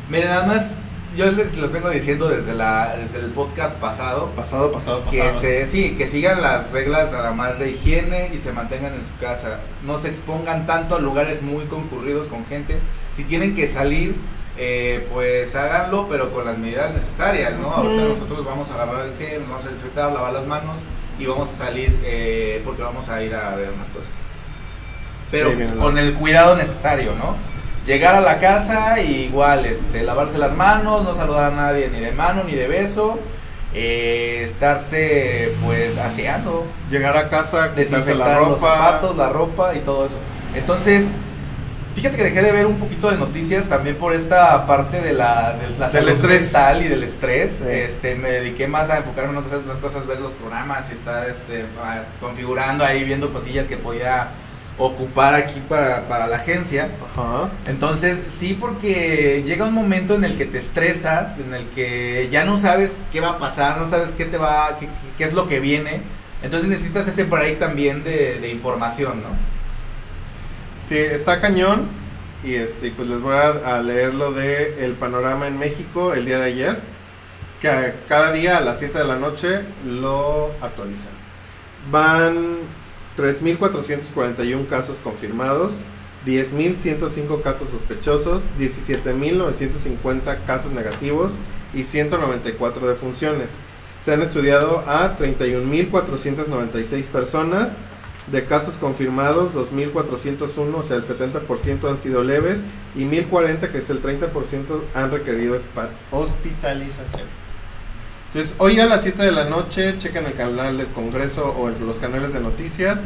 miren, 0.08 0.28
nada 0.28 0.46
más, 0.46 0.78
yo 1.16 1.30
les 1.32 1.56
lo 1.56 1.68
vengo 1.68 1.90
diciendo 1.90 2.28
desde, 2.28 2.54
la, 2.54 2.96
desde 2.96 3.18
el 3.24 3.32
podcast 3.32 3.76
pasado, 3.76 4.30
Pasado, 4.36 4.72
pasado, 4.72 5.02
que 5.10 5.18
pasado. 5.18 5.40
se, 5.40 5.66
sí, 5.66 5.96
que 5.96 6.06
sigan 6.06 6.40
las 6.40 6.70
reglas 6.70 7.12
nada 7.12 7.32
más 7.32 7.58
de 7.58 7.70
higiene 7.70 8.30
y 8.34 8.38
se 8.38 8.52
mantengan 8.52 8.94
en 8.94 9.04
su 9.04 9.16
casa, 9.20 9.60
no 9.84 9.98
se 9.98 10.08
expongan 10.08 10.66
tanto 10.66 10.96
a 10.96 11.00
lugares 11.00 11.42
muy 11.42 11.64
concurridos 11.66 12.28
con 12.28 12.46
gente, 12.46 12.78
si 13.12 13.24
tienen 13.24 13.54
que 13.54 13.68
salir, 13.68 14.16
eh, 14.56 15.06
pues 15.12 15.54
háganlo, 15.54 16.08
pero 16.08 16.32
con 16.32 16.44
las 16.44 16.56
medidas 16.56 16.94
necesarias, 16.94 17.54
¿no? 17.58 17.70
Ahorita 17.70 18.04
nosotros 18.04 18.44
vamos 18.44 18.70
a 18.70 18.78
lavar 18.78 19.06
el 19.06 19.16
gel, 19.18 19.42
vamos 19.42 19.64
a 19.64 19.68
desinfectar, 19.68 20.12
lavar 20.12 20.32
las 20.32 20.46
manos 20.46 20.78
y 21.18 21.26
vamos 21.26 21.48
a 21.52 21.56
salir 21.56 21.98
eh, 22.04 22.62
porque 22.64 22.82
vamos 22.82 23.08
a 23.08 23.22
ir 23.22 23.34
a 23.34 23.54
ver 23.56 23.70
unas 23.70 23.88
cosas. 23.90 24.10
Pero 25.30 25.50
Sí, 25.50 25.56
con 25.78 25.98
el 25.98 26.14
cuidado 26.14 26.56
necesario, 26.56 27.14
¿no? 27.14 27.36
Llegar 27.86 28.14
a 28.14 28.20
la 28.20 28.38
casa 28.38 29.00
y 29.00 29.24
igual, 29.24 29.64
este, 29.66 30.02
lavarse 30.02 30.38
las 30.38 30.52
manos, 30.54 31.04
no 31.04 31.14
saludar 31.14 31.52
a 31.52 31.54
nadie 31.54 31.88
ni 31.88 32.00
de 32.00 32.12
mano 32.12 32.44
ni 32.44 32.52
de 32.54 32.68
beso, 32.68 33.18
eh, 33.74 34.44
estarse 34.48 35.54
pues 35.64 35.96
aseando, 35.98 36.66
Llegar 36.90 37.16
a 37.16 37.28
casa, 37.28 37.70
quitarse 37.74 37.96
desinfectar 37.96 38.40
la 38.42 38.48
los 38.48 38.60
ropa. 38.60 38.76
zapatos, 38.76 39.16
la 39.16 39.28
ropa 39.30 39.74
y 39.74 39.80
todo 39.80 40.06
eso. 40.06 40.16
Entonces, 40.54 41.16
fíjate 41.98 42.16
que 42.16 42.22
dejé 42.22 42.42
de 42.42 42.52
ver 42.52 42.66
un 42.66 42.78
poquito 42.78 43.10
de 43.10 43.16
noticias 43.16 43.68
también 43.68 43.96
por 43.96 44.12
esta 44.12 44.66
parte 44.68 45.00
de 45.00 45.12
la, 45.12 45.54
de 45.54 45.76
la 45.78 45.88
Del 45.88 46.08
estrés. 46.08 46.42
mental 46.42 46.84
y 46.84 46.88
del 46.88 47.02
estrés. 47.02 47.56
Sí. 47.58 47.64
Este, 47.68 48.14
me 48.14 48.30
dediqué 48.30 48.68
más 48.68 48.88
a 48.88 48.98
enfocarme 48.98 49.32
en 49.32 49.38
otras, 49.38 49.78
cosas, 49.80 50.06
ver 50.06 50.20
los 50.20 50.30
programas 50.32 50.88
y 50.90 50.94
estar 50.94 51.28
este, 51.28 51.64
configurando 52.20 52.84
ahí, 52.84 53.02
viendo 53.02 53.32
cosillas 53.32 53.66
que 53.66 53.76
podía 53.76 54.28
ocupar 54.78 55.34
aquí 55.34 55.60
para, 55.68 56.06
para 56.06 56.28
la 56.28 56.36
agencia. 56.36 56.88
Ajá. 57.16 57.48
Entonces, 57.66 58.18
sí, 58.28 58.56
porque 58.58 59.42
llega 59.44 59.66
un 59.66 59.74
momento 59.74 60.14
en 60.14 60.22
el 60.22 60.38
que 60.38 60.46
te 60.46 60.58
estresas, 60.58 61.38
en 61.40 61.52
el 61.52 61.66
que 61.70 62.28
ya 62.30 62.44
no 62.44 62.56
sabes 62.58 62.92
qué 63.10 63.20
va 63.20 63.30
a 63.30 63.38
pasar, 63.38 63.78
no 63.78 63.88
sabes 63.88 64.10
qué 64.16 64.24
te 64.24 64.38
va, 64.38 64.76
qué, 64.78 64.88
qué 65.18 65.24
es 65.24 65.32
lo 65.32 65.48
que 65.48 65.58
viene. 65.58 66.02
Entonces 66.44 66.68
necesitas 66.68 67.08
ese 67.08 67.24
break 67.24 67.58
también 67.58 68.04
de, 68.04 68.38
de 68.38 68.50
información, 68.50 69.20
¿no? 69.22 69.57
Sí, 70.88 70.96
está 70.96 71.42
cañón. 71.42 71.86
Y 72.42 72.54
este, 72.54 72.90
pues 72.92 73.08
les 73.08 73.20
voy 73.20 73.34
a, 73.34 73.76
a 73.76 73.82
leer 73.82 74.14
lo 74.14 74.32
de 74.32 74.84
el 74.86 74.92
panorama 74.92 75.46
en 75.46 75.58
México 75.58 76.14
el 76.14 76.24
día 76.24 76.38
de 76.38 76.46
ayer. 76.46 76.80
Que 77.60 77.92
cada 78.08 78.32
día 78.32 78.56
a 78.56 78.60
las 78.62 78.78
7 78.78 78.96
de 78.96 79.04
la 79.04 79.18
noche 79.18 79.60
lo 79.84 80.50
actualizan. 80.62 81.12
Van 81.90 82.58
3.441 83.18 84.66
casos 84.66 84.98
confirmados, 85.00 85.82
10.105 86.24 87.42
casos 87.42 87.68
sospechosos, 87.68 88.44
17.950 88.58 90.44
casos 90.46 90.72
negativos 90.72 91.34
y 91.74 91.82
194 91.82 92.88
defunciones. 92.88 93.56
Se 94.00 94.14
han 94.14 94.22
estudiado 94.22 94.84
a 94.86 95.18
31.496 95.18 97.06
personas. 97.08 97.72
De 98.32 98.44
casos 98.44 98.76
confirmados, 98.76 99.54
2.401, 99.54 100.74
o 100.74 100.82
sea, 100.82 100.96
el 100.96 101.04
70% 101.04 101.88
han 101.88 101.98
sido 101.98 102.22
leves 102.22 102.64
y 102.94 103.04
1.040, 103.04 103.70
que 103.70 103.78
es 103.78 103.88
el 103.88 104.02
30%, 104.02 104.28
han 104.94 105.10
requerido 105.10 105.56
hospitalización. 106.10 107.26
Entonces, 108.26 108.54
hoy 108.58 108.78
a 108.78 108.84
las 108.84 109.02
7 109.02 109.22
de 109.22 109.32
la 109.32 109.44
noche, 109.44 109.96
chequen 109.96 110.26
el 110.26 110.34
canal 110.34 110.76
del 110.76 110.88
Congreso 110.88 111.54
o 111.58 111.68
en 111.70 111.86
los 111.86 111.98
canales 111.98 112.34
de 112.34 112.40
noticias 112.40 113.04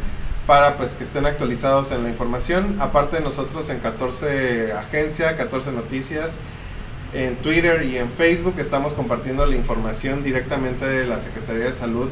para 0.48 0.76
pues 0.76 0.94
que 0.94 1.04
estén 1.04 1.26
actualizados 1.26 1.92
en 1.92 2.02
la 2.02 2.10
información. 2.10 2.76
Aparte 2.80 3.18
de 3.18 3.22
nosotros 3.22 3.68
en 3.68 3.78
14 3.78 4.72
Agencia, 4.72 5.36
14 5.36 5.70
Noticias, 5.70 6.38
en 7.14 7.36
Twitter 7.36 7.84
y 7.84 7.98
en 7.98 8.10
Facebook 8.10 8.54
estamos 8.58 8.94
compartiendo 8.94 9.46
la 9.46 9.54
información 9.54 10.24
directamente 10.24 10.86
de 10.86 11.06
la 11.06 11.18
Secretaría 11.18 11.64
de 11.64 11.72
Salud 11.72 12.08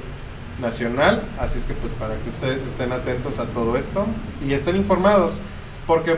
Nacional. 0.61 1.23
Así 1.39 1.59
es 1.59 1.65
que 1.65 1.75
pues 1.75 1.93
para 1.95 2.17
que 2.17 2.31
ustedes 2.31 2.63
estén 2.63 2.93
atentos 2.93 3.39
a 3.39 3.47
todo 3.47 3.77
esto 3.77 4.07
y 4.47 4.53
estén 4.53 4.77
informados. 4.77 5.41
Porque 5.87 6.17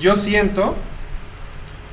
yo 0.00 0.16
siento 0.16 0.76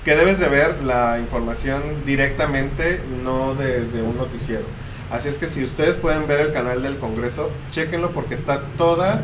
que 0.03 0.15
debes 0.15 0.39
de 0.39 0.47
ver 0.47 0.83
la 0.83 1.19
información 1.19 1.81
directamente, 2.05 3.01
no 3.23 3.55
desde 3.55 4.01
un 4.01 4.17
noticiero. 4.17 4.63
Así 5.11 5.29
es 5.29 5.37
que 5.37 5.47
si 5.47 5.63
ustedes 5.63 5.95
pueden 5.97 6.27
ver 6.27 6.39
el 6.41 6.53
canal 6.53 6.81
del 6.81 6.97
Congreso, 6.97 7.49
chequenlo 7.71 8.11
porque 8.11 8.35
está 8.35 8.61
toda 8.77 9.21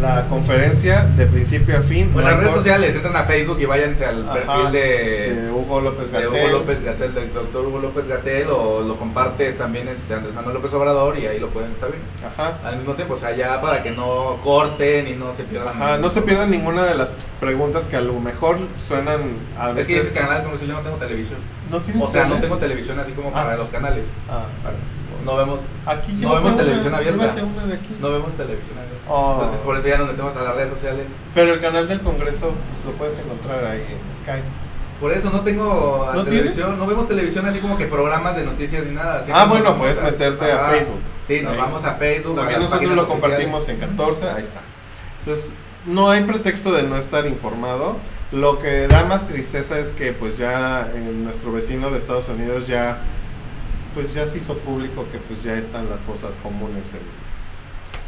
la 0.00 0.26
conferencia 0.28 1.04
de 1.16 1.26
principio 1.26 1.76
a 1.78 1.80
fin. 1.80 2.10
Bueno, 2.12 2.28
No 2.28 2.34
las 2.36 2.44
redes 2.44 2.56
sociales, 2.56 2.94
entran 2.94 3.16
a 3.16 3.24
Facebook 3.24 3.58
y 3.60 3.64
váyanse 3.64 4.04
al 4.04 4.24
Ajá, 4.28 4.34
perfil 4.34 4.72
de, 4.72 5.34
de 5.34 5.50
Hugo 5.50 5.80
López 5.80 6.12
de 6.12 6.20
Gatel. 6.22 6.28
Hugo 6.44 6.48
López 6.58 6.84
Gatel, 6.84 7.14
del 7.14 7.32
doctor 7.32 7.66
Hugo 7.66 7.78
López 7.78 8.06
Gatel, 8.06 8.48
o 8.50 8.80
lo 8.82 8.96
compartes 8.96 9.56
también 9.56 9.88
este 9.88 10.14
Andrés 10.14 10.34
Manuel 10.34 10.54
López 10.56 10.72
Obrador 10.74 11.18
y 11.18 11.26
ahí 11.26 11.38
lo 11.40 11.48
pueden 11.48 11.72
estar 11.72 11.90
viendo. 11.90 12.08
Ajá. 12.26 12.58
Al 12.64 12.76
mismo 12.76 12.94
tiempo, 12.94 13.14
o 13.14 13.16
sea, 13.18 13.34
ya 13.34 13.60
para 13.62 13.82
que 13.82 13.90
no 13.90 14.38
corten 14.44 15.08
y 15.08 15.14
no 15.14 15.32
se 15.32 15.44
pierdan. 15.44 15.68
Ajá, 15.80 15.96
no 15.96 16.10
se 16.10 16.20
pierdan 16.22 16.50
ninguna 16.50 16.84
de 16.84 16.94
las 16.94 17.14
preguntas 17.40 17.86
que 17.86 17.96
a 17.96 18.00
lo 18.02 18.20
mejor 18.20 18.58
suenan 18.86 19.20
a 19.58 19.70
Es 19.70 19.76
veces. 19.76 19.86
que 20.02 20.08
ese 20.08 20.18
canal, 20.20 20.42
como 20.44 20.56
si 20.58 20.66
yo 20.66 20.74
no 20.74 20.80
tengo 20.80 20.96
televisión. 20.96 21.38
¿No 21.70 21.80
tienes 21.80 22.02
O 22.02 22.10
sea, 22.10 22.24
no 22.26 22.36
tengo 22.40 22.56
televisión 22.58 22.98
así 23.00 23.12
como 23.12 23.28
Ah. 23.30 23.32
para 23.44 23.56
los 23.56 23.68
canales. 23.70 24.06
Ah, 24.30 24.44
No 25.24 25.36
vemos, 25.36 25.60
Aquí 25.86 26.12
No 26.12 26.34
vemos 26.34 26.52
una, 26.52 26.62
televisión 26.62 26.94
abierta. 26.94 27.20
llévate 27.22 27.42
una 27.42 27.66
de 27.66 27.74
aquí. 27.74 27.96
no 28.00 28.10
vemos 28.10 28.34
televisión. 28.34 28.78
abierta. 28.78 29.04
Oh. 29.08 29.34
Entonces 29.34 29.60
por 29.60 29.76
eso 29.76 29.88
ya 29.88 29.98
nos 29.98 30.08
metemos 30.08 30.36
a 30.36 30.42
las 30.42 30.54
redes 30.54 30.70
sociales. 30.70 31.06
Pero 31.34 31.52
el 31.54 31.60
canal 31.60 31.88
del 31.88 32.00
Congreso 32.00 32.52
pues, 32.70 32.84
lo 32.84 32.92
puedes 32.92 33.18
encontrar 33.18 33.64
ahí 33.64 33.80
en 33.80 34.12
Skype. 34.16 34.44
Por 35.00 35.12
eso 35.12 35.30
no 35.30 35.40
tengo 35.42 36.10
¿No 36.12 36.24
televisión, 36.24 36.76
no 36.76 36.84
vemos 36.86 37.06
televisión 37.06 37.46
así 37.46 37.60
como 37.60 37.76
que 37.76 37.86
programas 37.86 38.34
de 38.36 38.44
noticias 38.44 38.84
ni 38.84 38.94
nada. 38.94 39.22
ah, 39.32 39.44
bueno, 39.44 39.76
puedes 39.76 40.02
meterte 40.02 40.50
a. 40.50 40.70
Facebook. 40.70 40.98
Sí, 41.26 41.40
nos 41.42 41.52
Ahí. 41.52 41.58
vamos 41.58 41.84
a 41.84 41.94
Facebook. 41.94 42.34
También 42.36 42.60
nosotros 42.60 42.82
lo 42.96 43.02
oficiales. 43.02 43.20
compartimos 43.22 43.68
en 43.68 43.76
14, 43.78 44.28
ahí 44.30 44.42
está. 44.42 44.60
Entonces, 45.20 45.50
no 45.86 46.10
hay 46.10 46.24
pretexto 46.24 46.72
de 46.72 46.82
no 46.82 46.96
estar 46.96 47.26
informado. 47.26 47.96
Lo 48.32 48.58
que 48.58 48.88
da 48.88 49.04
más 49.04 49.28
tristeza 49.28 49.78
es 49.78 49.88
que 49.90 50.12
pues 50.12 50.36
ya 50.36 50.90
en 50.94 51.24
nuestro 51.24 51.52
vecino 51.52 51.90
de 51.90 51.98
Estados 51.98 52.28
Unidos 52.28 52.66
ya 52.66 52.98
pues 53.94 54.14
ya 54.14 54.26
se 54.26 54.38
hizo 54.38 54.56
público 54.58 55.06
que 55.10 55.18
pues 55.18 55.42
ya 55.42 55.54
están 55.54 55.88
las 55.88 56.00
fosas 56.00 56.36
comunes 56.42 56.92
en, 56.94 57.00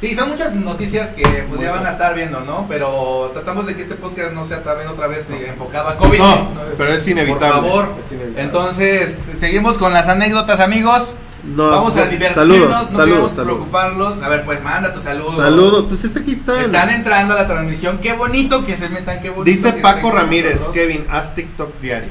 Sí, 0.01 0.15
son 0.15 0.31
muchas 0.31 0.55
noticias 0.55 1.09
que 1.11 1.45
pues 1.47 1.61
ya 1.61 1.73
van 1.73 1.85
a 1.85 1.91
estar 1.91 2.15
viendo, 2.15 2.41
¿no? 2.41 2.65
Pero 2.71 3.31
tratamos 3.35 3.67
de 3.67 3.77
que 3.77 3.83
este 3.83 3.97
podcast 3.97 4.33
no 4.33 4.47
sea 4.47 4.63
también 4.63 4.89
otra 4.89 5.09
vez 5.09 5.29
eh, 5.29 5.49
enfocado 5.51 5.91
a 5.91 5.99
COVID. 5.99 6.19
No, 6.19 6.51
pero 6.79 6.91
es 6.91 7.07
inevitable. 7.07 7.69
Por 7.69 7.81
favor. 7.83 7.97
es 8.01 8.11
inevitable. 8.11 8.43
Entonces, 8.43 9.19
seguimos 9.39 9.77
con 9.77 9.93
las 9.93 10.09
anécdotas, 10.09 10.59
amigos. 10.61 11.15
No, 11.45 11.69
Vamos 11.69 11.97
a 11.97 12.05
no, 12.05 12.11
divertirnos, 12.11 12.35
saludos, 12.35 12.69
no 12.71 12.77
saludos, 12.77 13.05
queremos 13.05 13.33
saludos. 13.33 13.55
preocuparlos. 13.57 14.23
A 14.23 14.29
ver, 14.31 14.45
pues 14.47 14.63
manda 14.63 14.95
tu 14.95 15.03
saludo. 15.03 15.37
Saludos, 15.37 15.85
pues 15.89 16.05
este 16.05 16.21
aquí 16.21 16.33
está. 16.33 16.63
Están 16.63 16.89
entrando 16.91 17.35
a 17.35 17.37
la 17.37 17.47
transmisión. 17.47 17.99
Qué 17.99 18.15
bonito 18.15 18.65
que 18.65 18.79
se 18.79 18.89
metan, 18.89 19.21
qué 19.21 19.29
bonito. 19.29 19.45
Dice 19.45 19.75
que 19.75 19.83
Paco 19.83 20.11
Ramírez. 20.11 20.61
Kevin, 20.73 21.07
haz 21.11 21.35
TikTok 21.35 21.79
diario. 21.81 22.09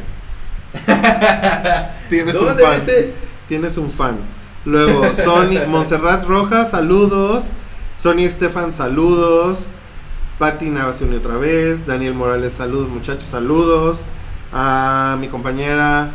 Tienes 2.09 2.35
un 2.35 2.45
¿Dónde 2.45 2.63
fan. 2.63 2.79
dice? 2.81 3.28
Tienes 3.49 3.77
un 3.77 3.89
fan. 3.89 4.17
Luego, 4.63 5.11
Sony, 5.25 5.65
Montserrat 5.67 6.23
Rojas, 6.25 6.69
saludos. 6.69 7.45
Sony 7.99 8.19
Estefan, 8.19 8.71
saludos. 8.71 9.65
Pati 10.37 10.69
Navas 10.69 10.97
se 10.97 11.05
unió 11.05 11.17
otra 11.17 11.37
vez. 11.37 11.87
Daniel 11.87 12.13
Morales, 12.13 12.53
saludos, 12.53 12.89
muchachos, 12.89 13.23
saludos. 13.23 14.01
A 14.53 15.17
mi 15.19 15.29
compañera 15.29 16.11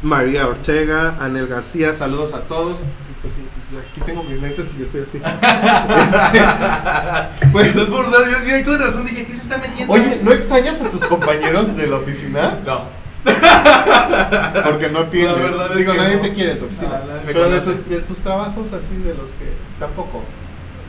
María 0.00 0.46
Ortega, 0.46 1.16
Anel 1.20 1.48
García, 1.48 1.92
saludos 1.92 2.34
a 2.34 2.42
todos. 2.42 2.84
Pues, 3.20 3.34
aquí 3.90 4.00
tengo 4.06 4.22
mis 4.22 4.40
lentes 4.40 4.72
y 4.74 4.78
yo 4.78 4.84
estoy 4.84 5.02
así. 5.02 5.20
Pues, 7.52 7.74
es 7.74 7.84
por 7.86 8.06
yo, 8.06 8.58
yo 8.58 8.64
con 8.64 8.78
razón 8.78 9.06
dije, 9.06 9.26
¿qué 9.26 9.32
se 9.32 9.38
está 9.38 9.58
metiendo? 9.58 9.92
Oye, 9.92 10.20
¿no 10.22 10.32
extrañas 10.32 10.80
a 10.80 10.88
tus 10.88 11.04
compañeros 11.04 11.76
de 11.76 11.88
la 11.88 11.96
oficina? 11.96 12.60
no. 12.64 13.05
Porque 14.64 14.88
no 14.88 15.06
tienes. 15.06 15.36
Digo, 15.76 15.92
que 15.92 15.98
nadie 15.98 16.16
no. 16.16 16.22
te 16.22 16.32
quiere 16.32 16.52
en 16.52 16.58
tu 16.58 16.64
oficina. 16.66 17.02
Ah, 17.02 17.20
Pero 17.26 17.50
de 17.50 18.00
tus 18.00 18.18
trabajos 18.18 18.72
así, 18.72 18.96
de 18.96 19.14
los 19.14 19.28
que 19.30 19.52
tampoco. 19.78 20.22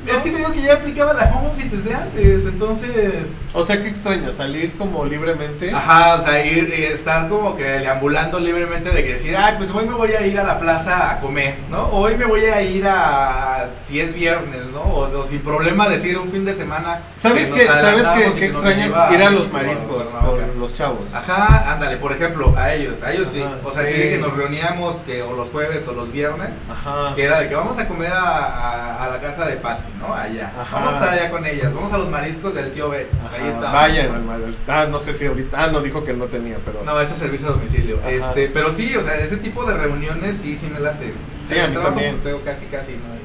Es 0.07 0.17
que 0.23 0.31
te 0.31 0.37
digo 0.37 0.51
que 0.51 0.61
ya 0.61 0.73
aplicaba 0.73 1.13
la 1.13 1.31
home 1.35 1.49
office 1.49 1.75
desde 1.77 1.93
antes, 1.95 2.45
entonces. 2.45 3.25
O 3.53 3.65
sea, 3.65 3.81
¿qué 3.81 3.87
extrañas? 3.89 4.35
¿Salir 4.35 4.77
como 4.77 5.03
libremente? 5.05 5.71
Ajá, 5.73 6.15
o 6.15 6.23
sea, 6.23 6.45
ir 6.45 6.73
y 6.77 6.83
estar 6.83 7.27
como 7.29 7.55
que 7.57 7.63
deambulando 7.63 8.39
libremente 8.39 8.91
de 8.91 9.03
que 9.03 9.13
decir, 9.13 9.35
ay, 9.35 9.55
pues 9.57 9.69
hoy 9.71 9.85
me 9.87 9.93
voy 9.95 10.11
a 10.11 10.25
ir 10.27 10.39
a 10.39 10.43
la 10.43 10.59
plaza 10.59 11.11
a 11.11 11.19
comer, 11.19 11.57
¿no? 11.69 11.87
Hoy 11.87 12.15
me 12.17 12.25
voy 12.25 12.41
a 12.45 12.61
ir 12.61 12.85
a, 12.87 13.69
si 13.81 13.99
es 13.99 14.13
viernes, 14.13 14.65
¿no? 14.73 14.81
O, 14.81 15.19
o 15.19 15.23
sin 15.27 15.39
problema 15.39 15.89
decir 15.89 16.17
un 16.17 16.31
fin 16.31 16.45
de 16.45 16.53
semana. 16.55 17.01
¿Sabes 17.15 17.47
que 17.49 17.61
qué? 17.61 17.67
¿Sabes 17.67 18.05
qué, 18.33 18.39
que 18.39 18.45
extraña? 18.47 18.85
Ir 19.11 19.23
a 19.23 19.29
los 19.31 19.51
mariscos 19.51 20.05
con 20.07 20.59
los 20.59 20.73
chavos. 20.73 21.07
Ajá, 21.13 21.73
ándale, 21.73 21.97
por 21.97 22.11
ejemplo, 22.11 22.53
a 22.57 22.73
ellos, 22.73 23.01
a 23.03 23.11
ellos 23.13 23.29
sí. 23.33 23.43
O 23.63 23.71
sea, 23.71 23.83
sí. 23.85 23.93
sí 23.93 23.97
de 23.99 24.09
que 24.11 24.17
nos 24.19 24.35
reuníamos 24.35 24.95
que 25.05 25.23
o 25.23 25.33
los 25.35 25.49
jueves 25.49 25.87
o 25.87 25.93
los 25.93 26.11
viernes, 26.11 26.49
Ajá. 26.69 27.15
que 27.15 27.23
era 27.23 27.39
de 27.39 27.49
que 27.49 27.55
vamos 27.55 27.77
a 27.79 27.87
comer 27.87 28.11
a, 28.11 28.19
a- 28.21 29.03
a 29.05 29.09
la 29.09 29.19
casa 29.19 29.45
de 29.47 29.55
Patty, 29.57 29.83
¿no? 29.99 30.13
Allá. 30.13 30.51
Ajá. 30.59 30.75
Vamos 30.79 30.93
a 30.93 30.97
estar 30.97 31.09
allá 31.13 31.31
con 31.31 31.45
ellas, 31.45 31.73
vamos 31.73 31.91
a 31.93 31.97
los 31.97 32.09
mariscos 32.09 32.53
del 32.53 32.71
tío 32.71 32.89
B. 32.89 33.07
Pues 33.29 33.41
ahí 33.41 33.47
está. 33.49 33.71
Vayan 33.71 34.27
Ah, 34.67 34.87
no 34.89 34.99
sé 34.99 35.13
si 35.13 35.25
ahorita. 35.25 35.63
Ah, 35.63 35.67
no 35.67 35.81
dijo 35.81 36.03
que 36.03 36.13
no 36.13 36.25
tenía, 36.25 36.57
pero. 36.65 36.83
No, 36.83 36.99
ese 37.01 37.13
es 37.13 37.19
servicio 37.19 37.47
a 37.47 37.51
domicilio. 37.51 37.97
Ajá. 37.99 38.09
Este, 38.11 38.47
pero 38.49 38.71
sí, 38.71 38.95
o 38.95 39.03
sea, 39.03 39.15
ese 39.15 39.37
tipo 39.37 39.65
de 39.65 39.75
reuniones 39.77 40.37
sí, 40.41 40.55
sí 40.57 40.69
me 40.71 40.79
late. 40.79 41.13
Sí, 41.41 41.57
a 41.57 41.67
mí 41.67 41.75
también. 41.75 42.11
pues, 42.11 42.23
tengo 42.23 42.41
casi, 42.43 42.65
casi, 42.65 42.91
¿no? 42.93 43.17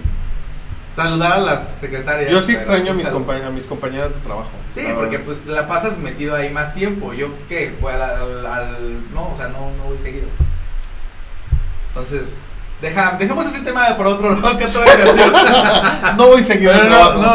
Saludar 0.94 1.32
a 1.32 1.38
las 1.38 1.68
secretarias. 1.80 2.30
Yo 2.30 2.42
sí 2.42 2.52
extraño 2.52 2.92
a 2.92 2.94
pues, 2.94 2.96
mis, 2.96 3.44
a 3.46 3.50
mis 3.50 3.64
compañeras 3.64 4.14
de 4.14 4.20
trabajo. 4.20 4.50
Sí, 4.74 4.82
porque 4.94 5.16
verdad. 5.16 5.24
pues 5.24 5.46
la 5.46 5.66
pasas 5.66 5.96
metido 5.96 6.36
ahí 6.36 6.50
más 6.50 6.74
tiempo. 6.74 7.14
Yo, 7.14 7.28
¿qué? 7.48 7.74
Pues 7.80 7.94
al, 7.94 8.02
al- 8.02 8.46
al- 8.46 9.14
no, 9.14 9.32
o 9.32 9.36
sea, 9.36 9.48
no, 9.48 9.70
no 9.78 9.84
voy 9.84 9.96
seguido. 9.96 10.26
Entonces, 11.88 12.22
deja, 12.82 13.16
dejemos 13.18 13.46
ese 13.46 13.60
tema 13.60 13.96
por 13.96 14.06
otro 14.08 14.38
lado 14.38 14.58
que 14.58 14.66
otra 14.66 14.82
ocasión. 14.82 15.32
No 16.18 16.26
voy 16.26 16.42
seguido 16.42 16.72
Pero 16.72 16.90
no, 16.90 17.22
no. 17.22 17.34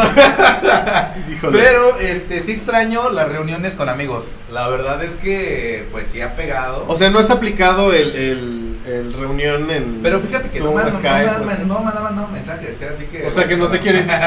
Pero 1.52 1.98
este 1.98 2.42
sí 2.42 2.52
extraño 2.52 3.10
las 3.10 3.28
reuniones 3.28 3.74
con 3.74 3.88
amigos. 3.88 4.36
La 4.50 4.68
verdad 4.68 5.02
es 5.02 5.12
que 5.16 5.86
pues 5.90 6.08
sí 6.08 6.20
ha 6.20 6.36
pegado. 6.36 6.84
O 6.86 6.96
sea, 6.96 7.10
no 7.10 7.18
has 7.18 7.30
aplicado 7.30 7.92
el, 7.92 8.14
el, 8.14 8.78
el 8.86 9.12
reunión 9.14 9.70
en. 9.70 10.00
pero 10.02 10.20
fíjate 10.20 10.50
que 10.50 10.60
no, 10.60 10.66
Zoom, 10.66 10.76
me, 10.76 10.82
no, 10.82 11.44
pues. 11.44 11.66
no 11.66 11.78
han 11.78 11.84
mandado 11.84 12.28
mensajes, 12.28 12.82
¿eh? 12.82 12.90
así 12.92 13.04
que... 13.04 13.26
O 13.26 13.30
sea, 13.30 13.46
que 13.46 13.56
no 13.56 13.68
te 13.68 13.78
quieren. 13.78 14.08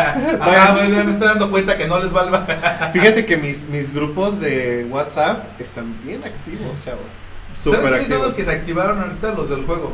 Ah, 0.44 0.74
pues, 0.76 0.90
me 0.90 1.12
estoy 1.12 1.28
dando 1.28 1.52
cuenta 1.52 1.78
que 1.78 1.88
no 1.88 2.00
les 2.00 2.14
va 2.14 2.92
Fíjate 2.92 3.26
que 3.26 3.38
mis, 3.38 3.68
mis 3.68 3.94
grupos 3.94 4.40
de 4.40 4.88
WhatsApp 4.90 5.60
están 5.60 5.96
bien 6.04 6.24
activos, 6.24 6.82
chavos. 6.84 7.02
¿Sabes 7.54 7.78
Súper 7.78 7.92
quiénes 7.92 8.08
son 8.08 8.18
los 8.18 8.30
activos. 8.30 8.34
que 8.36 8.44
se 8.46 8.52
activaron 8.52 9.00
ahorita 9.00 9.34
los 9.34 9.50
del 9.50 9.66
juego? 9.66 9.94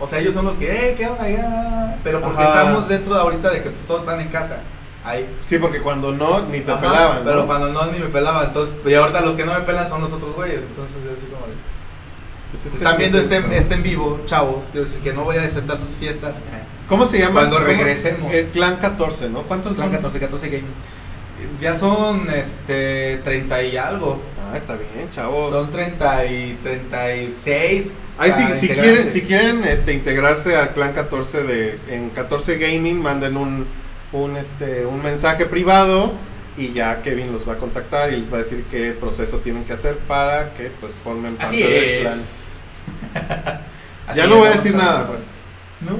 O 0.00 0.08
sea, 0.08 0.18
ellos 0.18 0.32
son 0.34 0.46
los 0.46 0.56
que, 0.56 0.70
eh, 0.70 0.94
¿qué 0.96 1.06
onda 1.06 1.28
ya? 1.28 1.98
Pero 2.02 2.20
porque 2.20 2.42
Ajá. 2.42 2.62
estamos 2.62 2.88
dentro 2.88 3.14
de 3.14 3.20
ahorita 3.20 3.50
de 3.50 3.62
que 3.62 3.70
pues, 3.70 3.86
todos 3.86 4.00
están 4.00 4.20
en 4.20 4.28
casa. 4.28 4.60
Ahí. 5.04 5.28
Sí, 5.40 5.58
porque 5.58 5.80
cuando 5.80 6.12
no, 6.12 6.46
ni 6.46 6.60
te 6.60 6.72
Ajá, 6.72 6.80
pelaban. 6.80 7.22
Pero 7.24 7.36
¿no? 7.36 7.46
cuando 7.46 7.68
no, 7.72 7.86
ni 7.86 7.98
me 7.98 8.06
pelaban. 8.06 8.48
Entonces, 8.48 8.76
y 8.84 8.94
ahorita 8.94 9.20
los 9.20 9.36
que 9.36 9.44
no 9.44 9.54
me 9.54 9.60
pelan 9.60 9.88
son 9.88 10.00
los 10.00 10.12
otros 10.12 10.34
güeyes. 10.34 10.60
Entonces, 10.60 10.96
yo 11.04 11.12
así 11.12 11.26
como 11.26 11.46
de, 11.46 11.52
Pues 12.50 12.66
es 12.66 12.74
Están 12.74 12.96
viendo 12.96 13.18
este, 13.18 13.56
este 13.56 13.74
en 13.74 13.82
vivo, 13.82 14.20
chavos. 14.26 14.64
Quiero 14.72 14.86
decir 14.86 15.02
que 15.02 15.12
no 15.12 15.24
voy 15.24 15.36
a 15.36 15.42
aceptar 15.42 15.78
sus 15.78 15.90
fiestas. 15.90 16.36
¿Cómo 16.88 17.06
se 17.06 17.18
llama? 17.18 17.40
Cuando 17.40 17.58
regresemos. 17.60 18.32
El 18.32 18.48
Clan 18.48 18.76
14, 18.76 19.28
¿no? 19.28 19.42
¿Cuántos 19.42 19.76
Son 19.76 19.84
son? 19.84 19.92
14, 19.92 20.18
14 20.18 20.48
gaming. 20.48 20.74
Ya 21.60 21.76
son 21.76 22.28
este 22.30 23.20
30 23.24 23.62
y 23.62 23.76
algo. 23.76 24.20
Ah, 24.52 24.56
está 24.56 24.74
bien, 24.74 25.10
chavos. 25.10 25.50
Son 25.54 25.70
30 25.70 26.26
y 26.26 26.58
36. 26.62 27.92
Ahí 28.20 28.32
sí, 28.32 28.42
si 28.56 28.68
quieren, 28.68 29.10
si 29.10 29.22
quieren 29.22 29.64
este, 29.64 29.92
integrarse 29.94 30.54
al 30.54 30.74
Clan 30.74 30.92
14 30.92 31.42
de 31.42 31.78
en 31.88 32.10
14 32.10 32.58
Gaming, 32.58 33.00
manden 33.02 33.36
un, 33.36 33.66
un, 34.12 34.36
este, 34.36 34.84
un 34.86 35.02
mensaje 35.02 35.46
privado 35.46 36.12
y 36.58 36.72
ya 36.72 37.00
Kevin 37.02 37.32
los 37.32 37.48
va 37.48 37.54
a 37.54 37.56
contactar 37.56 38.12
y 38.12 38.16
les 38.18 38.30
va 38.30 38.36
a 38.36 38.38
decir 38.42 38.64
qué 38.70 38.92
proceso 38.92 39.38
tienen 39.38 39.64
que 39.64 39.72
hacer 39.72 39.96
para 40.06 40.52
que 40.54 40.70
pues 40.80 40.94
formen 41.02 41.36
parte 41.36 41.56
Así 41.60 41.62
del 41.62 42.00
clan. 42.02 42.18
es. 42.20 42.56
Ya 43.14 44.22
Así 44.24 44.30
no 44.30 44.36
voy 44.36 44.48
a 44.48 44.52
decir 44.52 44.74
a- 44.74 44.78
nada, 44.78 45.06
pues. 45.06 45.22
No, 45.80 45.96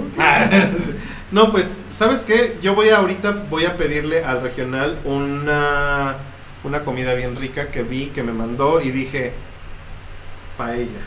no, 1.47 1.53
pues, 1.53 1.79
¿sabes 1.95 2.21
qué? 2.21 2.59
Yo 2.61 2.75
voy 2.75 2.91
a 2.91 2.99
ahorita, 2.99 3.45
voy 3.49 3.65
a 3.65 3.79
pedirle 3.79 4.23
al 4.25 4.43
regional 4.43 4.99
una, 5.07 6.17
una 6.65 6.81
comida 6.81 7.15
bien 7.15 7.35
rica 7.37 7.71
que 7.71 7.83
vi, 7.83 8.07
que 8.09 8.23
me 8.23 8.33
mandó 8.33 8.83
y 8.83 8.91
dije, 8.91 9.33
paella. 10.59 11.01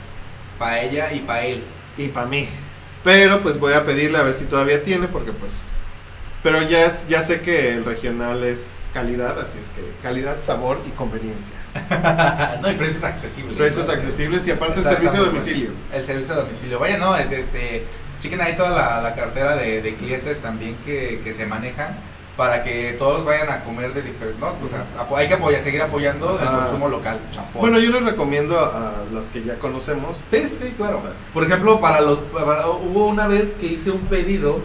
Pa' 0.64 0.80
ella 0.82 1.12
y 1.14 1.20
pa' 1.20 1.42
él. 1.42 1.62
y 1.98 2.08
para 2.08 2.26
mí. 2.28 2.48
Pero 3.04 3.42
pues 3.42 3.60
voy 3.60 3.74
a 3.74 3.86
pedirle 3.86 4.18
a 4.18 4.22
ver 4.24 4.34
si 4.34 4.46
todavía 4.46 4.82
tiene, 4.84 5.08
porque 5.10 5.32
pues... 5.34 5.52
Pero 6.42 6.62
ya, 6.62 6.86
es- 6.86 7.08
ya 7.08 7.22
sé 7.22 7.42
que 7.42 7.70
el 7.74 7.84
regional 7.86 8.44
es 8.44 8.86
calidad, 8.94 9.38
así 9.40 9.58
es 9.60 9.70
que 9.70 9.82
calidad, 10.02 10.38
sabor 10.42 10.80
y 10.88 10.92
conveniencia. 10.92 11.56
no, 12.62 12.72
y 12.72 12.76
precios 12.76 13.04
accesibles. 13.04 13.58
Precios 13.58 13.88
¿no? 13.88 13.94
accesibles 13.94 14.48
y 14.48 14.52
aparte 14.52 14.80
Está- 14.80 14.92
servicio 14.92 15.22
a 15.22 15.26
domicilio. 15.26 15.70
El 15.92 16.06
servicio 16.06 16.34
a 16.34 16.38
domicilio. 16.38 16.80
Vaya, 16.80 16.98
no, 16.98 17.16
este, 17.18 17.84
chequen 18.22 18.40
ahí 18.42 18.56
toda 18.56 18.70
la, 18.70 19.02
la 19.02 19.16
cartera 19.16 19.56
de, 19.58 19.82
de 19.82 19.96
clientes 19.96 20.38
también 20.42 20.78
que, 20.86 21.20
que 21.24 21.34
se 21.34 21.46
manejan 21.46 21.98
para 22.38 22.64
que 22.64 22.96
todos 22.98 23.24
vayan 23.26 23.50
a 23.50 23.64
comer 23.64 23.94
de 23.94 24.02
diferente. 24.02 24.40
No, 24.40 24.54
pues 24.56 24.74
a- 24.74 24.86
apo- 25.00 25.16
hay 25.18 25.28
que 25.28 25.36
apoyar, 25.36 25.62
seguir 25.62 25.82
apoyando 25.84 26.40
el 26.42 26.48
Ajá. 26.48 26.62
consumo 26.64 26.90
local. 26.90 27.20
Chapotes. 27.32 27.62
Bueno, 27.62 27.78
yo 27.80 27.92
les 27.92 28.04
recomiendo 28.04 28.60
a, 28.60 29.04
los 29.12 29.26
que 29.26 29.44
ya 29.44 29.60
conocemos. 29.60 30.18
Sí, 30.32 30.48
sí, 30.48 30.74
claro. 30.76 30.98
O 30.98 31.02
sea, 31.02 31.12
Por 31.34 31.44
ejemplo, 31.44 31.80
para 31.80 32.02
los 32.02 32.20
para- 32.20 32.68
hubo 32.68 33.06
una 33.08 33.28
vez 33.28 33.54
que 33.60 33.68
hice 33.68 33.92
un 33.92 34.02
pedido 34.02 34.62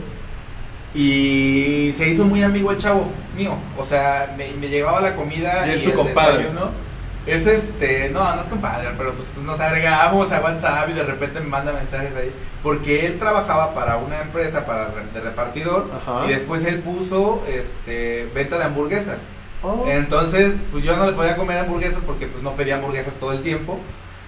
y 0.95 1.93
se 1.97 2.09
hizo 2.09 2.25
muy 2.25 2.43
amigo 2.43 2.71
el 2.73 2.79
chavo 2.79 3.07
mío. 3.37 3.55
O 3.77 3.85
sea, 3.85 4.35
me, 4.37 4.51
me 4.53 4.69
llegaba 4.69 5.01
la 5.01 5.15
comida 5.15 5.67
Y 5.67 5.71
y, 5.71 5.73
es 5.75 5.83
tu 5.85 5.91
el 5.91 5.97
compadre. 5.97 6.39
desayuno. 6.39 6.88
Es 7.29 7.47
este, 7.47 8.09
no, 8.11 8.35
no 8.35 8.41
es 8.41 8.49
compadre, 8.49 8.89
pero 8.97 9.15
pues 9.15 9.37
nos 9.39 9.61
agregamos 9.61 10.33
a 10.33 10.41
WhatsApp 10.41 10.89
y 10.89 10.95
de 10.95 11.03
repente 11.03 11.41
me 11.41 11.47
manda 11.47 11.73
mensajes 11.73 12.17
ahí. 12.17 12.33
Porque 12.63 13.07
él 13.07 13.19
trabajaba 13.19 13.75
para 13.75 13.99
una 13.99 14.21
empresa 14.21 14.65
para 14.65 14.89
de 14.89 15.21
repartidor 15.21 15.91
Ajá. 15.95 16.25
y 16.27 16.31
después 16.31 16.65
él 16.65 16.81
puso 16.81 17.43
este 17.47 18.31
venta 18.35 18.59
de 18.59 18.65
hamburguesas. 18.65 19.19
Oh. 19.63 19.85
Entonces, 19.87 20.55
pues 20.73 20.85
yo 20.85 20.97
no 20.97 21.05
le 21.05 21.13
podía 21.13 21.37
comer 21.37 21.59
hamburguesas 21.59 22.03
porque 22.07 22.27
pues 22.27 22.43
no 22.43 22.55
pedía 22.55 22.77
hamburguesas 22.77 23.15
todo 23.15 23.33
el 23.33 23.43
tiempo. 23.43 23.79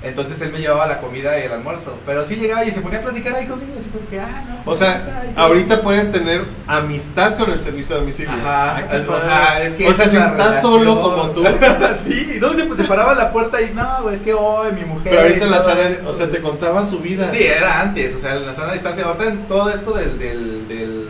Entonces 0.03 0.41
él 0.41 0.51
me 0.51 0.59
llevaba 0.59 0.87
la 0.87 0.99
comida 1.01 1.39
y 1.39 1.43
el 1.43 1.53
almuerzo. 1.53 1.99
Pero 2.07 2.25
sí 2.25 2.37
llegaba 2.37 2.65
y 2.65 2.71
se 2.71 2.81
ponía 2.81 3.01
a 3.01 3.03
platicar 3.03 3.35
ahí 3.35 3.47
conmigo, 3.47 3.73
así 3.79 3.89
como 3.91 4.09
que, 4.09 4.19
ah, 4.19 4.45
no. 4.49 4.61
O 4.61 4.65
pues, 4.65 4.81
está, 4.81 4.93
sea, 5.05 5.25
está. 5.29 5.41
ahorita 5.43 5.83
puedes 5.83 6.11
tener 6.11 6.45
amistad 6.67 7.37
con 7.37 7.51
el 7.51 7.61
servicio 7.61 7.95
de 7.97 8.01
domicilio. 8.01 8.33
Ajá, 8.33 8.81
es- 8.97 9.09
o 9.09 9.21
sea, 9.21 9.63
es 9.63 9.75
que 9.75 9.87
O 9.87 9.93
sea, 9.93 10.09
si 10.09 10.17
estás 10.17 10.63
solo 10.63 11.01
como 11.03 11.31
tú. 11.31 11.45
sí, 12.09 12.39
no, 12.41 12.51
se, 12.53 12.77
se 12.77 12.85
paraba 12.85 13.13
en 13.13 13.19
la 13.19 13.31
puerta 13.33 13.61
y 13.61 13.75
no, 13.75 14.09
es 14.11 14.23
que 14.23 14.33
hoy 14.33 14.73
mi 14.73 14.85
mujer. 14.85 15.11
Pero 15.11 15.21
ahorita 15.21 15.47
y 15.47 15.51
la 15.51 15.57
eso. 15.59 16.09
o 16.09 16.13
sea, 16.15 16.31
te 16.31 16.41
contaba 16.41 16.85
su 16.89 17.01
vida. 17.01 17.31
Sí, 17.33 17.43
era 17.43 17.83
antes, 17.83 18.15
o 18.15 18.21
sea, 18.21 18.37
en 18.37 18.47
la 18.47 18.55
sana 18.55 18.73
distancia. 18.73 19.05
Ahorita 19.05 19.27
en 19.27 19.49
todo 19.49 19.69
esto 19.69 19.93
del, 19.93 20.19
del 20.19 20.60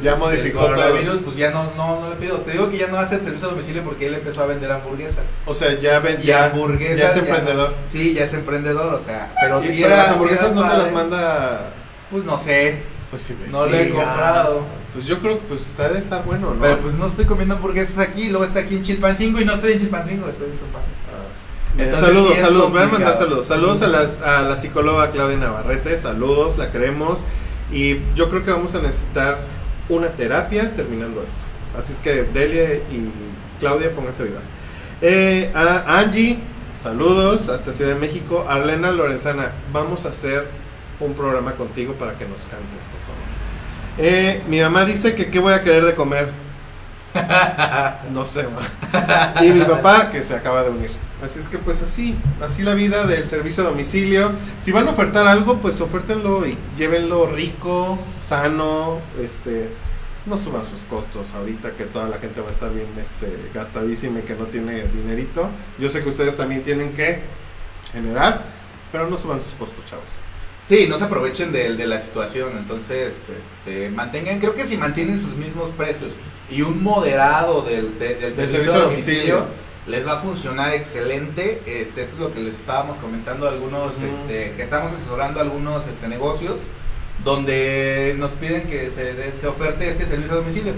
Ya 0.03 0.16
modificó 0.16 0.61
todo. 0.61 0.68
coronavirus, 0.70 1.18
pues 1.24 1.36
ya 1.36 1.51
no, 1.51 1.64
no, 1.76 2.01
no 2.01 2.11
le 2.11 2.16
pido. 2.16 2.38
Te 2.38 2.53
digo 2.53 2.70
que 2.70 2.78
ya 2.78 2.86
no 2.88 2.96
hace 2.98 3.16
el 3.16 3.20
servicio 3.22 3.48
a 3.48 3.51
domicilio 3.53 3.82
porque 3.84 4.07
él 4.07 4.14
empezó 4.14 4.42
a 4.42 4.46
vender 4.46 4.70
hamburguesas. 4.72 5.24
O 5.46 5.55
sea, 5.55 5.78
ya 5.78 5.98
ven, 6.01 6.20
Y 6.22 6.26
ya, 6.26 6.46
hamburguesas. 6.46 6.98
ya 6.98 7.09
es 7.09 7.14
ya- 7.14 7.20
emprendedor. 7.20 7.74
sí, 7.90 8.14
ya 8.14 8.24
es 8.24 8.32
emprendedor, 8.34 8.94
o 8.94 9.01
sea, 9.01 9.32
pero 9.40 9.61
si 9.62 9.68
pero 9.68 9.86
era. 9.86 9.96
las 9.96 10.09
hamburguesas 10.11 10.53
no 10.55 10.62
te 10.62 10.68
las 10.68 10.76
padre. 10.78 10.92
manda. 10.92 11.61
Pues 12.11 12.24
no 12.24 12.38
sé, 12.38 12.82
Pues 13.11 13.32
no 13.51 13.66
le 13.66 13.82
he 13.82 13.90
comprado. 13.90 14.62
Pues 14.92 15.07
yo 15.07 15.20
creo 15.20 15.38
que 15.38 15.44
pues 15.46 15.61
ha 15.78 15.88
de 15.88 15.98
estar 16.01 16.24
bueno, 16.24 16.53
¿no? 16.55 16.61
Pero 16.61 16.78
pues 16.78 16.94
no 16.94 17.07
estoy 17.07 17.24
comiendo 17.24 17.55
hamburguesas 17.55 17.98
aquí, 17.98 18.28
luego 18.28 18.44
está 18.44 18.61
aquí 18.61 18.76
en 18.76 18.82
Chilpancingo 18.82 19.40
y 19.40 19.44
no 19.44 19.53
estoy 19.55 19.72
en 19.74 19.78
Chilpancingo, 19.80 20.28
estoy 20.28 20.48
en 20.51 20.59
Zumpango. 20.59 20.86
Eh, 21.78 21.84
Entonces, 21.84 22.09
saludos, 22.09 22.32
sí 22.34 22.40
saludos, 22.40 22.70
voy 22.72 22.82
a 22.82 22.86
mandar 22.86 23.14
saludos. 23.16 23.46
Saludos 23.46 23.82
a, 23.82 23.86
las, 23.86 24.20
a 24.22 24.42
la 24.42 24.57
psicóloga 24.57 25.11
Claudia 25.12 25.36
Navarrete, 25.36 25.96
saludos, 25.98 26.59
la 26.59 26.72
queremos. 26.72 27.20
Y 27.72 27.98
yo 28.16 28.28
creo 28.28 28.44
que 28.44 28.51
vamos 28.51 28.74
a 28.74 28.80
necesitar 28.80 29.38
una 29.91 30.09
terapia 30.09 30.74
terminando 30.74 31.22
esto. 31.22 31.41
Así 31.78 31.93
es 31.93 31.99
que 31.99 32.22
Delia 32.22 32.76
y 32.76 33.11
Claudia, 33.59 33.95
pónganse 33.95 34.24
vidas. 34.24 34.45
Eh, 35.03 35.53
Angie, 35.55 36.38
saludos 36.82 37.49
hasta 37.49 37.72
Ciudad 37.72 37.95
de 37.95 38.01
México. 38.01 38.47
Arlena 38.49 38.91
Lorenzana, 38.91 39.53
vamos 39.72 40.07
a 40.07 40.09
hacer 40.09 40.47
un 40.99 41.14
programa 41.14 41.53
contigo 41.53 41.95
para 41.95 42.16
que 42.16 42.26
nos 42.26 42.43
cantes, 42.43 42.84
por 42.91 43.01
favor. 43.01 43.20
Eh, 43.99 44.43
mi 44.49 44.61
mamá 44.61 44.84
dice 44.84 45.14
que 45.14 45.30
qué 45.30 45.38
voy 45.38 45.53
a 45.53 45.62
querer 45.62 45.84
de 45.84 45.95
comer. 45.95 46.30
No 48.12 48.24
sé, 48.26 48.45
ma. 48.45 49.43
Y 49.43 49.51
mi 49.51 49.64
papá 49.64 50.11
que 50.11 50.22
se 50.22 50.34
acaba 50.34 50.62
de 50.62 50.70
unir. 50.70 50.91
Así 51.22 51.38
es 51.38 51.49
que 51.49 51.59
pues 51.59 51.82
así, 51.82 52.16
así 52.41 52.62
la 52.62 52.74
vida 52.74 53.07
del 53.07 53.26
servicio 53.28 53.62
a 53.62 53.70
domicilio. 53.70 54.32
Si 54.59 54.72
van 54.72 54.88
a 54.88 54.93
ofertar 54.93 55.26
algo, 55.26 55.59
pues 55.59 55.80
ofértenlo 55.80 56.47
y 56.47 56.57
llévenlo 56.76 57.26
rico, 57.26 57.99
sano, 58.24 59.01
este, 59.20 59.68
no 60.27 60.37
suban 60.37 60.64
sus 60.64 60.81
costos 60.83 61.33
ahorita 61.35 61.73
que 61.73 61.85
toda 61.85 62.09
la 62.09 62.18
gente 62.18 62.41
va 62.41 62.49
a 62.49 62.53
estar 62.53 62.73
bien 62.73 62.89
este 63.01 63.27
gastadísima 63.55 64.21
y 64.21 64.23
que 64.23 64.35
no 64.35 64.45
tiene 64.47 64.83
dinerito. 64.89 65.49
Yo 65.79 65.89
sé 65.89 66.01
que 66.03 66.09
ustedes 66.11 66.37
también 66.37 66.62
tienen 66.62 66.93
que 66.93 67.21
generar, 67.93 68.45
pero 68.93 69.09
no 69.09 69.16
suban 69.16 69.41
sus 69.41 69.55
costos, 69.55 69.85
chavos. 69.87 70.05
Sí, 70.68 70.87
no 70.89 70.99
se 70.99 71.05
aprovechen 71.05 71.51
de, 71.53 71.75
de 71.75 71.87
la 71.87 72.01
situación, 72.01 72.57
entonces 72.57 73.27
este, 73.29 73.91
mantengan, 73.91 74.39
creo 74.39 74.55
que 74.55 74.66
si 74.66 74.77
mantienen 74.77 75.18
sus 75.21 75.35
mismos 75.37 75.71
precios 75.77 76.12
y 76.49 76.62
un 76.62 76.83
moderado 76.83 77.62
del, 77.62 77.99
de- 77.99 78.14
del 78.16 78.35
servicio, 78.35 78.73
a 78.75 78.79
domicilio, 78.79 79.35
domicilio. 79.37 79.47
les 79.89 80.07
va 80.07 80.12
a 80.12 80.16
funcionar 80.18 80.73
excelente. 80.75 81.61
Este, 81.66 82.03
eso 82.03 82.12
es 82.14 82.18
lo 82.21 82.33
que 82.33 82.39
les 82.41 82.55
estábamos 82.55 82.99
comentando 82.99 83.49
a 83.49 83.51
algunos, 83.51 84.01
este, 84.01 84.53
que 84.57 84.62
estamos 84.62 84.93
asesorando 84.93 85.41
a 85.41 85.43
algunos 85.43 85.89
este, 85.89 86.07
negocios 86.07 86.59
donde 87.25 88.14
nos 88.18 88.33
piden 88.33 88.68
que 88.68 88.91
se, 88.91 89.14
de- 89.14 89.37
se 89.37 89.47
oferte 89.47 89.89
este 89.91 90.07
servicio 90.07 90.33
a 90.33 90.37
domicilio 90.37 90.75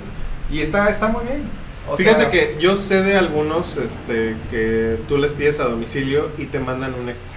y 0.51 0.61
está, 0.61 0.89
está 0.91 1.09
muy 1.09 1.25
bien. 1.25 1.43
O 1.89 1.97
Fíjate 1.97 2.21
sea, 2.23 2.31
que 2.31 2.57
yo 2.61 2.77
sé 2.77 3.03
de 3.03 3.17
algunos 3.17 3.77
este, 3.77 4.37
que 4.51 4.99
tú 5.09 5.19
les 5.19 5.33
pides 5.33 5.59
a 5.61 5.65
domicilio 5.65 6.31
y 6.39 6.47
te 6.47 6.59
mandan 6.61 6.95
un 6.95 7.09
extra. 7.09 7.33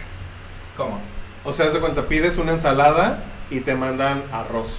¿Cómo? 0.77 0.99
O 1.43 1.53
sea, 1.53 1.69
de 1.69 1.79
cuenta, 1.79 2.07
pides 2.07 2.37
una 2.37 2.51
ensalada 2.53 3.23
y 3.49 3.61
te 3.61 3.75
mandan 3.75 4.23
arroz. 4.31 4.77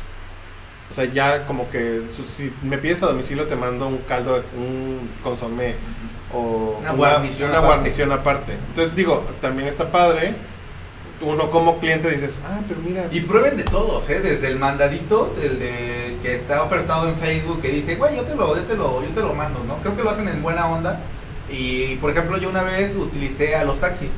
O 0.91 0.95
sea, 0.95 1.05
ya 1.07 1.47
como 1.47 1.69
que 1.69 2.01
si 2.13 2.53
me 2.63 2.79
pides 2.79 3.03
a 3.03 3.07
domicilio 3.07 3.47
te 3.47 3.57
mando 3.57 3.89
un 3.89 3.99
caldo, 3.99 4.43
un 4.57 5.09
consomé 5.23 5.75
o 6.33 6.77
Una 6.81 6.93
guarnición 6.93 7.51
una 7.51 7.59
aparte. 7.59 7.75
guarnición 7.77 8.13
aparte. 8.13 8.53
Entonces 8.69 8.95
digo, 8.95 9.25
también 9.41 9.67
está 9.69 9.91
padre. 9.91 10.35
Uno 11.21 11.51
como 11.51 11.79
cliente 11.79 12.11
dices, 12.11 12.41
ah, 12.45 12.61
pero 12.69 12.81
mira. 12.81 13.07
Y 13.11 13.21
pues, 13.21 13.31
prueben 13.31 13.57
de 13.57 13.65
todos, 13.65 14.09
¿eh? 14.11 14.21
Desde 14.21 14.49
el 14.49 14.59
mandaditos, 14.59 15.39
el 15.39 15.59
de 15.59 16.17
que 16.23 16.35
está 16.35 16.63
ofertado 16.63 17.09
en 17.09 17.17
Facebook, 17.17 17.63
que 17.63 17.69
dice, 17.69 17.97
güey, 17.97 18.17
yo 18.17 18.23
te 18.25 18.35
lo, 18.35 18.55
yo 18.55 18.63
te 18.65 18.77
lo, 18.77 19.03
yo 19.03 19.09
te 19.09 19.21
lo 19.21 19.33
mando, 19.33 19.65
¿no? 19.65 19.79
Creo 19.79 19.97
que 19.97 20.03
lo 20.03 20.11
hacen 20.11 20.29
en 20.29 20.43
buena 20.43 20.67
onda. 20.67 21.01
Y, 21.51 21.97
por 21.97 22.11
ejemplo, 22.11 22.37
yo 22.37 22.51
una 22.51 22.63
vez 22.63 22.97
utilicé 22.97 23.57
a 23.57 23.65
los 23.65 23.81
taxis. 23.81 24.11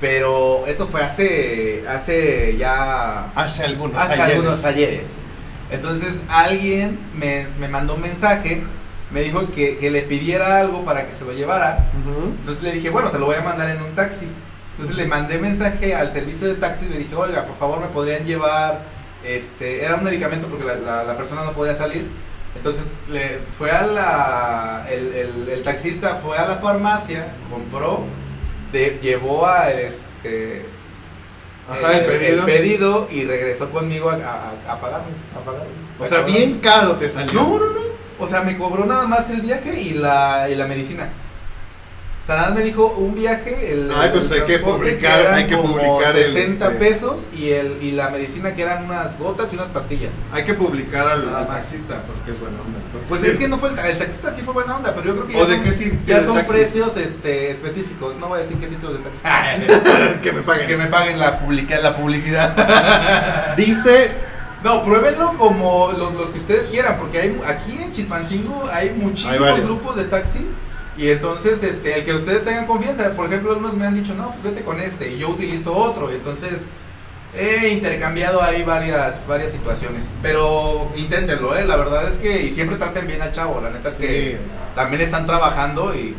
Pero 0.00 0.66
eso 0.66 0.86
fue 0.86 1.02
hace, 1.02 1.84
hace 1.88 2.56
ya... 2.56 3.30
Hace 3.34 3.64
algunos 3.64 4.00
hace 4.00 4.14
ayeres. 4.14 4.34
algunos 4.36 4.64
ayeres. 4.64 5.06
Entonces, 5.70 6.14
alguien 6.28 6.98
me, 7.14 7.46
me 7.58 7.68
mandó 7.68 7.94
un 7.94 8.02
mensaje, 8.02 8.62
me 9.10 9.22
dijo 9.22 9.50
que, 9.52 9.78
que 9.78 9.90
le 9.90 10.02
pidiera 10.02 10.58
algo 10.58 10.84
para 10.84 11.06
que 11.06 11.14
se 11.14 11.24
lo 11.24 11.32
llevara. 11.32 11.90
Entonces 12.38 12.62
le 12.62 12.72
dije, 12.72 12.90
bueno, 12.90 13.10
te 13.10 13.18
lo 13.18 13.26
voy 13.26 13.36
a 13.36 13.42
mandar 13.42 13.68
en 13.68 13.82
un 13.82 13.94
taxi. 13.94 14.26
Entonces 14.76 14.96
le 14.96 15.06
mandé 15.06 15.38
mensaje 15.38 15.94
al 15.94 16.10
servicio 16.12 16.48
de 16.48 16.54
taxi, 16.54 16.86
le 16.86 16.98
dije, 16.98 17.14
oiga, 17.14 17.46
por 17.46 17.56
favor 17.56 17.80
me 17.80 17.86
podrían 17.88 18.24
llevar, 18.24 18.82
este, 19.24 19.84
era 19.84 19.94
un 19.96 20.04
medicamento 20.04 20.48
porque 20.48 20.64
la, 20.64 20.74
la- 20.76 21.04
la 21.04 21.16
persona 21.16 21.44
no 21.44 21.52
podía 21.52 21.74
salir. 21.76 22.06
Entonces 22.56 22.90
le 23.08 23.38
fue 23.58 23.70
a 23.70 23.86
la, 23.86 24.86
el, 24.90 25.12
el- 25.14 25.48
el 25.48 25.62
taxista 25.62 26.16
fue 26.16 26.36
a 26.38 26.46
la 26.46 26.56
farmacia, 26.56 27.26
compró, 27.50 28.04
de- 28.72 28.98
llevó 29.00 29.46
a 29.46 29.70
este, 29.70 30.64
Ajá, 31.68 31.96
el 31.98 32.04
pedido. 32.06 32.44
pedido 32.44 33.08
y 33.10 33.24
regresó 33.24 33.70
conmigo 33.70 34.10
a, 34.10 34.14
a, 34.14 34.72
a 34.72 34.80
pagarme, 34.80 35.06
a 35.36 35.44
pagarme. 35.44 35.70
O 35.98 36.06
sea, 36.06 36.20
bien 36.22 36.58
caro 36.58 36.92
te 36.96 37.08
salió. 37.08 37.32
No, 37.40 37.58
no, 37.58 37.66
no. 37.70 37.84
O 38.18 38.26
sea, 38.28 38.42
me 38.42 38.56
cobró 38.58 38.84
nada 38.86 39.06
más 39.06 39.30
el 39.30 39.40
viaje 39.40 39.80
y 39.80 39.94
la, 39.94 40.48
y 40.50 40.54
la 40.56 40.66
medicina. 40.66 41.08
O 42.24 42.26
sea, 42.26 42.36
nada 42.36 42.48
más 42.48 42.58
me 42.60 42.64
dijo 42.64 42.86
un 42.96 43.14
viaje, 43.14 43.72
el, 43.74 43.92
Ay, 43.94 44.08
pues 44.10 44.30
el 44.30 44.40
hay 44.40 44.46
que 44.46 44.58
publicar- 44.58 45.20
eran 45.20 45.34
hay 45.34 45.46
que 45.46 45.58
publicar 45.58 46.16
el, 46.16 46.32
60 46.32 46.66
este- 46.68 46.78
pesos 46.78 47.26
y, 47.36 47.50
el, 47.50 47.82
y 47.82 47.90
la 47.90 48.08
medicina 48.08 48.54
que 48.54 48.62
eran 48.62 48.86
unas 48.86 49.18
gotas 49.18 49.52
y 49.52 49.56
unas 49.56 49.68
pastillas. 49.68 50.10
Hay 50.32 50.44
que 50.44 50.54
publicar 50.54 51.06
al, 51.06 51.28
al 51.34 51.46
taxista 51.46 52.02
porque 52.06 52.30
es 52.30 52.40
buena 52.40 52.62
onda. 52.62 52.78
Entonces, 52.86 53.08
Pues 53.10 53.20
sí. 53.20 53.26
es 53.26 53.36
que 53.36 53.46
no 53.46 53.58
fue 53.58 53.68
el, 53.72 53.78
el 53.78 53.98
taxista 53.98 54.32
sí 54.32 54.40
fue 54.40 54.54
buena 54.54 54.78
onda, 54.78 54.94
pero 54.94 55.04
yo 55.08 55.14
creo 55.16 55.26
que 55.26 55.36
¿O 55.36 55.40
ya 55.44 55.50
de 55.50 55.54
son, 55.56 55.64
qué 55.64 55.72
sitio 55.72 55.98
ya 56.06 56.20
de 56.20 56.24
son 56.26 56.36
taxis? 56.36 56.54
precios 56.54 56.96
este, 56.96 57.50
específicos. 57.50 58.16
No 58.18 58.28
voy 58.28 58.38
a 58.38 58.42
decir 58.42 58.56
qué 58.56 58.68
sitios 58.68 58.92
de 58.94 58.98
taxi. 59.00 60.20
que 60.22 60.32
me 60.32 60.40
paguen. 60.40 60.66
que 60.66 60.76
me 60.78 60.86
paguen 60.86 61.18
la, 61.18 61.38
publica, 61.40 61.78
la 61.78 61.94
publicidad. 61.94 63.54
Dice 63.58 64.12
No, 64.64 64.82
pruébenlo 64.82 65.36
como 65.36 65.92
los, 65.92 66.14
los 66.14 66.30
que 66.30 66.38
ustedes 66.38 66.68
quieran, 66.68 66.96
porque 66.98 67.18
hay 67.20 67.38
aquí 67.46 67.78
en 67.82 67.92
Chilpancingo 67.92 68.64
hay 68.72 68.92
muchísimos 68.96 69.60
grupos 69.60 69.96
de 69.96 70.04
taxi 70.04 70.46
y 70.96 71.10
entonces 71.10 71.62
este 71.62 71.98
el 71.98 72.04
que 72.04 72.14
ustedes 72.14 72.44
tengan 72.44 72.66
confianza, 72.66 73.10
por 73.14 73.26
ejemplo, 73.26 73.52
algunos 73.52 73.74
me 73.74 73.86
han 73.86 73.94
dicho, 73.94 74.14
"No, 74.14 74.30
pues 74.32 74.42
vete 74.54 74.64
con 74.64 74.80
este" 74.80 75.10
y 75.12 75.18
yo 75.18 75.28
utilizo 75.30 75.74
otro, 75.74 76.10
y 76.10 76.14
entonces 76.16 76.66
he 77.36 77.68
intercambiado 77.70 78.40
ahí 78.42 78.62
varias 78.62 79.26
varias 79.26 79.52
situaciones, 79.52 80.06
pero 80.22 80.92
inténtenlo, 80.96 81.56
eh, 81.56 81.64
la 81.64 81.76
verdad 81.76 82.08
es 82.08 82.16
que 82.16 82.42
y 82.44 82.50
siempre 82.50 82.76
traten 82.76 83.06
bien 83.08 83.20
al 83.22 83.32
chavo, 83.32 83.60
la 83.60 83.70
neta 83.70 83.88
es 83.88 83.96
que 83.96 84.38
también 84.76 85.02
están 85.02 85.26
trabajando 85.26 85.94
y 85.94 86.14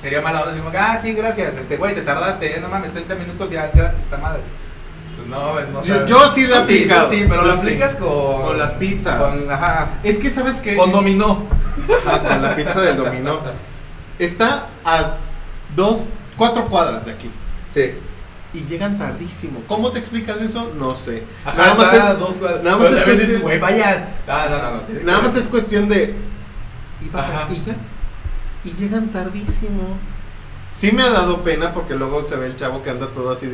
sería 0.00 0.20
mala 0.20 0.40
onda 0.42 0.52
decir, 0.52 0.70
"Ah, 0.78 0.98
sí, 1.00 1.12
gracias, 1.14 1.54
este 1.56 1.76
güey, 1.78 1.94
te 1.94 2.02
tardaste, 2.02 2.56
eh, 2.56 2.60
no 2.60 2.68
mames, 2.68 2.92
30 2.92 3.14
minutos 3.14 3.50
ya 3.50 3.66
es 3.66 3.74
gratis 3.74 4.00
esta 4.02 4.18
madre." 4.18 4.40
Pues 5.16 5.28
no, 5.28 5.54
no 5.80 5.82
Yo- 5.82 6.06
yo 6.06 6.32
sí 6.32 6.44
Tú 6.46 6.52
tú 6.52 6.58
aplicado. 6.58 7.10
Sí, 7.10 7.26
pero 7.28 7.42
lo 7.42 7.52
sí. 7.54 7.58
aplicas 7.60 7.94
con 7.96 8.42
Con 8.42 8.58
las 8.58 8.70
pizzas. 8.72 9.18
con, 9.20 9.50
ajá, 9.50 9.88
Es 10.02 10.18
que 10.18 10.30
sabes 10.30 10.56
que 10.56 10.76
con 10.76 10.92
dominó. 10.92 11.44
Ah, 12.06 12.18
con 12.26 12.42
la 12.42 12.56
pizza 12.56 12.80
del 12.80 12.96
dominó. 12.96 13.40
Está 14.20 14.68
a 14.84 15.16
dos, 15.74 16.08
cuatro 16.36 16.68
cuadras 16.68 17.04
de 17.06 17.12
aquí. 17.12 17.30
Sí. 17.70 17.94
Y 18.52 18.60
llegan 18.64 18.98
tardísimo. 18.98 19.62
¿Cómo 19.66 19.90
te 19.92 19.98
explicas 19.98 20.40
eso? 20.40 20.72
No 20.78 20.94
sé. 20.94 21.22
Ajá, 21.44 21.56
nada 21.56 21.74
más 21.74 21.94
es, 21.94 22.18
dos 22.18 22.30
cuadras. 22.36 22.62
nada 22.62 22.76
más 22.76 22.86
es 22.90 22.94
cuestión- 23.02 23.18
dices, 23.18 23.42
güey, 23.42 23.58
vayan. 23.60 24.08
No, 24.26 24.48
no, 24.48 24.58
no, 24.58 24.70
no. 24.72 24.82
nada 25.04 25.20
más 25.22 25.36
es 25.36 25.46
cuestión 25.46 25.88
de. 25.88 26.14
Y, 27.00 27.08
baja, 27.08 27.48
y 27.50 27.54
ya. 27.64 27.76
Y 28.64 28.74
llegan 28.80 29.08
tardísimo. 29.08 29.96
Sí 30.68 30.92
me 30.92 31.02
ha 31.02 31.10
dado 31.10 31.42
pena 31.42 31.72
porque 31.72 31.94
luego 31.94 32.22
se 32.22 32.36
ve 32.36 32.46
el 32.46 32.56
chavo 32.56 32.82
que 32.82 32.90
anda 32.90 33.06
todo 33.08 33.30
así. 33.30 33.50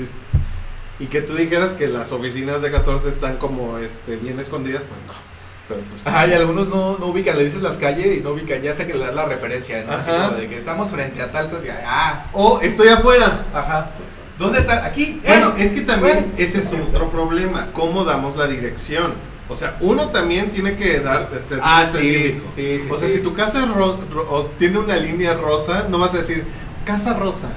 Y 0.99 1.07
que 1.07 1.21
tú 1.21 1.35
dijeras 1.35 1.75
que 1.75 1.89
las 1.89 2.11
oficinas 2.12 2.62
de 2.62 2.71
14 2.73 3.09
están 3.11 3.37
como 3.37 3.79
este 3.79 4.17
bien 4.17 4.41
escondidas, 4.41 4.83
pues 4.89 5.01
no. 5.07 5.36
Pero 5.69 5.81
pues. 5.91 6.07
Ajá, 6.07 6.27
y 6.27 6.33
algunos 6.33 6.69
no, 6.69 6.97
no 6.99 7.07
ubican, 7.07 7.37
le 7.37 7.45
dices 7.45 7.62
las 7.62 7.77
calles 7.77 8.19
y 8.19 8.21
no 8.21 8.31
ubican, 8.31 8.61
ya 8.62 8.73
hasta 8.73 8.87
que 8.87 8.95
le 8.95 9.01
das 9.07 9.14
la 9.14 9.25
referencia, 9.27 9.85
¿no? 9.85 9.93
Así 9.93 10.11
como 10.11 10.31
de 10.31 10.49
que 10.49 10.59
estamos 10.59 10.91
frente 10.91 11.21
a 11.23 11.31
tal 11.33 11.51
cosa. 11.51 11.62
Ah, 11.87 12.25
O 12.33 12.61
estoy 12.61 12.89
afuera. 12.89 13.45
ajá. 13.55 13.91
¿Dónde 14.39 14.61
está? 14.61 14.85
Aquí. 14.85 15.21
Bueno, 15.27 15.55
eh, 15.57 15.64
es 15.64 15.73
que 15.73 15.81
también 15.81 16.14
bueno. 16.14 16.33
ese 16.37 16.59
es 16.59 16.69
otro 16.89 17.09
problema, 17.11 17.69
cómo 17.73 18.05
damos 18.05 18.37
la 18.37 18.47
dirección. 18.47 19.14
O 19.49 19.55
sea, 19.55 19.77
uno 19.81 20.09
también 20.11 20.51
tiene 20.51 20.77
que 20.77 21.01
dar 21.01 21.29
servicio 21.31 21.61
Ah, 21.62 21.87
sí, 21.91 21.97
específico. 22.17 22.47
sí, 22.55 22.79
sí, 22.81 22.89
O 22.91 22.97
sea, 22.99 23.09
si 23.09 23.19
tu 23.21 23.33
casa 23.33 23.61
es 23.61 23.69
ro- 23.71 23.99
ro- 24.12 24.27
o 24.29 24.43
tiene 24.59 24.79
una 24.79 24.97
línea 24.97 25.35
rosa, 25.35 25.87
no 25.89 25.99
vas 25.99 26.12
a 26.14 26.19
decir 26.19 26.45
casa 26.85 27.14
rosa. 27.14 27.49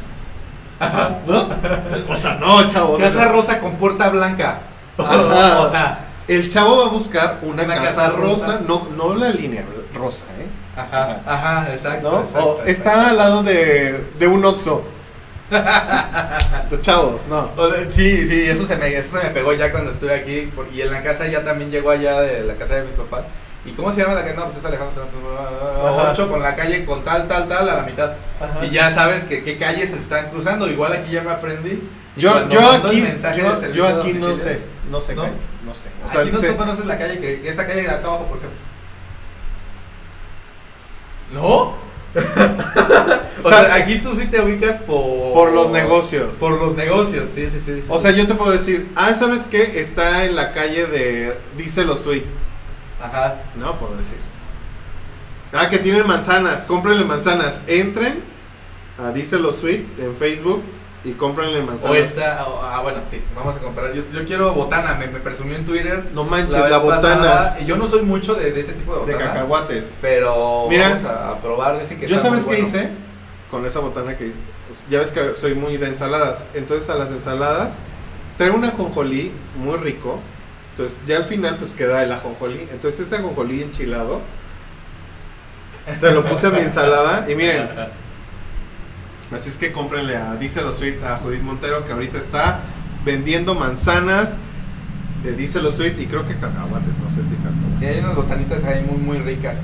Ajá. 0.80 1.20
¿No? 1.28 1.50
O 2.08 2.16
sea, 2.16 2.36
no, 2.36 2.66
chavo. 2.70 2.98
Casa 2.98 3.28
rosa 3.30 3.60
con 3.60 3.76
puerta 3.76 4.10
blanca. 4.10 4.62
Ajá. 4.98 5.60
o 5.68 5.72
sea, 5.72 6.06
El 6.30 6.48
chavo 6.50 6.78
va 6.78 6.86
a 6.86 6.90
buscar 6.90 7.40
una, 7.42 7.64
Una 7.64 7.76
casa, 7.76 7.86
casa 7.90 8.10
rosa, 8.12 8.46
rosa. 8.46 8.62
no, 8.68 8.88
no 8.96 9.16
la 9.16 9.30
línea 9.30 9.66
rosa, 9.94 10.24
¿eh? 10.40 10.48
ajá, 10.78 11.22
ajá, 11.26 11.74
exacto. 11.74 12.12
¿No? 12.12 12.20
exacto, 12.22 12.46
o 12.48 12.52
exacto. 12.54 12.72
está 12.72 13.10
al 13.10 13.18
lado 13.18 13.44
de, 13.44 14.06
de 14.18 14.28
un 14.28 14.46
oxo. 14.46 14.84
Los 16.70 16.82
chavos, 16.82 17.28
no. 17.28 17.50
O 17.58 17.72
sea, 17.72 17.92
sí, 17.92 18.28
sí, 18.28 18.46
eso 18.48 18.66
se, 18.66 18.76
me, 18.78 18.96
eso 18.96 19.18
se 19.18 19.24
me 19.28 19.32
pegó 19.32 19.54
ya 19.54 19.72
cuando 19.72 19.92
estuve 19.92 20.14
aquí. 20.14 20.52
por- 20.56 20.68
y 20.72 20.82
en 20.82 20.92
la 20.92 21.02
casa 21.02 21.28
ya 21.28 21.44
también 21.44 21.72
llegó 21.72 21.90
allá 21.90 22.22
de 22.22 22.44
la 22.44 22.56
casa 22.56 22.76
de 22.76 22.84
mis 22.84 22.94
papás. 22.94 23.26
¿Y 23.66 23.72
cómo 23.72 23.92
se 23.92 24.02
llama 24.02 24.14
la 24.14 24.22
calle? 24.22 24.36
No, 24.36 24.46
pues 24.46 24.58
es 24.58 24.66
Alejandro 24.66 24.94
Cervantes, 24.94 25.20
Ajá. 25.84 26.12
8 26.14 26.30
con 26.30 26.42
la 26.42 26.56
calle 26.56 26.86
con 26.86 27.04
tal, 27.04 27.28
tal, 27.28 27.48
tal 27.50 27.68
a 27.70 27.76
la 27.78 27.82
mitad. 27.84 28.14
Ajá. 28.40 28.64
Y 28.66 28.70
ya 28.70 28.94
sabes 28.94 29.24
que 29.26 29.44
qué 29.44 29.58
calles 29.58 29.90
se 29.90 29.98
están 29.98 30.30
cruzando. 30.30 30.68
Igual 30.70 30.94
aquí 30.94 31.12
ya 31.12 31.24
me 31.24 31.32
aprendí. 31.32 31.90
Yo, 32.20 32.50
yo 32.50 32.72
aquí, 32.72 33.04
yo, 33.74 33.88
aquí 33.88 34.14
no 34.14 34.36
sé, 34.36 34.60
no 34.92 35.00
sé 35.02 35.16
¿No? 35.16 35.24
calles, 35.24 35.42
no 35.66 35.74
sé. 35.74 35.90
O 36.06 36.10
sea, 36.10 36.22
aquí 36.22 36.32
no 36.32 36.40
sé- 36.40 36.50
tú 36.52 36.58
conoces 36.58 36.86
la 36.86 36.98
calle, 37.00 37.20
que 37.20 37.50
esta 37.50 37.66
calle 37.66 37.82
de 37.84 37.90
acá 37.90 38.08
abajo, 38.08 38.26
por 38.26 38.38
ejemplo. 38.38 38.60
¿No? 41.34 41.90
o 43.44 43.50
sea, 43.50 43.76
aquí 43.76 44.00
tú 44.00 44.16
sí 44.16 44.28
te 44.28 44.42
ubicas 44.42 44.80
por... 44.80 45.34
Por 45.34 45.54
los 45.54 45.70
negocios. 45.70 46.36
Por 46.38 46.60
los 46.60 46.76
negocios, 46.76 47.30
sí, 47.34 47.50
sí, 47.50 47.60
sí. 47.60 47.82
sí. 47.82 47.88
O 47.88 48.00
sea, 48.00 48.12
yo 48.12 48.28
te 48.28 48.34
puedo 48.36 48.52
decir, 48.52 48.92
ah, 48.96 49.14
¿sabes 49.14 49.44
qué? 49.50 49.80
Está 49.80 50.26
en 50.26 50.36
la 50.36 50.52
calle 50.52 50.88
de 50.88 51.38
Díselo 51.56 51.96
Sweet. 51.96 52.26
Ajá. 53.02 53.36
No, 53.56 53.78
por 53.80 53.96
decir. 53.96 54.18
Ah, 55.54 55.70
que 55.70 55.78
tienen 55.78 56.06
manzanas, 56.08 56.66
cómprenle 56.66 57.06
manzanas. 57.06 57.62
Entren 57.68 58.24
a 58.98 59.12
Díselo 59.12 59.54
Sweet 59.54 60.00
en 60.00 60.16
Facebook 60.16 60.64
y 61.04 61.12
cómprenle 61.14 61.62
manzanas. 61.62 61.92
O 61.92 61.96
esta, 61.96 62.46
o- 62.48 62.62
ah, 62.62 62.82
bueno, 62.82 63.00
sí, 63.10 63.22
vamos 63.36 63.56
a 63.56 63.60
comprar. 63.60 63.94
Yo, 63.94 64.04
yo 64.14 64.26
quiero 64.26 64.54
botana, 64.54 64.96
me, 64.96 65.08
me 65.08 65.20
presumió 65.20 65.56
en 65.56 65.66
Twitter. 65.66 66.10
No 66.14 66.24
manches, 66.26 66.70
la 66.70 66.78
botana 66.78 67.02
pasada, 67.02 67.58
y 67.62 67.66
yo 67.66 67.78
no 67.78 67.88
soy 67.88 68.02
mucho 68.02 68.36
de, 68.36 68.52
de 68.52 68.60
ese 68.62 68.74
tipo 68.74 68.94
de 69.00 69.06
de 69.06 69.14
botanas. 69.14 69.34
cacahuates. 69.34 69.98
Pero 70.02 70.68
Mira, 70.70 70.90
vamos 70.90 71.06
a, 71.06 71.30
a 71.32 71.38
probar, 71.42 71.80
que 71.80 72.08
Yo 72.08 72.20
sabes 72.20 72.44
qué 72.44 72.50
bueno. 72.50 72.68
hice 72.68 72.90
con 73.50 73.66
esa 73.66 73.80
botana 73.80 74.18
que 74.18 74.28
hice. 74.28 74.38
Ya 74.90 75.00
ves 75.00 75.12
que 75.12 75.36
soy 75.36 75.56
muy 75.56 75.78
de 75.78 75.88
ensaladas. 75.88 76.48
Entonces 76.54 76.90
a 76.90 76.96
las 76.96 77.10
ensaladas 77.12 77.78
trae 78.38 78.52
un 78.52 78.64
ajonjolí 78.66 79.32
muy 79.56 79.78
rico. 79.78 80.20
Entonces 80.72 81.00
ya 81.06 81.18
al 81.18 81.24
final 81.24 81.56
pues 81.58 81.72
queda 81.72 82.04
el 82.04 82.12
ajonjolí. 82.12 82.68
Entonces 82.72 83.00
ese 83.08 83.16
ajonjolí 83.16 83.64
enchilado 83.64 84.22
se 85.98 86.12
lo 86.12 86.24
puse 86.24 86.48
a 86.48 86.50
mi 86.52 86.60
ensalada 86.60 87.26
y 87.30 87.36
miren. 87.36 87.68
Así 89.34 89.50
es 89.50 89.58
que 89.58 89.72
cómprenle 89.72 90.16
a 90.18 90.36
Díselo 90.36 90.72
Sweet 90.72 91.04
a 91.04 91.18
Judith 91.18 91.42
Montero 91.42 91.86
que 91.86 91.92
ahorita 91.92 92.18
está 92.18 92.62
vendiendo 93.06 93.54
manzanas 93.56 94.38
de 95.24 95.34
Díselo 95.34 95.72
Sweet 95.72 96.00
y 96.00 96.06
creo 96.08 96.28
que 96.28 96.34
cacahuates, 96.36 96.98
no 97.04 97.10
sé 97.10 97.24
si 97.24 97.30
Sí, 97.32 97.36
cacahuates. 97.38 97.96
hay 97.96 98.00
unas 98.04 98.16
botanitas 98.16 98.64
ahí 98.64 98.84
muy, 98.90 98.98
muy 98.98 99.18
ricas. 99.20 99.58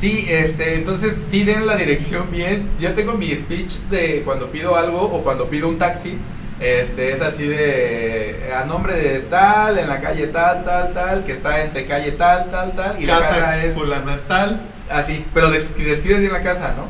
Sí, 0.00 0.26
este, 0.28 0.74
entonces 0.76 1.14
sí 1.30 1.44
den 1.44 1.66
la 1.66 1.76
dirección 1.76 2.30
bien. 2.30 2.68
Ya 2.80 2.94
tengo 2.94 3.12
mi 3.14 3.28
speech 3.30 3.74
de 3.90 4.22
cuando 4.24 4.50
pido 4.50 4.74
algo 4.76 5.00
o 5.00 5.22
cuando 5.22 5.48
pido 5.48 5.68
un 5.68 5.78
taxi. 5.78 6.16
Este, 6.60 7.12
es 7.12 7.20
así 7.20 7.44
de 7.44 8.50
a 8.56 8.64
nombre 8.64 8.94
de 8.94 9.18
tal, 9.20 9.78
en 9.78 9.88
la 9.88 10.00
calle 10.00 10.28
tal, 10.28 10.64
tal, 10.64 10.94
tal, 10.94 11.24
que 11.24 11.32
está 11.32 11.62
entre 11.62 11.86
calle 11.86 12.12
tal, 12.12 12.50
tal, 12.50 12.72
tal. 12.74 13.02
Y 13.02 13.06
la 13.06 13.18
Casa 13.18 13.28
casa 13.34 13.64
es 13.64 13.74
fulana 13.74 14.18
tal. 14.28 14.60
así, 14.90 15.24
pero 15.34 15.50
des- 15.50 15.76
describes 15.76 16.20
bien 16.20 16.32
la 16.32 16.42
casa, 16.42 16.74
¿no? 16.76 16.86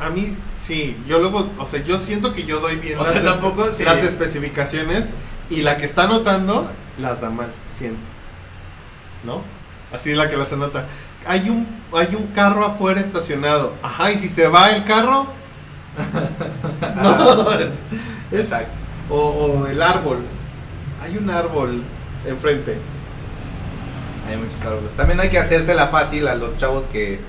A, 0.00 0.10
mí, 0.10 0.28
sí, 0.58 0.96
yo 1.08 1.18
luego, 1.20 1.48
o 1.58 1.64
sea, 1.66 1.82
yo 1.82 1.98
siento 1.98 2.34
que 2.34 2.44
yo 2.44 2.60
doy 2.60 2.76
bien 2.76 2.98
O 2.98 3.02
las, 3.02 3.12
sea, 3.14 3.22
tampoco, 3.24 3.66
sí. 3.74 3.82
las 3.82 3.98
especificaciones 3.98 5.08
y 5.48 5.62
la 5.62 5.78
que 5.78 5.86
está 5.86 6.02
anotando 6.04 6.70
las 6.98 7.22
da 7.22 7.30
mal, 7.30 7.48
siento. 7.72 7.98
¿No? 9.24 9.42
Así 9.92 10.12
la 10.14 10.28
que 10.28 10.36
las 10.36 10.52
anota. 10.52 10.86
Hay 11.26 11.48
un, 11.48 11.66
hay 11.94 12.14
un 12.14 12.26
carro 12.28 12.64
afuera 12.64 13.00
estacionado. 13.00 13.74
Ajá, 13.82 14.12
y 14.12 14.18
si 14.18 14.28
se 14.28 14.48
va 14.48 14.70
el 14.70 14.84
carro. 14.84 15.26
no, 16.96 17.50
es- 17.52 17.68
Exacto. 18.32 18.72
o, 19.08 19.16
o 19.18 19.66
el 19.66 19.82
árbol. 19.82 20.18
Hay 21.02 21.16
un 21.16 21.28
árbol 21.30 21.82
enfrente. 22.26 22.78
Hay 24.28 24.36
muchos 24.36 24.60
árboles. 24.62 24.90
También 24.96 25.20
hay 25.20 25.30
que 25.30 25.38
hacérsela 25.38 25.88
fácil 25.88 26.28
a 26.28 26.34
los 26.34 26.56
chavos 26.58 26.84
que, 26.92 27.20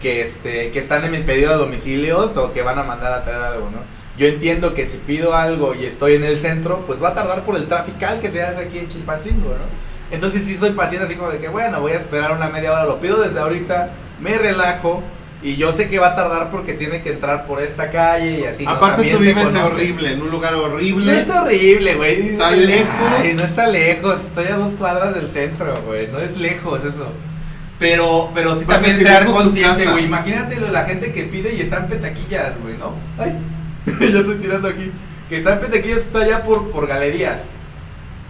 que, 0.00 0.22
este, 0.22 0.70
que 0.70 0.78
están 0.78 1.04
en 1.04 1.10
mi 1.12 1.18
pedido 1.18 1.52
de 1.52 1.58
domicilios 1.58 2.36
o 2.36 2.52
que 2.52 2.62
van 2.62 2.78
a 2.78 2.82
mandar 2.84 3.12
a 3.12 3.24
traer 3.24 3.42
algo, 3.42 3.70
¿no? 3.70 3.78
Yo 4.16 4.26
entiendo 4.26 4.74
que 4.74 4.86
si 4.86 4.96
pido 4.98 5.34
algo 5.34 5.74
y 5.74 5.84
estoy 5.84 6.14
en 6.14 6.24
el 6.24 6.40
centro, 6.40 6.84
pues 6.86 7.02
va 7.02 7.10
a 7.10 7.14
tardar 7.14 7.44
por 7.44 7.56
el 7.56 7.68
trafical 7.68 8.20
que 8.20 8.30
se 8.30 8.42
hace 8.42 8.60
aquí 8.60 8.78
en 8.78 8.88
Chilpancingo, 8.88 9.50
¿no? 9.50 9.88
Entonces 10.10 10.44
sí 10.44 10.56
soy 10.56 10.70
paciente 10.70 11.06
así 11.06 11.14
como 11.14 11.30
de 11.30 11.38
que, 11.38 11.48
bueno, 11.48 11.80
voy 11.80 11.92
a 11.92 11.96
esperar 11.96 12.32
una 12.32 12.48
media 12.48 12.72
hora, 12.72 12.84
lo 12.84 12.98
pido 12.98 13.20
desde 13.20 13.38
ahorita, 13.38 13.90
me 14.20 14.36
relajo 14.38 15.02
y 15.40 15.54
yo 15.54 15.72
sé 15.72 15.88
que 15.88 16.00
va 16.00 16.08
a 16.08 16.16
tardar 16.16 16.50
porque 16.50 16.72
tiene 16.74 17.00
que 17.02 17.12
entrar 17.12 17.46
por 17.46 17.60
esta 17.60 17.90
calle 17.90 18.40
y 18.40 18.44
así. 18.44 18.64
¿no? 18.64 18.70
Aparte 18.70 18.96
También 18.96 19.16
tú 19.16 19.22
vives 19.22 19.54
horrible, 19.54 20.12
en 20.12 20.22
un 20.22 20.30
lugar 20.30 20.52
No 20.52 20.62
horrible. 20.64 21.20
está 21.20 21.42
horrible, 21.42 21.94
güey. 21.94 22.28
Está 22.30 22.50
lejos. 22.50 22.88
Ay, 23.20 23.34
no 23.34 23.44
está 23.44 23.66
lejos. 23.68 24.16
Estoy 24.26 24.46
a 24.46 24.56
dos 24.56 24.72
cuadras 24.72 25.14
del 25.14 25.30
centro, 25.30 25.80
güey. 25.82 26.08
No 26.08 26.18
es 26.18 26.36
lejos 26.36 26.80
eso. 26.84 27.12
Pero, 27.78 28.30
pero 28.34 28.58
sí 28.58 28.64
Vas 28.64 28.76
también 28.80 28.98
ser 28.98 29.24
consciente, 29.26 29.86
güey. 29.86 30.04
Imagínate 30.06 30.58
la 30.60 30.84
gente 30.84 31.12
que 31.12 31.22
pide 31.24 31.54
y 31.54 31.60
está 31.60 31.76
en 31.78 31.88
petaquillas, 31.88 32.60
güey, 32.60 32.76
¿no? 32.76 32.92
Ay, 33.18 33.34
ya 34.12 34.18
estoy 34.20 34.36
tirando 34.38 34.68
aquí. 34.68 34.90
Que 35.28 35.38
está 35.38 35.54
en 35.54 35.60
petaquillas, 35.60 35.98
está 35.98 36.20
allá 36.20 36.42
por, 36.42 36.70
por 36.70 36.86
galerías. 36.88 37.38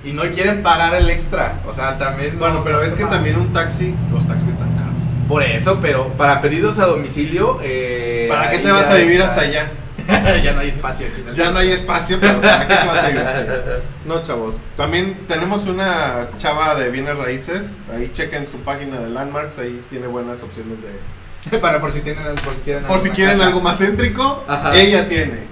Y 0.05 0.12
no 0.12 0.22
quieren 0.22 0.62
pagar 0.62 0.94
el 0.94 1.09
extra. 1.11 1.61
O 1.66 1.74
sea, 1.74 1.99
también. 1.99 2.38
Bueno, 2.38 2.57
no- 2.57 2.64
pero 2.64 2.76
no 2.78 2.82
es 2.82 2.92
que 2.92 3.05
también 3.05 3.36
un 3.38 3.53
taxi, 3.53 3.94
los 4.12 4.26
taxis 4.26 4.51
están 4.51 4.70
caros. 4.74 4.92
Por 5.28 5.42
eso, 5.42 5.78
pero 5.82 6.09
para 6.12 6.40
pedidos 6.42 6.78
a 6.78 6.86
domicilio. 6.86 7.59
Eh, 7.62 8.26
¿Para 8.28 8.51
qué 8.51 8.59
te 8.59 8.70
vas 8.70 8.88
a 8.88 8.94
vivir 8.96 9.20
estás- 9.20 9.30
hasta 9.30 9.40
allá? 9.42 9.70
ya 10.43 10.53
no 10.55 10.61
hay 10.61 10.69
espacio 10.71 11.07
aquí 11.07 11.21
en 11.21 11.29
el 11.29 11.35
Ya 11.35 11.51
no 11.51 11.59
hay 11.59 11.71
espacio, 11.71 12.19
pero 12.21 12.41
¿para 12.41 12.67
qué 12.67 12.75
te 12.75 12.87
vas 12.87 12.97
a 12.99 13.07
allá? 13.07 13.63
No, 14.07 14.23
chavos. 14.23 14.57
También 14.77 15.19
tenemos 15.29 15.67
una 15.67 16.29
chava 16.39 16.75
de 16.77 16.91
bienes 16.91 17.19
raíces. 17.19 17.67
Ahí 17.93 18.11
chequen 18.15 18.49
su 18.49 18.59
página 18.61 18.99
de 19.01 19.11
Landmarks. 19.11 19.59
Ahí 19.59 19.83
tiene 19.91 20.07
buenas 20.07 20.43
opciones 20.43 20.79
de. 20.83 21.59
Para 21.61 21.81
por 21.81 21.93
si 21.93 22.01
tienen 22.01 22.25
por 22.45 22.55
si 22.55 22.61
quieren 22.63 22.85
Por 22.85 22.97
si 22.99 23.05
alguna 23.09 23.15
quieren 23.15 23.35
casa. 23.37 23.47
algo 23.49 23.61
más 23.61 23.79
céntrico, 23.79 24.45
Ajá. 24.49 24.75
ella 24.77 25.09
tiene. 25.09 25.47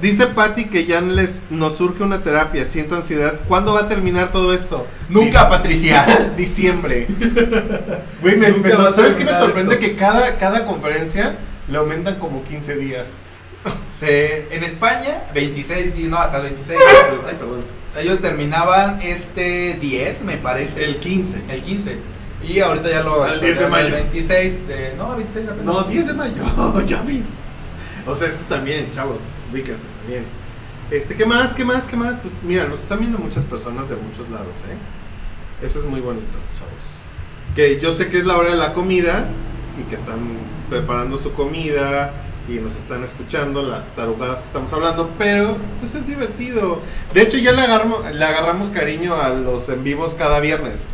Dice 0.00 0.26
Patty 0.28 0.64
que 0.66 0.86
ya 0.86 1.00
les 1.02 1.42
nos 1.50 1.76
surge 1.76 2.02
una 2.02 2.22
terapia. 2.22 2.64
Siento 2.64 2.96
ansiedad. 2.96 3.40
¿Cuándo 3.46 3.74
va 3.74 3.80
a 3.82 3.88
terminar 3.88 4.32
todo 4.32 4.54
esto? 4.54 4.86
Nunca, 5.08 5.48
Patricia. 5.48 6.04
Dic- 6.06 6.34
Diciembre. 6.36 7.06
Güey, 8.22 8.36
me, 8.36 8.50
me- 8.50 8.70
¿sabes 8.70 9.14
qué 9.16 9.24
me 9.24 9.32
sorprende? 9.32 9.74
esto. 9.74 9.86
Que 9.86 9.96
cada, 9.96 10.36
cada 10.36 10.64
conferencia 10.64 11.36
le 11.68 11.78
aumentan 11.78 12.16
como 12.16 12.42
15 12.44 12.76
días. 12.76 13.08
Se- 13.98 14.48
en 14.54 14.62
España, 14.64 15.22
26, 15.34 15.92
sí, 15.96 16.04
no, 16.08 16.18
hasta 16.18 16.38
el 16.38 16.42
26. 16.54 16.78
Ay, 17.26 17.36
perdón. 17.38 17.64
Ellos 17.98 18.20
terminaban 18.20 19.00
este 19.00 19.74
10, 19.80 20.22
me 20.24 20.36
parece. 20.36 20.84
El 20.84 20.98
15. 20.98 21.42
el 21.48 21.62
15. 21.62 21.96
Y 22.46 22.60
ahorita 22.60 22.90
ya 22.90 23.02
lo 23.02 23.24
Al 23.24 23.40
10 23.40 23.58
de 23.58 23.66
mayo. 23.68 23.90
26 23.94 24.68
de 24.68 24.94
no, 24.98 25.16
26 25.16 25.46
apenas. 25.48 25.64
No, 25.64 25.82
10 25.84 26.06
de 26.08 26.12
mayo, 26.12 26.42
ya 26.86 27.00
vi. 27.02 27.24
O 28.06 28.14
sea, 28.14 28.28
esto 28.28 28.44
también, 28.48 28.90
chavos, 28.92 29.18
ubíquense 29.50 29.86
también. 30.02 30.24
Este, 30.90 31.16
¿qué 31.16 31.24
más? 31.26 31.54
¿Qué 31.54 31.64
más? 31.64 31.86
¿Qué 31.86 31.96
más? 31.96 32.16
Pues 32.22 32.34
mira, 32.42 32.64
nos 32.68 32.80
están 32.80 33.00
viendo 33.00 33.18
muchas 33.18 33.44
personas 33.44 33.88
de 33.88 33.96
muchos 33.96 34.28
lados, 34.30 34.54
¿eh? 34.70 35.64
Eso 35.66 35.78
es 35.80 35.84
muy 35.86 36.00
bonito, 36.00 36.26
chavos. 36.56 36.72
Que 37.56 37.80
yo 37.80 37.92
sé 37.92 38.08
que 38.10 38.18
es 38.18 38.26
la 38.26 38.36
hora 38.36 38.50
de 38.50 38.56
la 38.56 38.74
comida 38.74 39.26
y 39.80 39.88
que 39.88 39.96
están 39.96 40.18
preparando 40.68 41.16
su 41.16 41.32
comida 41.32 42.12
y 42.48 42.54
nos 42.54 42.76
están 42.76 43.02
escuchando 43.02 43.62
las 43.62 43.84
tarugadas 43.96 44.38
que 44.38 44.44
estamos 44.46 44.72
hablando, 44.72 45.10
pero 45.18 45.56
pues 45.80 45.94
es 45.94 46.06
divertido. 46.06 46.80
De 47.12 47.22
hecho, 47.22 47.38
ya 47.38 47.52
le 47.52 47.62
agarramos, 47.62 48.14
le 48.14 48.24
agarramos 48.24 48.70
cariño 48.70 49.14
a 49.14 49.30
los 49.30 49.68
en 49.68 49.82
vivos 49.82 50.14
cada 50.14 50.40
viernes. 50.40 50.86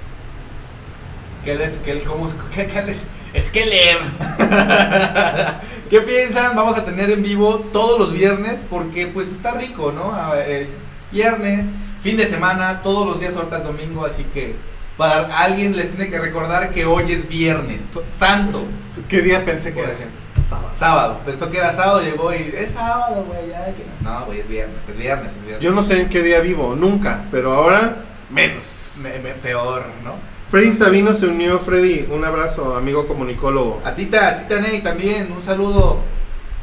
¿Qué 1.45 1.55
les, 1.55 1.73
qué, 1.79 1.99
cómo, 2.05 2.33
qué, 2.55 2.67
qué 2.67 2.83
les, 2.83 2.99
es 3.35 3.51
que 3.51 3.67
leer. 3.67 3.99
¿Qué 5.91 6.01
piensan? 6.01 6.57
Vamos 6.57 6.79
a 6.79 6.85
tener 6.85 7.11
en 7.11 7.23
vivo 7.23 7.59
todos 7.73 7.99
los 7.99 8.13
viernes 8.13 8.65
porque 8.69 9.07
pues 9.09 9.29
está 9.29 9.53
rico, 9.53 9.93
¿no? 9.93 10.15
Eh, 10.37 10.69
viernes, 11.11 11.67
fin 12.03 12.17
de 12.17 12.27
semana, 12.27 12.83
todos 12.83 13.07
los 13.07 13.21
días 13.21 13.35
ahorita 13.37 13.59
es 13.59 13.65
domingo, 13.65 14.07
así 14.07 14.25
que 14.33 14.55
para 14.97 15.39
alguien 15.39 15.77
les 15.77 15.89
tiene 15.95 16.11
que 16.11 16.19
recordar 16.19 16.71
que 16.71 16.85
hoy 16.85 17.13
es 17.13 17.29
viernes, 17.29 17.81
santo, 18.19 18.65
¿Qué 19.09 19.23
día 19.23 19.45
pensé 19.45 19.73
que 19.73 19.81
era? 19.81 19.93
ejemplo. 19.93 20.22
Sábado. 20.53 20.71
Sábado, 20.79 21.21
pensó 21.25 21.51
que 21.51 21.59
era 21.59 21.73
sábado, 21.73 22.03
llegó 22.03 22.33
y 22.33 22.53
es 22.57 22.71
sábado, 22.71 23.25
güey, 23.29 23.49
ya 23.49 23.67
que 23.67 23.85
no. 24.03 24.11
No, 24.21 24.27
güey, 24.27 24.41
es 24.41 24.49
viernes, 24.49 24.89
es 24.89 24.97
viernes, 24.97 25.33
es 25.37 25.43
viernes. 25.43 25.63
Yo 25.63 25.71
no 25.73 25.83
sé 25.83 26.01
en 26.01 26.09
qué 26.09 26.23
día 26.23 26.41
vivo, 26.41 26.75
nunca, 26.75 27.25
pero 27.31 27.53
ahora 27.53 27.97
menos. 28.31 28.95
Me- 29.03 29.19
me- 29.19 29.33
peor, 29.35 29.85
¿no? 30.05 30.15
Freddy 30.51 30.73
Sabino 30.73 31.15
se 31.15 31.27
unió, 31.27 31.59
Freddy, 31.59 32.07
un 32.11 32.25
abrazo, 32.25 32.77
amigo 32.77 33.07
comunicólogo. 33.07 33.81
A 33.85 33.95
Tita, 33.95 34.29
a 34.29 34.39
Tita 34.41 34.61
Ney 34.61 34.81
también, 34.83 35.33
un 35.33 35.41
saludo. 35.41 36.01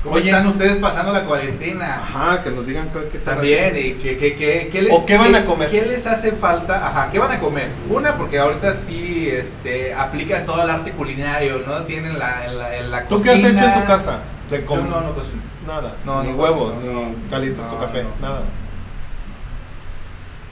¿Cómo 0.04 0.16
Oye. 0.16 0.30
están 0.30 0.48
ustedes 0.48 0.78
pasando 0.78 1.12
la 1.12 1.26
cuarentena? 1.26 1.96
Ajá, 1.96 2.42
que 2.42 2.52
nos 2.52 2.66
digan 2.66 2.90
qué, 2.90 3.18
están 3.18 3.36
También, 3.36 3.72
haciendo. 3.74 3.80
y 3.82 3.94
que, 4.02 4.18
que, 4.18 4.36
que, 4.36 4.70
que 4.70 4.82
les, 4.84 4.94
¿O 4.94 5.06
qué 5.06 5.18
van 5.18 5.36
a 5.36 5.44
comer? 5.44 5.70
¿Qué 5.70 5.82
les 5.82 6.08
hace 6.08 6.32
falta? 6.32 6.88
Ajá, 6.88 7.12
¿qué 7.12 7.20
van 7.20 7.34
a 7.34 7.40
comer? 7.42 7.68
Una, 7.90 8.16
porque 8.16 8.40
ahorita 8.40 8.74
sí 8.76 9.30
este, 9.30 9.94
aplica 9.94 10.46
todo 10.46 10.64
el 10.64 10.70
arte 10.70 10.94
culinario, 10.94 11.64
¿no? 11.68 11.84
Tienen 11.84 12.18
la, 12.18 12.46
en 12.46 12.58
la, 12.58 12.76
en 12.78 12.92
la 12.92 13.06
¿Tú 13.08 13.22
qué 13.22 13.32
has 13.32 13.42
cocina. 13.42 13.50
hecho 13.62 13.74
en 13.74 13.82
tu 13.82 13.88
casa? 13.88 14.20
De 14.50 14.66
Yo 14.66 14.78
no, 14.78 15.02
no 15.02 15.14
cocino. 15.14 15.42
Nada, 15.68 15.94
No, 16.06 16.24
ni 16.24 16.30
no 16.32 16.36
huevos, 16.38 16.76
cocino, 16.76 16.94
ni 16.94 17.12
no. 17.12 17.30
calientas 17.30 17.70
tu 17.70 17.78
café, 17.78 18.06
nada. 18.22 18.44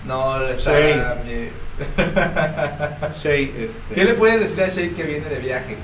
No, 0.05 0.41
está... 0.47 1.17
Mi- 1.25 1.49
Shay, 3.17 3.53
este... 3.59 3.95
¿Qué 3.95 4.03
le 4.03 4.13
puedes 4.15 4.39
decir 4.41 4.61
a 4.63 4.67
Shay 4.67 4.89
que 4.89 5.03
viene 5.03 5.27
de 5.29 5.39
viaje? 5.39 5.77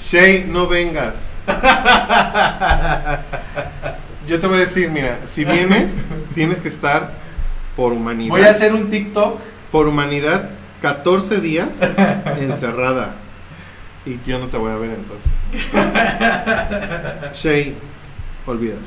Shay, 0.00 0.44
no 0.48 0.66
vengas. 0.66 1.34
Yo 4.26 4.40
te 4.40 4.46
voy 4.46 4.56
a 4.56 4.60
decir, 4.60 4.88
mira, 4.90 5.18
si 5.24 5.44
vienes, 5.44 6.06
tienes 6.34 6.60
que 6.60 6.68
estar 6.68 7.12
por 7.76 7.92
humanidad. 7.92 8.30
Voy 8.30 8.42
a 8.42 8.50
hacer 8.50 8.72
un 8.72 8.88
TikTok 8.88 9.40
por 9.70 9.86
humanidad 9.88 10.50
14 10.80 11.40
días 11.40 11.68
encerrada. 12.38 13.14
Y 14.06 14.20
yo 14.26 14.38
no 14.38 14.48
te 14.48 14.56
voy 14.56 14.70
a 14.70 14.76
ver 14.76 14.90
entonces. 14.90 15.32
Shay, 17.34 17.74
olvídalo. 18.46 18.82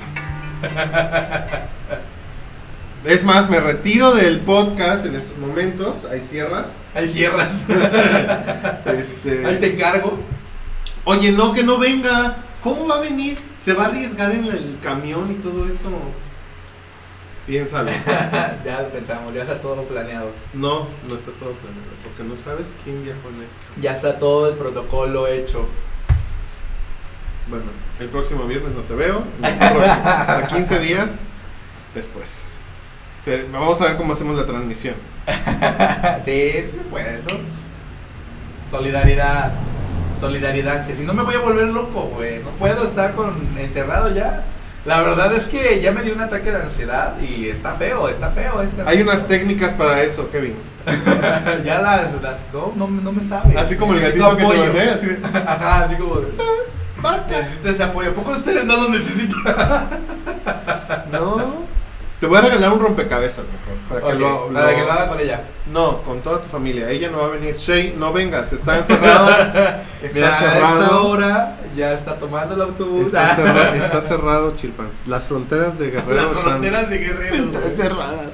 Es 3.04 3.24
más, 3.24 3.50
me 3.50 3.60
retiro 3.60 4.14
del 4.14 4.42
podcast 4.42 5.06
en 5.06 5.16
estos 5.16 5.38
momentos. 5.38 6.06
Ahí 6.12 6.22
cierras. 6.22 6.68
Ahí 6.98 7.08
cierras. 7.10 7.50
Este, 8.88 9.46
Ahí 9.46 9.60
te 9.60 9.74
encargo. 9.74 10.18
Oye, 11.04 11.32
no, 11.32 11.54
que 11.54 11.62
no 11.62 11.78
venga. 11.78 12.38
¿Cómo 12.62 12.88
va 12.88 12.96
a 12.96 13.02
venir? 13.02 13.38
¿Se 13.60 13.74
va 13.74 13.84
a 13.84 13.88
arriesgar 13.88 14.32
en 14.32 14.46
el 14.46 14.80
camión 14.82 15.32
y 15.32 15.36
todo 15.36 15.68
eso? 15.68 15.92
Piénsalo. 17.46 17.92
ya 18.66 18.82
lo 18.82 18.90
pensamos, 18.90 19.34
ya 19.34 19.44
está 19.44 19.62
todo 19.62 19.84
planeado. 19.84 20.32
No, 20.54 20.88
no 21.08 21.16
está 21.16 21.32
todo 21.34 21.52
planeado, 21.52 21.94
porque 22.04 22.24
no 22.24 22.36
sabes 22.36 22.76
quién 22.84 23.04
viajó 23.04 23.30
en 23.30 23.44
esto. 23.44 23.58
Ya 23.80 23.92
está 23.92 24.18
todo 24.18 24.50
el 24.50 24.58
protocolo 24.58 25.28
hecho. 25.28 25.68
Bueno, 27.48 27.66
el 28.00 28.08
próximo 28.08 28.46
viernes 28.46 28.74
no 28.74 28.82
te 28.82 28.96
veo. 28.96 29.24
Hasta 29.44 30.48
15 30.48 30.80
días 30.80 31.20
después. 31.94 32.57
Vamos 33.52 33.82
a 33.82 33.86
ver 33.86 33.98
cómo 33.98 34.14
hacemos 34.14 34.36
la 34.36 34.46
transmisión. 34.46 34.96
sí, 36.26 36.52
sí 36.66 36.72
se 36.78 36.84
puede, 36.90 37.20
¿no? 37.24 37.40
Solidaridad. 38.72 39.52
Solidaridad. 40.20 40.86
Si 40.86 41.04
no 41.04 41.14
me 41.14 41.24
voy 41.24 41.36
a 41.36 41.40
volver 41.40 41.68
loco, 41.68 42.12
güey. 42.16 42.40
No 42.44 42.50
puedo 42.52 42.86
estar 42.86 43.14
con 43.14 43.36
encerrado 43.58 44.14
ya. 44.14 44.46
La 44.86 45.02
verdad 45.02 45.34
es 45.34 45.48
que 45.48 45.82
ya 45.82 45.92
me 45.92 46.02
dio 46.02 46.14
un 46.14 46.22
ataque 46.22 46.50
de 46.52 46.62
ansiedad 46.62 47.20
y 47.20 47.50
está 47.50 47.74
feo, 47.76 48.08
está 48.08 48.30
feo. 48.32 48.64
Hay 48.86 49.02
unas 49.02 49.28
técnicas 49.28 49.74
para 49.74 50.02
eso, 50.04 50.30
Kevin. 50.32 50.56
ya 51.66 51.82
las, 51.82 52.22
las- 52.22 52.40
no, 52.54 52.72
no, 52.76 52.88
no 52.88 53.12
me 53.12 53.22
sabe. 53.28 53.58
Así 53.58 53.76
como 53.76 53.94
el 53.94 54.00
gatito 54.02 54.38
que 54.38 54.46
se 54.46 54.48
apoyo. 54.48 54.74
ve, 54.74 54.90
así 54.90 55.08
Ajá, 55.46 55.84
así 55.84 55.96
como 55.96 56.22
Basta. 57.02 57.38
necesito 57.38 57.70
ese 57.70 57.84
apoyo. 57.84 58.12
¿A 58.12 58.14
poco 58.14 58.32
ustedes 58.32 58.64
no 58.66 58.78
lo 58.84 58.90
necesitan? 58.90 59.44
No. 61.12 61.67
Te 62.20 62.26
voy 62.26 62.38
a 62.40 62.42
regalar 62.42 62.74
un 62.74 62.80
rompecabezas 62.80 63.46
mejor. 63.46 63.78
Para 63.88 64.02
que, 64.02 64.08
Ok, 64.14 64.20
lo, 64.20 64.48
para 64.54 64.72
lo- 64.72 64.76
que 64.78 64.84
lo 64.84 64.92
haga 64.92 65.08
con 65.10 65.20
ella. 65.20 65.42
No, 65.72 66.02
con 66.02 66.22
toda 66.22 66.42
tu 66.42 66.48
familia. 66.50 66.90
Ella 66.90 67.10
no 67.12 67.20
va 67.20 67.26
a 67.26 67.30
venir. 67.30 67.56
Shay, 67.56 67.94
no 67.96 68.12
vengas. 68.12 68.52
Está 68.54 68.80
encerrado. 68.80 69.30
Está 70.02 70.14
Mira, 70.14 70.28
A 70.28 70.32
esta 70.40 70.54
cerrado. 70.54 71.08
hora 71.10 71.58
ya 71.76 71.94
está 71.94 72.16
tomando 72.16 72.56
el 72.56 72.62
autobús. 72.62 73.06
Está 73.08 73.28
cerrado, 73.36 73.76
está 73.76 74.02
cerrado, 74.02 74.56
Chilpans. 74.56 74.94
Las 75.06 75.26
fronteras 75.26 75.78
de 75.78 75.92
Guerrero 75.92 76.14
Las 76.16 76.26
están- 76.26 76.44
fronteras 76.44 76.90
de 76.90 76.98
Guerrero. 76.98 77.36
Está 77.46 77.60
güey. 77.60 77.76
cerrada. 77.76 78.32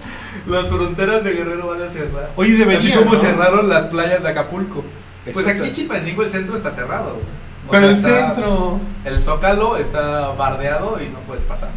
Las 0.48 0.68
fronteras 0.70 1.24
de 1.26 1.34
Guerrero 1.34 1.68
van 1.68 1.82
a 1.82 1.90
cerrar. 1.90 2.30
Oye, 2.38 2.54
debería. 2.56 2.80
Así 2.80 2.92
como 3.04 3.14
¿no? 3.16 3.20
cerraron 3.22 3.68
las 3.70 3.88
playas 3.88 4.24
de 4.24 4.30
Acapulco. 4.30 4.84
Pues 5.34 5.46
aquí 5.48 5.60
en 5.68 5.74
Chilpancingo 5.74 6.24
el 6.24 6.30
centro 6.30 6.56
está 6.56 6.72
cerrado. 6.72 7.18
Pero 7.70 7.90
el 7.90 7.98
sea, 8.02 8.12
está- 8.28 8.36
centro. 8.36 8.80
El 9.06 9.22
zócalo 9.22 9.76
está 9.78 10.30
bardeado 10.38 11.00
y 11.02 11.10
no 11.10 11.20
puedes 11.20 11.44
pasar. 11.44 11.70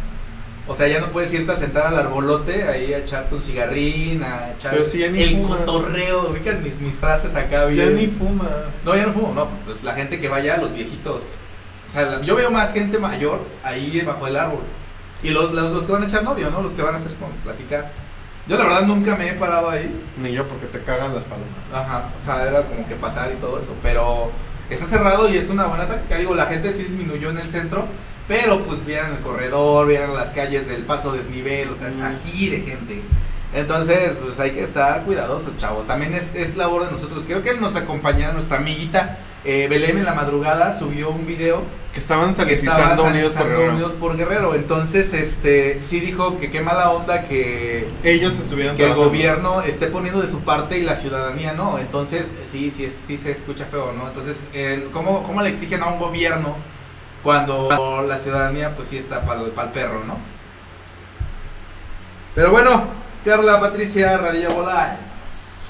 O 0.69 0.75
sea, 0.75 0.87
ya 0.87 0.99
no 0.99 1.11
puedes 1.11 1.31
irte 1.33 1.51
a 1.51 1.55
sentar 1.57 1.87
al 1.87 1.95
arbolote 1.97 2.63
ahí 2.67 2.93
a 2.93 2.97
echarte 2.99 3.33
un 3.35 3.41
cigarrín, 3.41 4.21
a 4.23 4.51
echar 4.51 4.83
si 4.83 4.99
ya 4.99 5.05
el 5.07 5.37
fumas. 5.41 5.59
cotorreo. 5.59 6.29
Ubicas 6.29 6.59
mis, 6.59 6.79
mis 6.81 6.93
frases 6.95 7.35
acá 7.35 7.61
Ya 7.61 7.65
bien. 7.85 7.95
ni 7.95 8.07
fumas. 8.07 8.49
No, 8.83 8.95
ya 8.95 9.05
no 9.07 9.13
fumo, 9.13 9.33
no. 9.33 9.47
Pues 9.65 9.81
la 9.83 9.93
gente 9.93 10.19
que 10.19 10.27
vaya, 10.27 10.57
los 10.57 10.73
viejitos. 10.73 11.21
O 11.87 11.89
sea, 11.89 12.01
la- 12.03 12.21
yo 12.21 12.35
veo 12.35 12.51
más 12.51 12.73
gente 12.73 12.99
mayor 12.99 13.39
ahí 13.63 14.01
bajo 14.01 14.27
el 14.27 14.35
árbol. 14.35 14.59
Y 15.23 15.29
los, 15.29 15.51
los, 15.53 15.71
los 15.71 15.85
que 15.85 15.91
van 15.93 16.03
a 16.03 16.05
echar 16.05 16.23
novio, 16.23 16.51
¿no? 16.51 16.61
Los 16.61 16.73
que 16.73 16.81
van 16.81 16.95
a 16.95 16.97
hacer 16.97 17.11
platicar. 17.43 17.91
Yo 18.45 18.57
la 18.57 18.63
verdad 18.65 18.81
nunca 18.83 19.15
me 19.15 19.29
he 19.29 19.33
parado 19.33 19.69
ahí. 19.69 19.89
Ni 20.21 20.31
yo 20.33 20.47
porque 20.47 20.65
te 20.67 20.81
cagan 20.83 21.13
las 21.15 21.23
palomas. 21.23 21.49
Ajá, 21.73 22.09
o 22.21 22.23
sea, 22.25 22.45
era 22.47 22.63
como 22.63 22.87
que 22.87 22.95
pasar 22.95 23.31
y 23.31 23.35
todo 23.37 23.59
eso. 23.59 23.73
Pero 23.81 24.31
está 24.69 24.85
cerrado 24.85 25.29
y 25.29 25.37
es 25.37 25.49
una 25.49 25.65
buena 25.65 25.87
táctica. 25.87 26.17
Digo, 26.17 26.35
la 26.35 26.45
gente 26.45 26.71
sí 26.73 26.83
disminuyó 26.83 27.29
en 27.31 27.37
el 27.39 27.47
centro. 27.47 27.87
Pero 28.27 28.61
pues 28.63 28.85
vieran 28.85 29.13
el 29.13 29.19
corredor, 29.21 29.87
vieran 29.87 30.13
las 30.15 30.29
calles 30.31 30.67
del 30.67 30.83
paso 30.83 31.11
desnivel. 31.11 31.69
O 31.69 31.75
sea, 31.75 31.87
es 31.89 31.95
Mm. 31.95 32.03
así 32.03 32.49
de 32.49 32.61
gente. 32.61 33.01
Entonces, 33.53 34.11
pues 34.23 34.39
hay 34.41 34.51
que 34.51 34.63
estar 34.63 35.03
cuidadosos, 35.05 35.55
chavos. 35.57 35.87
También 35.87 36.13
es, 36.13 36.35
es 36.35 36.57
labor 36.57 36.85
de 36.85 36.91
nosotros. 36.91 37.23
Creo 37.25 37.41
que 37.41 37.53
nuestra 37.55 37.85
compañera, 37.85 38.33
nuestra 38.33 38.57
amiguita 38.57 39.17
eh, 39.45 39.67
Belén 39.69 39.97
en 39.97 40.03
la 40.03 40.13
madrugada 40.13 40.77
subió 40.77 41.09
un 41.09 41.25
video 41.25 41.63
Que 41.93 41.99
estaban 42.01 42.35
que 42.35 42.53
estaba 42.55 42.79
sanitizando 42.97 43.03
Unidos 43.05 43.33
por 43.33 43.47
Guerrero. 43.47 43.71
Unidos 43.71 43.91
por 43.93 44.17
Guerrero. 44.17 44.55
Entonces, 44.55 45.13
este, 45.13 45.81
sí 45.85 46.01
dijo 46.01 46.37
que 46.37 46.51
qué 46.51 46.59
mala 46.59 46.91
onda 46.91 47.23
que 47.29 47.87
Ellos 48.03 48.33
estuvieron 48.33 48.75
que 48.75 48.83
el 48.83 48.93
gobierno 48.95 49.61
esté 49.61 49.87
poniendo 49.87 50.21
de 50.21 50.29
su 50.29 50.41
parte 50.41 50.77
y 50.77 50.83
la 50.83 50.97
ciudadanía 50.97 51.53
no. 51.53 51.79
Entonces, 51.79 52.25
sí, 52.45 52.69
sí, 52.69 52.89
sí 53.07 53.17
se 53.17 53.31
escucha 53.31 53.65
feo, 53.65 53.93
¿no? 53.93 54.09
Entonces, 54.09 54.35
eh, 54.53 54.89
¿cómo, 54.91 55.23
¿cómo 55.23 55.41
le 55.41 55.49
exigen 55.49 55.81
a 55.81 55.87
un 55.87 55.99
gobierno 55.99 56.57
cuando 57.23 58.03
la 58.07 58.17
ciudadanía, 58.19 58.75
pues 58.75 58.87
sí 58.89 58.97
está 58.97 59.25
para 59.25 59.41
el 59.41 59.51
perro, 59.51 60.03
¿no? 60.05 60.17
Pero 62.35 62.51
bueno, 62.51 62.83
Carla 63.25 63.59
Patricia 63.59 64.17
Radilla 64.17 64.49
Bolaños, 64.49 64.99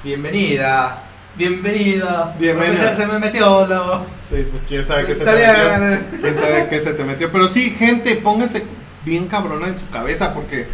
bienvenida, 0.04 1.04
bienvenida. 1.38 2.36
Bienvenida. 2.38 2.96
Se, 2.96 3.08
me 3.08 3.20
metió 3.20 3.66
lo. 3.66 4.06
Sí, 4.28 4.48
pues 4.52 4.64
quién 4.68 4.86
sabe 4.86 5.06
qué 5.06 5.16
se 5.16 5.24
te 5.24 5.32
metió. 5.32 6.20
Quién 6.22 6.36
sabe 6.36 6.68
qué 6.70 6.80
se 6.80 6.94
te 6.94 7.04
metió. 7.04 7.32
Pero 7.32 7.48
sí, 7.48 7.70
gente, 7.72 8.16
póngase 8.16 8.66
bien 9.06 9.28
cabrona 9.28 9.68
en 9.68 9.80
su 9.80 9.90
cabeza 9.90 10.34
porque. 10.34 10.68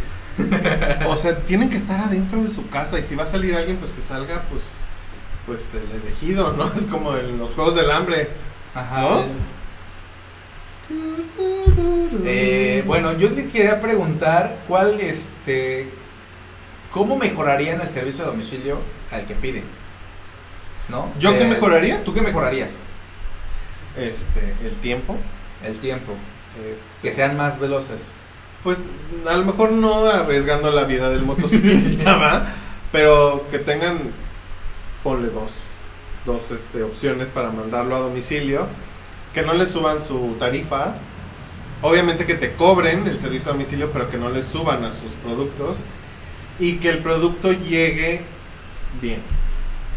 O 1.07 1.15
sea, 1.15 1.38
tienen 1.41 1.69
que 1.69 1.78
estar 1.78 1.99
adentro 1.99 2.41
de 2.43 2.49
su 2.49 2.67
casa 2.69 2.97
y 2.97 3.03
si 3.03 3.15
va 3.15 3.24
a 3.24 3.28
salir 3.28 3.55
alguien, 3.55 3.78
pues 3.78 3.91
que 3.91 4.01
salga, 4.01 4.43
pues. 4.49 4.63
Pues 5.45 5.74
el 5.74 6.01
elegido, 6.01 6.53
¿no? 6.53 6.71
Es 6.76 6.86
como 6.86 7.15
en 7.15 7.38
los 7.38 7.51
juegos 7.51 7.76
del 7.76 7.91
hambre. 7.91 8.30
Ajá. 8.74 9.01
¿No? 9.01 9.26
Eh, 12.25 12.83
bueno, 12.85 13.17
yo 13.17 13.29
les 13.29 13.51
quería 13.51 13.81
preguntar 13.81 14.57
cuál, 14.67 14.99
este, 15.01 15.89
cómo 16.91 17.17
mejorarían 17.17 17.81
el 17.81 17.89
servicio 17.89 18.23
de 18.23 18.31
domicilio 18.31 18.79
al 19.11 19.25
que 19.25 19.33
piden, 19.35 19.63
¿no? 20.89 21.11
¿Yo 21.19 21.31
qué 21.33 21.43
Eh, 21.43 21.49
mejoraría? 21.49 22.03
¿Tú 22.03 22.13
qué 22.13 22.21
mejorarías? 22.21 22.83
Este, 23.97 24.53
el 24.65 24.75
tiempo. 24.81 25.17
El 25.63 25.77
tiempo, 25.79 26.13
Este, 26.71 26.89
que 27.01 27.13
sean 27.13 27.37
más 27.37 27.59
veloces. 27.59 28.01
Pues 28.63 28.79
a 29.27 29.33
lo 29.35 29.45
mejor 29.45 29.71
no 29.71 30.05
arriesgando 30.07 30.71
la 30.71 30.83
vida 30.85 31.09
del 31.09 31.23
motociclista, 31.23 32.15
¿va? 32.17 32.45
Pero 32.91 33.45
que 33.49 33.59
tengan, 33.59 33.97
ponle 35.03 35.29
dos, 35.29 35.51
dos 36.25 36.51
este, 36.51 36.83
opciones 36.83 37.29
para 37.29 37.49
mandarlo 37.51 37.95
a 37.95 37.99
domicilio, 37.99 38.67
que 39.34 39.41
no 39.41 39.53
le 39.53 39.65
suban 39.65 40.03
su 40.03 40.36
tarifa, 40.39 40.95
obviamente 41.81 42.25
que 42.25 42.36
te 42.36 42.53
cobren 42.53 43.07
el 43.07 43.19
servicio 43.19 43.49
a 43.49 43.53
domicilio, 43.53 43.91
pero 43.91 44.09
que 44.09 44.17
no 44.17 44.29
le 44.29 44.41
suban 44.43 44.84
a 44.86 44.89
sus 44.91 45.11
productos 45.23 45.79
y 46.59 46.75
que 46.77 46.89
el 46.89 46.99
producto 46.99 47.51
llegue 47.51 48.21
bien. 49.01 49.21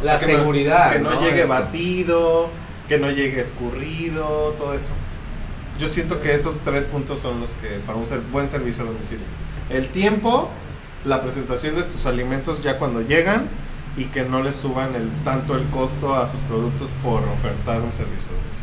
O 0.01 0.05
La 0.05 0.19
sea, 0.19 0.27
que 0.27 0.33
no- 0.35 0.39
seguridad, 0.41 0.93
que 0.93 0.99
no, 1.01 1.11
¿no? 1.11 1.21
llegue 1.21 1.41
Eso. 1.41 1.49
batido, 1.49 2.51
que 2.89 2.99
no 2.99 3.11
llegue 3.11 3.41
escurrido, 3.41 4.55
todo 4.59 4.75
eso. 4.75 4.93
Yo 5.79 5.89
siento 5.89 6.21
que 6.21 6.33
esos 6.35 6.61
tres 6.61 6.85
puntos 6.85 7.19
son 7.21 7.41
los 7.41 7.51
que 7.51 7.79
para 7.87 7.99
un 7.99 8.07
ser- 8.07 8.21
buen 8.33 8.49
servicio 8.49 8.85
a 8.85 8.87
domicilio. 8.87 9.27
El 9.69 9.89
tiempo, 9.89 10.49
la 11.05 11.21
presentación 11.23 11.75
de 11.77 11.83
tus 11.83 12.07
alimentos 12.07 12.63
ya 12.63 12.79
cuando 12.79 13.03
llegan 13.03 13.49
y 13.97 14.05
que 14.07 14.23
no 14.25 14.43
le 14.43 14.53
suban 14.53 14.95
el, 14.95 15.11
tanto 15.25 15.55
el 15.57 15.65
costo 15.69 16.15
a 16.15 16.27
sus 16.27 16.41
productos 16.43 16.89
por 17.03 17.23
ofertar 17.25 17.81
un 17.81 17.93
servicio 17.93 18.29
a 18.31 18.43
domicilio. 18.43 18.56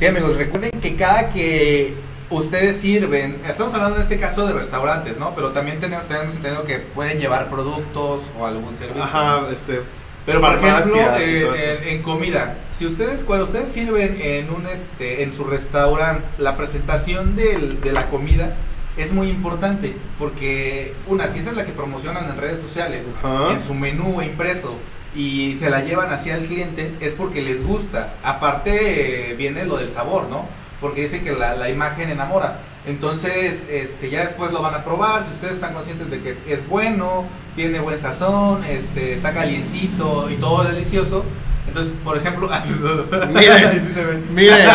Sí, 0.00 0.06
amigos, 0.06 0.36
recuerden 0.36 0.80
que 0.80 0.96
cada 0.96 1.28
que 1.28 1.94
ustedes 2.30 2.80
sirven, 2.80 3.36
estamos 3.46 3.74
hablando 3.74 3.96
en 3.96 4.02
este 4.02 4.18
caso 4.18 4.46
de 4.46 4.54
restaurantes, 4.54 5.18
¿no? 5.18 5.34
Pero 5.34 5.50
también 5.52 5.78
tenemos, 5.78 6.08
tenemos 6.08 6.34
entendido 6.34 6.64
que 6.64 6.78
pueden 6.78 7.18
llevar 7.20 7.50
productos 7.50 8.22
o 8.38 8.46
algún 8.46 8.74
servicio. 8.76 9.02
Ajá, 9.02 9.42
este, 9.52 9.82
Pero 10.24 10.40
por 10.40 10.54
ejemplo, 10.54 10.96
en, 11.18 12.02
comida, 12.02 12.56
si 12.72 12.86
ustedes 12.86 13.24
cuando 13.24 13.44
ustedes 13.44 13.70
sirven 13.70 14.16
en 14.22 14.48
un 14.50 14.66
este 14.66 15.22
en 15.22 15.36
su 15.36 15.44
restaurante, 15.44 16.24
la 16.38 16.56
presentación 16.56 17.36
del- 17.36 17.80
de 17.82 17.92
la 17.92 18.08
comida 18.08 18.56
es 18.96 19.12
muy 19.12 19.28
importante 19.28 19.94
porque 20.18 20.94
una, 21.08 21.28
si 21.28 21.40
esa 21.40 21.50
es 21.50 21.56
la 21.56 21.66
que 21.66 21.72
promocionan 21.72 22.28
en 22.30 22.38
redes 22.38 22.58
sociales, 22.60 23.06
Ajá. 23.22 23.52
en 23.52 23.60
su 23.62 23.74
menú 23.74 24.22
impreso 24.22 24.76
y 25.14 25.56
se 25.58 25.70
la 25.70 25.82
llevan 25.82 26.12
hacia 26.12 26.36
el 26.36 26.46
cliente 26.46 26.94
es 27.00 27.14
porque 27.14 27.42
les 27.42 27.66
gusta. 27.66 28.14
Aparte 28.22 29.30
eh, 29.30 29.34
viene 29.34 29.64
lo 29.64 29.76
del 29.76 29.90
sabor, 29.90 30.28
¿no? 30.28 30.46
Porque 30.80 31.02
dice 31.02 31.22
que 31.22 31.32
la, 31.32 31.54
la 31.54 31.68
imagen 31.68 32.10
enamora. 32.10 32.58
Entonces, 32.86 33.66
este, 33.68 34.08
ya 34.08 34.24
después 34.24 34.52
lo 34.52 34.62
van 34.62 34.74
a 34.74 34.84
probar. 34.84 35.22
Si 35.22 35.30
ustedes 35.30 35.54
están 35.54 35.74
conscientes 35.74 36.10
de 36.10 36.22
que 36.22 36.30
es, 36.30 36.38
es 36.46 36.66
bueno, 36.68 37.26
tiene 37.54 37.80
buen 37.80 37.98
sazón, 37.98 38.64
este, 38.64 39.14
está 39.14 39.34
calientito 39.34 40.30
y 40.30 40.36
todo 40.36 40.64
delicioso. 40.64 41.24
Entonces, 41.66 41.92
por 42.02 42.16
ejemplo, 42.16 42.48
Miren. 43.32 44.24
Miren, 44.34 44.66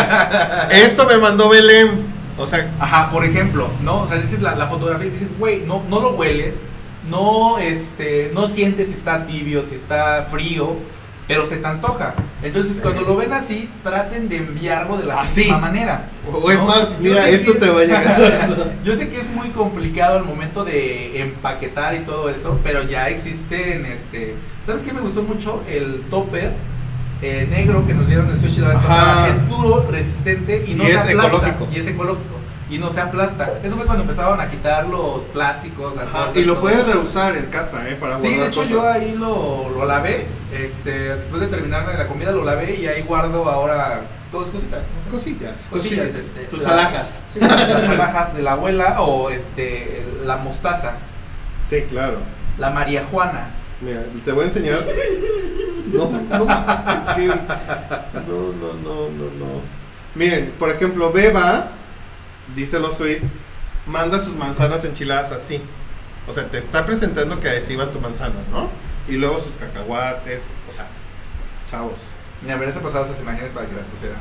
esto 0.70 1.06
me 1.06 1.18
mandó 1.18 1.48
Belén. 1.48 2.14
O 2.38 2.46
sea, 2.46 2.70
Ajá, 2.78 3.10
por 3.10 3.24
ejemplo, 3.24 3.68
¿no? 3.82 4.02
O 4.02 4.06
sea, 4.06 4.18
dices 4.18 4.42
la, 4.42 4.54
la 4.54 4.66
fotografía 4.66 5.06
y 5.06 5.10
dices, 5.10 5.38
güey, 5.38 5.60
no, 5.60 5.82
no 5.88 6.00
lo 6.00 6.10
hueles, 6.10 6.66
no, 7.10 7.58
este, 7.58 8.30
no 8.34 8.48
sientes 8.48 8.88
si 8.88 8.94
está 8.94 9.26
tibio, 9.26 9.62
si 9.62 9.74
está 9.74 10.26
frío, 10.30 10.76
pero 11.28 11.44
se 11.46 11.56
te 11.56 11.66
antoja. 11.66 12.14
Entonces, 12.42 12.78
cuando 12.80 13.02
lo 13.02 13.16
ven 13.16 13.32
así, 13.32 13.68
traten 13.82 14.28
de 14.28 14.36
enviarlo 14.36 14.96
de 14.98 15.06
la 15.06 15.20
Así. 15.22 15.40
misma 15.42 15.58
manera. 15.58 16.08
O 16.32 16.50
es 16.50 16.62
más, 16.62 16.88
mira, 17.00 17.28
esto 17.28 17.52
es- 17.52 17.58
te 17.60 17.70
va 17.70 17.80
a 17.80 17.84
llegar. 17.84 18.48
Yo 18.84 18.94
sé 18.96 19.08
que 19.08 19.20
es 19.20 19.30
muy 19.30 19.48
complicado 19.48 20.18
al 20.18 20.24
momento 20.24 20.64
de 20.64 21.20
empaquetar 21.20 21.94
y 21.96 22.00
todo 22.00 22.28
eso, 22.30 22.60
pero 22.62 22.82
ya 22.84 23.08
existen, 23.08 23.86
este, 23.86 24.34
¿sabes 24.64 24.82
qué 24.82 24.92
me 24.92 25.00
gustó 25.00 25.22
mucho? 25.24 25.62
El 25.68 26.02
topper 26.10 26.52
eh, 27.22 27.48
negro 27.50 27.84
que 27.86 27.94
nos 27.94 28.06
dieron 28.06 28.30
en 28.30 28.40
sushi 28.40 28.60
la 28.60 28.68
vez 28.68 28.76
pasada. 28.78 29.28
Es 29.28 29.48
duro, 29.48 29.86
resistente 29.90 30.64
y 30.68 30.74
no 30.74 30.84
Y 30.84 30.86
se 30.88 30.92
es 30.92 30.98
aplasta. 30.98 31.26
ecológico. 31.28 31.68
Y 31.72 31.78
es 31.80 31.86
ecológico. 31.88 32.35
Y 32.68 32.78
no 32.78 32.90
se 32.90 33.00
aplasta. 33.00 33.60
Eso 33.62 33.76
fue 33.76 33.86
cuando 33.86 34.02
empezaron 34.02 34.40
a 34.40 34.50
quitar 34.50 34.86
los 34.88 35.20
plásticos, 35.32 35.94
las 35.94 36.06
Ajá, 36.08 36.18
bolsas 36.26 36.36
y 36.36 36.44
lo 36.44 36.54
todo 36.54 36.62
puedes 36.62 36.86
reusar 36.86 37.36
en 37.36 37.46
casa, 37.46 37.88
¿eh? 37.88 37.94
Para 37.94 38.16
Sí, 38.20 38.22
guardar 38.26 38.40
de 38.40 38.46
hecho 38.48 38.60
cosas. 38.60 38.72
yo 38.72 38.88
ahí 38.90 39.14
lo, 39.16 39.70
lo 39.70 39.84
lavé, 39.86 40.26
este, 40.52 41.14
después 41.16 41.40
de 41.42 41.46
terminarme 41.46 41.94
la 41.94 42.08
comida 42.08 42.32
lo 42.32 42.42
lavé 42.42 42.74
y 42.74 42.86
ahí 42.88 43.02
guardo 43.02 43.48
ahora 43.48 44.00
dos 44.32 44.46
cositas. 44.48 44.84
no 44.96 45.02
sé. 45.04 45.10
Cosillas, 45.10 45.66
Cosillas, 45.70 46.06
cosillas. 46.08 46.14
este, 46.26 46.40
Tus 46.46 46.62
la- 46.64 46.70
alhajas. 46.70 47.20
Sí, 47.32 47.38
las 47.38 47.88
alhajas 47.88 48.34
de 48.34 48.42
la 48.42 48.52
abuela 48.52 49.00
o 49.00 49.30
este 49.30 50.04
la 50.24 50.36
mostaza, 50.36 50.94
Sí, 51.64 51.82
claro. 51.88 52.18
la 52.58 52.70
María 52.70 53.04
Juana. 53.12 53.50
Mira, 53.80 54.02
te 54.24 54.32
voy 54.32 54.42
a 54.44 54.46
enseñar. 54.48 54.80
No, 55.92 56.10
no, 56.10 56.16
es 56.18 57.14
que. 57.14 57.26
No, 57.28 58.52
no, 58.58 58.72
no, 58.82 59.08
no, 59.08 59.24
no. 59.38 59.60
Miren, 60.16 60.52
por 60.58 60.70
ejemplo, 60.70 61.12
Beba, 61.12 61.68
dice 62.54 62.78
lo 62.78 62.92
sweet, 62.92 63.22
manda 63.86 64.18
sus 64.18 64.34
manzanas 64.34 64.84
enchiladas 64.84 65.32
así. 65.32 65.60
O 66.28 66.32
sea, 66.32 66.48
te 66.48 66.58
está 66.58 66.84
presentando 66.84 67.40
que 67.40 67.48
así 67.48 67.76
va 67.76 67.90
tu 67.90 68.00
manzana, 68.00 68.40
¿no? 68.50 68.68
Y 69.08 69.16
luego 69.16 69.40
sus 69.40 69.54
cacahuates, 69.56 70.46
o 70.68 70.72
sea, 70.72 70.88
chavos. 71.70 72.00
Me 72.44 72.52
habrías 72.52 72.76
pasado 72.78 73.04
esas 73.04 73.20
imágenes 73.20 73.52
para 73.52 73.66
que 73.66 73.76
las 73.76 73.84
pusieran. 73.86 74.18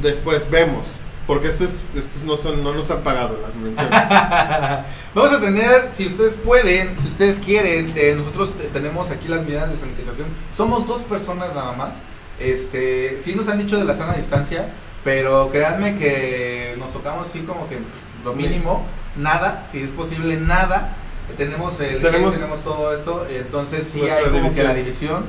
Después 0.00 0.48
vemos, 0.50 0.86
porque 1.26 1.48
estos, 1.48 1.70
estos 1.96 2.22
no 2.22 2.36
son, 2.36 2.62
no 2.62 2.72
nos 2.72 2.90
han 2.90 3.02
pagado 3.02 3.38
las 3.42 3.54
menciones. 3.54 3.90
Vamos 5.14 5.32
a 5.32 5.40
tener, 5.40 5.90
si 5.90 6.06
ustedes 6.06 6.34
pueden, 6.34 6.98
si 6.98 7.08
ustedes 7.08 7.38
quieren, 7.40 7.92
eh, 7.96 8.14
nosotros 8.16 8.54
tenemos 8.72 9.10
aquí 9.10 9.26
las 9.26 9.44
medidas 9.44 9.70
de 9.70 9.76
sanitización. 9.76 10.28
Somos 10.56 10.86
dos 10.86 11.02
personas 11.02 11.52
nada 11.54 11.72
más. 11.72 11.98
Este, 12.38 13.18
sí 13.18 13.34
nos 13.34 13.48
han 13.48 13.58
dicho 13.58 13.78
de 13.78 13.84
la 13.84 13.94
sana 13.94 14.12
distancia, 14.12 14.72
pero 15.06 15.50
créanme 15.52 15.94
que 15.96 16.74
nos 16.80 16.92
tocamos 16.92 17.28
así 17.28 17.42
como 17.42 17.68
que 17.68 17.78
lo 18.24 18.32
mínimo, 18.34 18.84
nada, 19.16 19.64
si 19.70 19.80
es 19.80 19.90
posible 19.90 20.36
nada. 20.36 20.96
Tenemos 21.36 21.78
el 21.80 22.02
Tenemos- 22.02 22.34
tenemos 22.34 22.64
todo 22.64 22.92
eso, 22.92 23.24
entonces 23.30 23.86
sí 23.86 24.02
hay 24.02 24.24
como 24.24 24.52
que 24.52 24.64
la 24.64 24.74
división. 24.74 25.26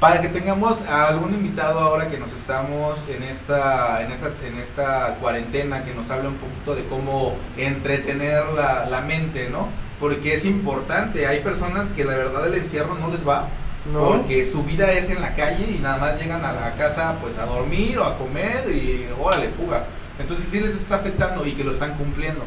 Para 0.00 0.20
que 0.20 0.28
tengamos 0.28 0.82
a 0.88 1.06
algún 1.06 1.32
invitado 1.32 1.78
ahora 1.78 2.08
que 2.10 2.18
nos 2.18 2.32
estamos 2.32 3.06
en 3.08 3.22
esta, 3.22 4.02
en 4.02 4.10
esta, 4.10 4.32
en 4.44 4.56
esta 4.58 5.14
cuarentena, 5.20 5.84
que 5.84 5.94
nos 5.94 6.10
hable 6.10 6.26
un 6.26 6.36
poquito 6.36 6.74
de 6.74 6.84
cómo 6.88 7.36
entretener 7.56 8.42
la, 8.56 8.86
la 8.86 9.00
mente, 9.02 9.48
¿no? 9.48 9.68
Porque 10.00 10.34
es 10.34 10.44
importante, 10.44 11.26
hay 11.28 11.38
personas 11.40 11.88
que 11.90 12.04
la 12.04 12.16
verdad 12.16 12.46
el 12.48 12.54
encierro 12.54 12.96
no 12.98 13.08
les 13.12 13.28
va, 13.28 13.48
¿No? 13.90 14.08
porque 14.08 14.44
su 14.44 14.62
vida 14.62 14.92
es 14.92 15.08
en 15.10 15.22
la 15.22 15.34
calle 15.34 15.66
y 15.70 15.78
nada 15.78 15.96
más 15.96 16.20
llegan 16.20 16.44
a 16.44 16.52
la 16.52 16.74
casa 16.74 17.16
pues 17.20 17.38
a 17.38 17.46
dormir 17.46 17.98
o 17.98 18.04
a 18.04 18.18
comer 18.18 18.68
y 18.70 19.06
órale, 19.18 19.48
fuga. 19.48 19.86
Entonces 20.18 20.46
sí 20.50 20.60
les 20.60 20.74
está 20.74 20.96
afectando 20.96 21.46
y 21.46 21.52
que 21.52 21.64
lo 21.64 21.72
están 21.72 21.94
cumpliendo. 21.94 22.44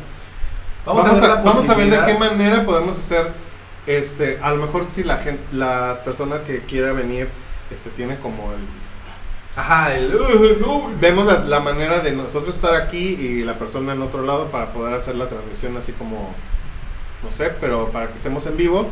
Vamos, 0.86 1.12
ver 1.12 1.24
a, 1.24 1.28
la 1.28 1.36
vamos 1.42 1.68
a 1.68 1.74
ver 1.74 1.90
de 1.90 2.06
qué 2.06 2.20
manera 2.20 2.66
podemos 2.66 2.98
hacer, 2.98 3.32
este, 3.88 4.38
a 4.44 4.52
lo 4.52 4.58
mejor 4.66 4.86
si 4.90 5.04
la 5.04 5.18
gente, 5.18 5.42
las 5.54 6.00
personas 6.00 6.42
que 6.42 6.60
quiera 6.60 6.92
venir, 6.94 7.30
este, 7.72 7.90
tiene 7.90 8.18
como 8.18 8.52
el, 8.52 8.60
Ajá, 9.56 9.96
el... 9.96 10.14
"Ugh, 10.16 10.58
no, 10.60 10.92
vemos 11.00 11.26
la, 11.26 11.40
la 11.40 11.60
manera 11.62 12.00
de 12.00 12.12
nosotros 12.12 12.56
estar 12.56 12.76
aquí 12.76 12.98
y 13.20 13.44
la 13.44 13.58
persona 13.58 13.94
en 13.94 14.02
otro 14.02 14.24
lado 14.24 14.48
para 14.52 14.74
poder 14.74 14.94
hacer 14.94 15.16
la 15.16 15.30
transmisión 15.30 15.78
así 15.78 15.94
como, 15.94 16.34
no 17.24 17.32
sé, 17.32 17.50
pero 17.62 17.90
para 17.90 18.08
que 18.08 18.16
estemos 18.16 18.46
en 18.46 18.58
vivo. 18.58 18.88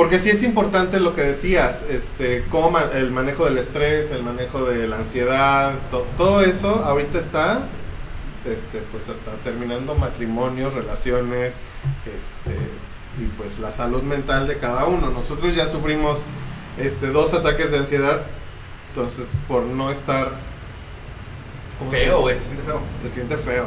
Porque 0.00 0.18
sí 0.18 0.30
es 0.30 0.42
importante 0.42 0.98
lo 0.98 1.14
que 1.14 1.20
decías, 1.24 1.84
este, 1.90 2.42
cómo 2.50 2.70
ma- 2.70 2.88
el 2.94 3.10
manejo 3.10 3.44
del 3.44 3.58
estrés, 3.58 4.10
el 4.12 4.22
manejo 4.22 4.64
de 4.64 4.88
la 4.88 4.96
ansiedad, 4.96 5.74
to- 5.90 6.06
todo 6.16 6.40
eso 6.40 6.82
ahorita 6.86 7.18
está, 7.18 7.64
este, 8.46 8.78
pues 8.92 9.10
hasta 9.10 9.32
terminando 9.44 9.94
matrimonios, 9.94 10.72
relaciones, 10.72 11.56
este, 12.06 12.56
y 13.22 13.26
pues 13.36 13.58
la 13.58 13.70
salud 13.70 14.02
mental 14.02 14.48
de 14.48 14.56
cada 14.56 14.86
uno. 14.86 15.10
Nosotros 15.10 15.54
ya 15.54 15.66
sufrimos, 15.66 16.22
este, 16.78 17.08
dos 17.08 17.34
ataques 17.34 17.70
de 17.70 17.76
ansiedad, 17.76 18.22
entonces 18.88 19.32
por 19.48 19.64
no 19.64 19.90
estar 19.90 20.30
¿cómo 21.78 21.90
se 21.90 21.96
Feo, 21.98 22.28
se 22.30 22.36
siente 22.38 22.62
feo. 22.64 22.80
Se 23.02 23.08
siente 23.10 23.36
feo. 23.36 23.66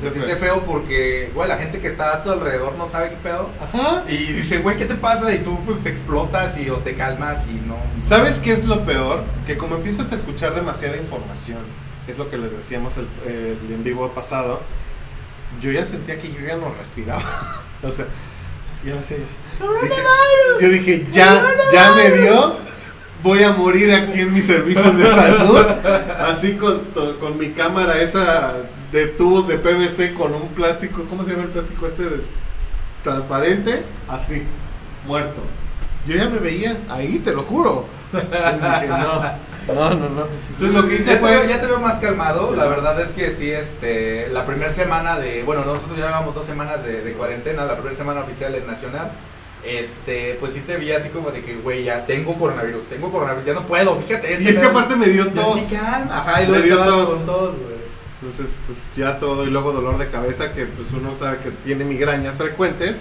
Se 0.00 0.10
siente 0.10 0.36
feo 0.36 0.64
porque, 0.66 1.30
güey, 1.32 1.48
la 1.48 1.56
gente 1.58 1.78
que 1.78 1.86
está 1.86 2.16
a 2.16 2.24
tu 2.24 2.30
alrededor 2.30 2.74
no 2.74 2.88
sabe 2.88 3.10
qué 3.10 3.16
pedo. 3.16 3.50
Ajá. 3.60 4.04
Y 4.08 4.32
dice, 4.32 4.58
güey, 4.58 4.76
¿qué 4.76 4.84
te 4.84 4.96
pasa? 4.96 5.32
Y 5.32 5.38
tú 5.38 5.58
pues 5.64 5.86
explotas 5.86 6.58
y 6.58 6.68
o 6.70 6.78
te 6.78 6.94
calmas 6.94 7.46
y 7.46 7.54
no. 7.66 7.76
¿Sabes 8.00 8.40
qué 8.40 8.52
es 8.52 8.64
lo 8.64 8.84
peor? 8.84 9.22
Que 9.46 9.56
como 9.56 9.76
empiezas 9.76 10.10
a 10.10 10.16
escuchar 10.16 10.54
demasiada 10.54 10.96
información, 10.96 11.60
es 12.08 12.18
lo 12.18 12.28
que 12.28 12.36
les 12.36 12.52
decíamos 12.52 12.96
el, 12.96 13.08
el 13.26 13.58
en 13.72 13.84
vivo 13.84 14.08
pasado, 14.10 14.60
yo 15.60 15.70
ya 15.70 15.84
sentía 15.84 16.18
que 16.18 16.32
yo 16.32 16.40
ya 16.40 16.56
no 16.56 16.74
respiraba. 16.74 17.62
o 17.82 17.90
sea, 17.90 18.06
ya 18.84 18.94
lo 18.96 19.02
sé. 19.02 19.18
Yo, 19.60 19.68
dije, 19.82 20.02
yo 20.60 20.68
dije, 20.68 21.06
ya, 21.12 21.42
ya 21.72 21.92
me 21.92 22.10
dio, 22.10 22.56
voy 23.22 23.42
a 23.44 23.52
morir 23.52 23.94
aquí 23.94 24.20
en 24.20 24.34
mis 24.34 24.46
servicios 24.46 24.98
de 24.98 25.08
salud, 25.10 25.58
así 26.18 26.54
con, 26.54 26.80
con 27.20 27.38
mi 27.38 27.50
cámara 27.50 28.00
esa 28.00 28.56
de 28.92 29.06
tubos 29.08 29.48
de 29.48 29.58
PVC 29.58 30.14
con 30.14 30.34
un 30.34 30.48
plástico, 30.48 31.04
¿cómo 31.08 31.24
se 31.24 31.30
llama 31.32 31.44
el 31.44 31.50
plástico 31.50 31.86
este? 31.86 32.04
de- 32.04 32.22
transparente, 33.02 33.84
así, 34.08 34.42
muerto. 35.06 35.40
Yo 36.06 36.16
ya 36.16 36.28
me 36.28 36.38
veía 36.38 36.76
ahí, 36.88 37.18
te 37.20 37.32
lo 37.32 37.42
juro. 37.42 37.86
Entonces 38.12 38.80
dije, 38.80 38.88
no, 38.88 39.74
no, 39.74 39.90
no, 39.94 40.08
no. 40.08 40.26
Entonces 40.50 40.74
lo 40.82 40.88
que 40.88 40.94
hice 40.96 41.10
ya, 41.14 41.20
te 41.20 41.24
veo, 41.26 41.38
fue... 41.40 41.48
ya 41.48 41.60
te 41.60 41.66
veo 41.66 41.80
más 41.80 41.98
calmado, 41.98 42.54
la 42.54 42.66
verdad 42.66 43.00
es 43.00 43.10
que 43.12 43.30
sí, 43.30 43.50
este, 43.50 44.28
la 44.30 44.44
primera 44.46 44.72
semana 44.72 45.18
de, 45.18 45.42
bueno, 45.44 45.64
nosotros 45.64 45.96
ya 45.98 46.06
llevamos 46.06 46.34
dos 46.34 46.46
semanas 46.46 46.82
de, 46.84 47.02
de 47.02 47.12
cuarentena, 47.12 47.64
la 47.64 47.74
primera 47.74 47.94
semana 47.96 48.20
oficial 48.20 48.54
es 48.54 48.64
nacional, 48.66 49.12
este, 49.64 50.36
pues 50.40 50.52
sí 50.52 50.60
te 50.60 50.76
vi 50.76 50.92
así 50.92 51.08
como 51.08 51.30
de 51.30 51.42
que, 51.42 51.56
güey, 51.56 51.84
ya 51.84 52.06
tengo 52.06 52.36
coronavirus, 52.38 52.88
tengo 52.88 53.10
coronavirus, 53.10 53.46
ya 53.46 53.54
no 53.54 53.66
puedo, 53.66 53.96
fíjate. 54.00 54.40
Y 54.40 54.48
es 54.48 54.58
que 54.58 54.66
aparte 54.66 54.94
me 54.96 55.06
dio 55.06 55.28
tos. 55.32 55.58
sí, 55.58 55.66
calma. 55.76 56.16
Ajá, 56.18 56.42
y 56.42 56.48
Me 56.48 56.62
dio 56.62 56.76
tos. 56.78 57.08
con 57.10 57.26
tos, 57.26 57.50
güey. 57.56 57.75
Entonces, 58.26 58.56
pues 58.66 58.90
ya 58.96 59.18
todo, 59.20 59.44
y 59.44 59.50
luego 59.50 59.70
dolor 59.72 59.98
de 59.98 60.08
cabeza, 60.08 60.52
que 60.52 60.66
pues 60.66 60.90
uno 60.92 61.14
sabe 61.14 61.38
que 61.38 61.50
tiene 61.64 61.84
migrañas 61.84 62.36
frecuentes, 62.36 62.96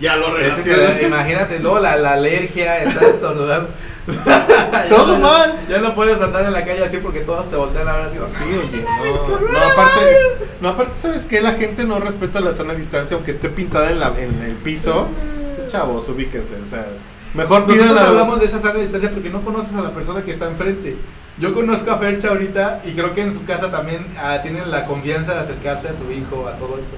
ya 0.00 0.16
lo 0.16 0.34
relacionas. 0.34 1.00
imagínate, 1.00 1.60
luego 1.60 1.78
la, 1.78 1.94
la 1.96 2.14
alergia, 2.14 2.82
estás 2.82 3.02
estornudando. 3.14 3.70
Todo 4.88 5.12
Ya 5.12 5.18
no- 5.18 5.18
mal. 5.18 5.60
Ya 5.68 5.78
no 5.78 5.94
puedes 5.94 6.20
andar 6.20 6.44
en 6.44 6.52
la 6.52 6.64
calle 6.64 6.84
así 6.84 6.96
porque 6.98 7.20
todos 7.20 7.48
te 7.50 7.56
voltean 7.56 7.86
a 7.88 7.92
ver 7.92 8.06
así. 8.22 8.34
Sí, 8.72 8.82
no, 8.82 9.40
no, 9.40 9.58
aparte, 9.58 10.16
no, 10.60 10.68
aparte, 10.70 10.92
¿sabes 10.96 11.22
qué? 11.26 11.40
La 11.40 11.52
gente 11.52 11.84
no 11.84 12.00
respeta 12.00 12.40
la 12.40 12.52
sana 12.52 12.74
distancia, 12.74 13.14
aunque 13.16 13.30
esté 13.30 13.48
pintada 13.48 13.90
en, 13.92 14.00
la, 14.00 14.08
en 14.20 14.42
el 14.42 14.56
piso. 14.56 15.08
Entonces, 15.50 15.68
chavos, 15.72 16.08
ubíquense, 16.08 16.56
o 16.66 16.68
sea, 16.68 16.86
mejor 17.32 17.68
Nosotros 17.68 17.94
la... 17.94 18.06
hablamos 18.08 18.40
de 18.40 18.46
esa 18.46 18.60
sana 18.60 18.80
distancia 18.80 19.10
porque 19.12 19.30
no 19.30 19.42
conoces 19.42 19.74
a 19.76 19.82
la 19.82 19.90
persona 19.92 20.22
que 20.22 20.32
está 20.32 20.46
enfrente. 20.48 20.96
Yo 21.38 21.52
conozco 21.52 21.90
a 21.90 21.98
Fercha 21.98 22.28
ahorita 22.28 22.82
y 22.84 22.92
creo 22.92 23.12
que 23.12 23.22
en 23.22 23.32
su 23.32 23.44
casa 23.44 23.70
también 23.70 24.06
ah, 24.18 24.38
tienen 24.42 24.70
la 24.70 24.86
confianza 24.86 25.34
de 25.34 25.40
acercarse 25.40 25.88
a 25.88 25.92
su 25.92 26.10
hijo, 26.12 26.46
a 26.46 26.56
todo 26.58 26.78
eso. 26.78 26.92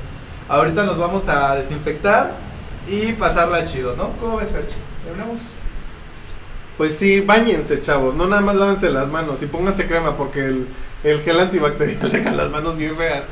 Ahorita 0.49 0.85
nos 0.85 0.99
vamos 0.99 1.27
a 1.29 1.55
desinfectar 1.55 2.33
y 2.87 3.13
pasarla 3.13 3.65
chido, 3.65 3.97
¿no? 3.97 4.11
¿Cómo 4.21 4.37
ves, 4.37 4.51
Fercha? 4.51 4.77
¿Terminamos? 5.05 5.41
Pues 6.77 6.99
sí, 6.99 7.21
bañense, 7.21 7.81
chavos, 7.81 8.15
no 8.15 8.27
nada 8.27 8.43
más 8.43 8.57
lávense 8.57 8.91
las 8.91 9.09
manos 9.09 9.43
y 9.43 9.47
pónganse 9.47 9.87
crema 9.87 10.19
porque 10.19 10.41
el, 10.41 10.69
el 11.03 11.23
gel 11.23 11.41
antibacterial 11.41 12.13
deja 12.13 12.33
las 12.33 12.51
manos 12.51 12.77
bien 12.77 12.95
feas. 12.95 13.25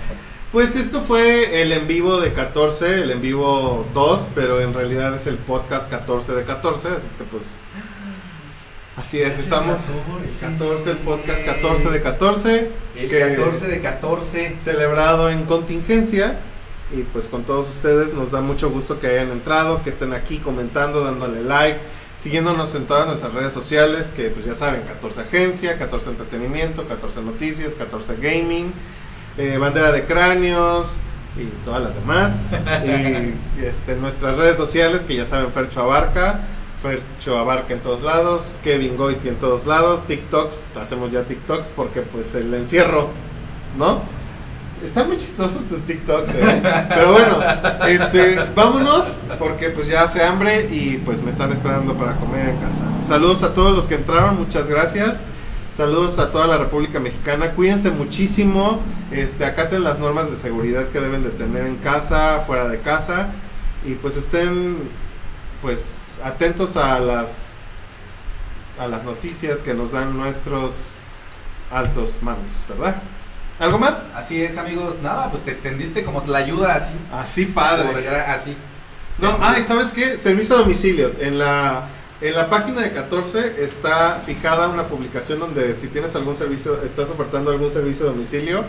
Pues 0.52 0.74
esto 0.76 1.00
fue 1.00 1.60
el 1.60 1.72
en 1.72 1.86
vivo 1.86 2.20
de 2.20 2.32
14, 2.32 3.02
el 3.02 3.10
en 3.10 3.20
vivo 3.20 3.84
2, 3.92 4.28
pero 4.34 4.60
en 4.60 4.72
realidad 4.72 5.14
es 5.14 5.26
el 5.26 5.36
podcast 5.36 5.90
14 5.90 6.32
de 6.32 6.44
14, 6.44 6.88
así 6.88 7.08
que 7.18 7.24
pues... 7.24 7.42
Así 8.96 9.20
es, 9.20 9.38
estamos... 9.38 9.76
El 10.24 10.50
14, 10.50 10.90
el 10.90 10.96
podcast 10.98 11.44
14 11.44 11.90
de 11.90 12.00
14. 12.00 12.70
El 12.96 13.08
que- 13.08 13.18
14 13.36 13.66
de 13.66 13.80
14. 13.80 14.56
celebrado 14.60 15.30
en 15.30 15.44
contingencia. 15.44 16.36
Y 16.92 17.02
pues 17.02 17.26
con 17.26 17.42
todos 17.44 17.68
ustedes 17.68 18.14
nos 18.14 18.30
da 18.30 18.40
mucho 18.40 18.70
gusto 18.70 19.00
que 19.00 19.08
hayan 19.08 19.30
entrado, 19.32 19.82
que 19.82 19.90
estén 19.90 20.12
aquí 20.12 20.38
comentando, 20.38 21.02
dándole 21.02 21.42
like, 21.42 21.80
siguiéndonos 22.18 22.72
en 22.76 22.86
todas 22.86 23.08
nuestras 23.08 23.34
redes 23.34 23.52
sociales, 23.52 24.12
que 24.14 24.28
pues 24.28 24.44
ya 24.44 24.54
saben, 24.54 24.82
14 24.82 25.22
Agencia, 25.22 25.76
14 25.76 26.10
Entretenimiento, 26.10 26.86
14 26.86 27.22
Noticias, 27.22 27.74
14 27.74 28.16
Gaming, 28.20 28.72
eh, 29.38 29.56
Bandera 29.58 29.90
de 29.90 30.04
Cráneos, 30.04 30.92
y 31.36 31.46
todas 31.64 31.82
las 31.82 31.96
demás. 31.96 32.32
y 32.86 33.64
este, 33.64 33.96
nuestras 33.96 34.36
redes 34.36 34.56
sociales, 34.56 35.02
que 35.02 35.16
ya 35.16 35.24
saben, 35.24 35.50
Fercho 35.52 35.80
Abarca. 35.82 36.42
Fercho 36.84 37.38
Abarca 37.38 37.72
en 37.72 37.80
todos 37.80 38.02
lados, 38.02 38.42
Kevin 38.62 38.98
Goiti 38.98 39.28
en 39.28 39.36
todos 39.36 39.64
lados, 39.64 40.06
TikToks, 40.06 40.66
hacemos 40.78 41.10
ya 41.10 41.22
TikToks 41.22 41.68
porque 41.74 42.02
pues 42.02 42.34
el 42.34 42.52
encierro, 42.52 43.08
¿no? 43.78 44.02
Están 44.84 45.06
muy 45.08 45.16
chistosos 45.16 45.64
tus 45.64 45.80
TikToks, 45.80 46.34
¿eh? 46.34 46.62
Pero 46.90 47.12
bueno, 47.12 47.38
este, 47.88 48.38
vámonos 48.54 49.22
porque 49.38 49.70
pues 49.70 49.88
ya 49.88 50.02
hace 50.02 50.22
hambre 50.22 50.68
y 50.70 50.98
pues 50.98 51.22
me 51.22 51.30
están 51.30 51.52
esperando 51.52 51.94
para 51.94 52.16
comer 52.16 52.50
en 52.50 52.56
casa. 52.58 52.84
Saludos 53.08 53.42
a 53.44 53.54
todos 53.54 53.74
los 53.74 53.86
que 53.86 53.94
entraron, 53.94 54.36
muchas 54.36 54.68
gracias. 54.68 55.24
Saludos 55.72 56.18
a 56.18 56.30
toda 56.32 56.46
la 56.46 56.58
República 56.58 57.00
Mexicana. 57.00 57.52
Cuídense 57.52 57.92
muchísimo. 57.92 58.80
Este, 59.10 59.46
acaten 59.46 59.84
las 59.84 59.98
normas 60.00 60.30
de 60.30 60.36
seguridad 60.36 60.88
que 60.88 61.00
deben 61.00 61.24
de 61.24 61.30
tener 61.30 61.64
en 61.64 61.76
casa, 61.76 62.40
fuera 62.46 62.68
de 62.68 62.80
casa 62.80 63.28
y 63.86 63.94
pues 63.94 64.18
estén 64.18 64.76
pues 65.62 66.03
atentos 66.22 66.76
a 66.76 66.98
las 67.00 67.54
a 68.78 68.88
las 68.88 69.04
noticias 69.04 69.60
que 69.60 69.72
nos 69.72 69.92
dan 69.92 70.16
nuestros 70.16 70.74
altos 71.70 72.22
manos, 72.22 72.66
¿verdad? 72.68 72.96
¿Algo 73.58 73.78
más? 73.78 74.08
Así 74.14 74.42
es, 74.42 74.58
amigos. 74.58 74.96
Nada, 75.00 75.30
pues 75.30 75.44
te 75.44 75.52
extendiste 75.52 76.04
como 76.04 76.24
la 76.26 76.38
ayuda 76.38 76.74
así. 76.74 76.92
Así 77.12 77.46
padre. 77.46 77.88
Por 77.88 78.14
así. 78.14 78.56
No, 79.18 79.38
ah, 79.40 79.56
¿y 79.60 79.64
¿sabes 79.64 79.92
qué? 79.92 80.18
Servicio 80.18 80.56
a 80.56 80.58
domicilio. 80.58 81.12
En 81.20 81.38
la, 81.38 81.86
en 82.20 82.34
la 82.34 82.50
página 82.50 82.80
de 82.80 82.90
14 82.90 83.62
está 83.62 84.18
fijada 84.18 84.68
una 84.68 84.88
publicación 84.88 85.38
donde 85.38 85.74
si 85.76 85.86
tienes 85.86 86.14
algún 86.16 86.36
servicio, 86.36 86.82
estás 86.82 87.10
ofertando 87.10 87.52
algún 87.52 87.70
servicio 87.70 88.06
a 88.06 88.10
domicilio. 88.10 88.64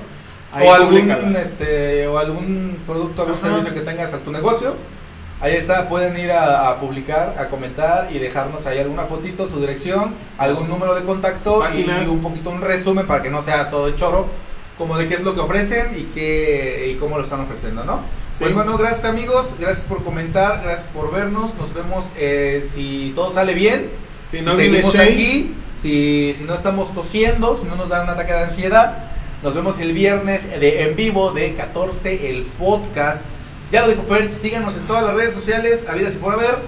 ahí 0.53 0.67
o 0.67 0.73
algún 0.73 1.35
este 1.35 2.07
o 2.07 2.19
algún 2.19 2.77
producto 2.85 3.23
algún 3.23 3.39
Ajá. 3.39 3.47
servicio 3.47 3.73
que 3.73 3.81
tengas 3.81 4.13
a 4.13 4.19
tu 4.19 4.31
negocio 4.31 4.75
ahí 5.41 5.55
está 5.55 5.89
pueden 5.89 6.17
ir 6.17 6.31
a, 6.31 6.69
a 6.69 6.79
publicar 6.79 7.35
a 7.37 7.49
comentar 7.49 8.07
y 8.11 8.19
dejarnos 8.19 8.65
ahí 8.65 8.79
alguna 8.79 9.03
fotito 9.03 9.49
su 9.49 9.59
dirección 9.59 10.13
algún 10.37 10.69
número 10.69 10.95
de 10.95 11.03
contacto 11.03 11.59
Página. 11.59 12.03
y 12.03 12.07
un 12.07 12.21
poquito 12.21 12.49
un 12.49 12.61
resumen 12.61 13.05
para 13.05 13.21
que 13.21 13.29
no 13.29 13.43
sea 13.43 13.69
todo 13.69 13.87
el 13.87 13.95
choro 13.95 14.27
como 14.77 14.97
de 14.97 15.07
qué 15.07 15.15
es 15.15 15.21
lo 15.21 15.33
que 15.35 15.41
ofrecen 15.41 15.91
y 15.97 16.03
qué 16.13 16.91
y 16.91 16.95
cómo 16.99 17.17
lo 17.17 17.23
están 17.23 17.41
ofreciendo 17.41 17.83
no 17.83 17.99
Sí. 18.35 18.39
pues 18.43 18.53
bueno 18.53 18.77
gracias 18.77 19.05
amigos 19.05 19.55
gracias 19.57 19.85
por 19.85 20.03
comentar 20.03 20.61
gracias 20.61 20.87
por 20.93 21.09
vernos 21.09 21.55
nos 21.55 21.73
vemos 21.73 22.05
eh, 22.17 22.67
si 22.69 23.13
todo 23.15 23.31
sale 23.31 23.53
bien 23.53 23.89
Si 24.29 24.41
no 24.41 24.57
seguimos 24.57 24.93
aquí, 24.95 25.53
si, 25.81 26.35
si 26.37 26.43
no 26.43 26.53
estamos 26.55 26.93
tosiendo, 26.93 27.57
si 27.61 27.65
no 27.65 27.75
nos 27.77 27.87
dan 27.87 28.03
un 28.03 28.09
ataque 28.09 28.33
de 28.33 28.39
ansiedad, 28.43 29.05
nos 29.41 29.53
vemos 29.55 29.79
el 29.79 29.93
viernes 29.93 30.43
de 30.59 30.81
en 30.83 30.95
vivo 30.97 31.31
de 31.31 31.53
14, 31.53 32.29
el 32.29 32.43
podcast. 32.43 33.21
Ya 33.75 33.81
lo 33.81 33.89
dijo 33.89 34.03
Fer, 34.03 34.31
síganos 34.31 34.77
en 34.77 34.87
todas 34.87 35.03
las 35.03 35.13
redes 35.15 35.33
sociales, 35.33 35.83
habidas 35.89 36.15
y 36.15 36.17
por 36.17 36.31
haber, 36.31 36.59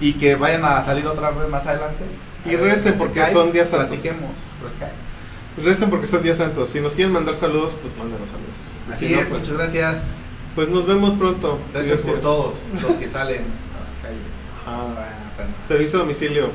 y 0.00 0.14
que 0.14 0.34
vayan 0.34 0.64
a 0.64 0.82
salir 0.84 1.06
otra 1.06 1.30
vez 1.30 1.48
más 1.48 1.64
adelante. 1.68 2.04
Y 2.44 2.56
recen 2.56 2.98
porque 2.98 3.24
son 3.32 3.52
días 3.52 3.68
santos. 3.68 3.86
Platiquemos 3.86 4.32
por 4.60 4.68
Skype. 4.68 5.64
recen 5.64 5.88
porque 5.88 6.08
son 6.08 6.24
días 6.24 6.36
santos. 6.36 6.70
Si 6.70 6.80
nos 6.80 6.96
quieren 6.96 7.12
mandar 7.12 7.36
saludos, 7.36 7.76
pues 7.80 7.96
mándenos 7.96 8.30
saludos. 8.30 8.56
Así 8.90 9.06
si 9.06 9.14
no, 9.14 9.20
es, 9.20 9.28
pues, 9.28 9.40
muchas 9.40 9.56
gracias. 9.56 10.14
pues 10.56 10.68
nos 10.68 10.84
vemos 10.84 11.14
pronto. 11.14 11.60
Gracias 11.72 12.00
por 12.00 12.06
quiere. 12.06 12.22
todos 12.22 12.54
los 12.82 12.92
que 12.94 13.08
salen 13.16 13.44
a 13.44 13.84
las 13.86 13.96
calles. 14.02 15.36
Bueno. 15.36 15.52
servicio 15.68 15.98
a 15.98 16.02
domicilio. 16.02 16.50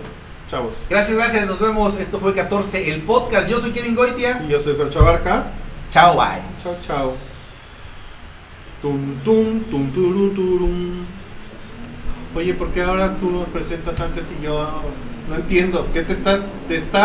Chavos. 0.51 0.73
Gracias, 0.89 1.15
gracias, 1.15 1.47
nos 1.47 1.61
vemos. 1.61 1.97
Esto 1.97 2.19
fue 2.19 2.33
14, 2.33 2.91
el 2.93 3.03
podcast. 3.03 3.47
Yo 3.47 3.61
soy 3.61 3.71
Kevin 3.71 3.95
Goitia. 3.95 4.43
Y 4.45 4.51
yo 4.51 4.59
soy 4.59 4.73
Fercho 4.73 4.99
Abarca. 4.99 5.45
Chao, 5.91 6.17
bye. 6.17 6.41
Chao, 6.61 6.75
chao. 6.85 7.32
Tum, 8.83 9.15
tum, 9.23 9.61
tum, 9.61 9.91
turum, 9.93 10.35
turum. 10.35 11.05
Oye, 12.35 12.53
¿por 12.53 12.67
qué 12.71 12.81
ahora 12.81 13.15
tú 13.17 13.45
presentas 13.53 13.97
antes 14.01 14.33
y 14.37 14.43
yo 14.43 14.81
no 15.29 15.35
entiendo? 15.35 15.87
¿Qué 15.93 16.01
te 16.01 16.11
estás, 16.11 16.49
te 16.67 16.75
está 16.75 17.01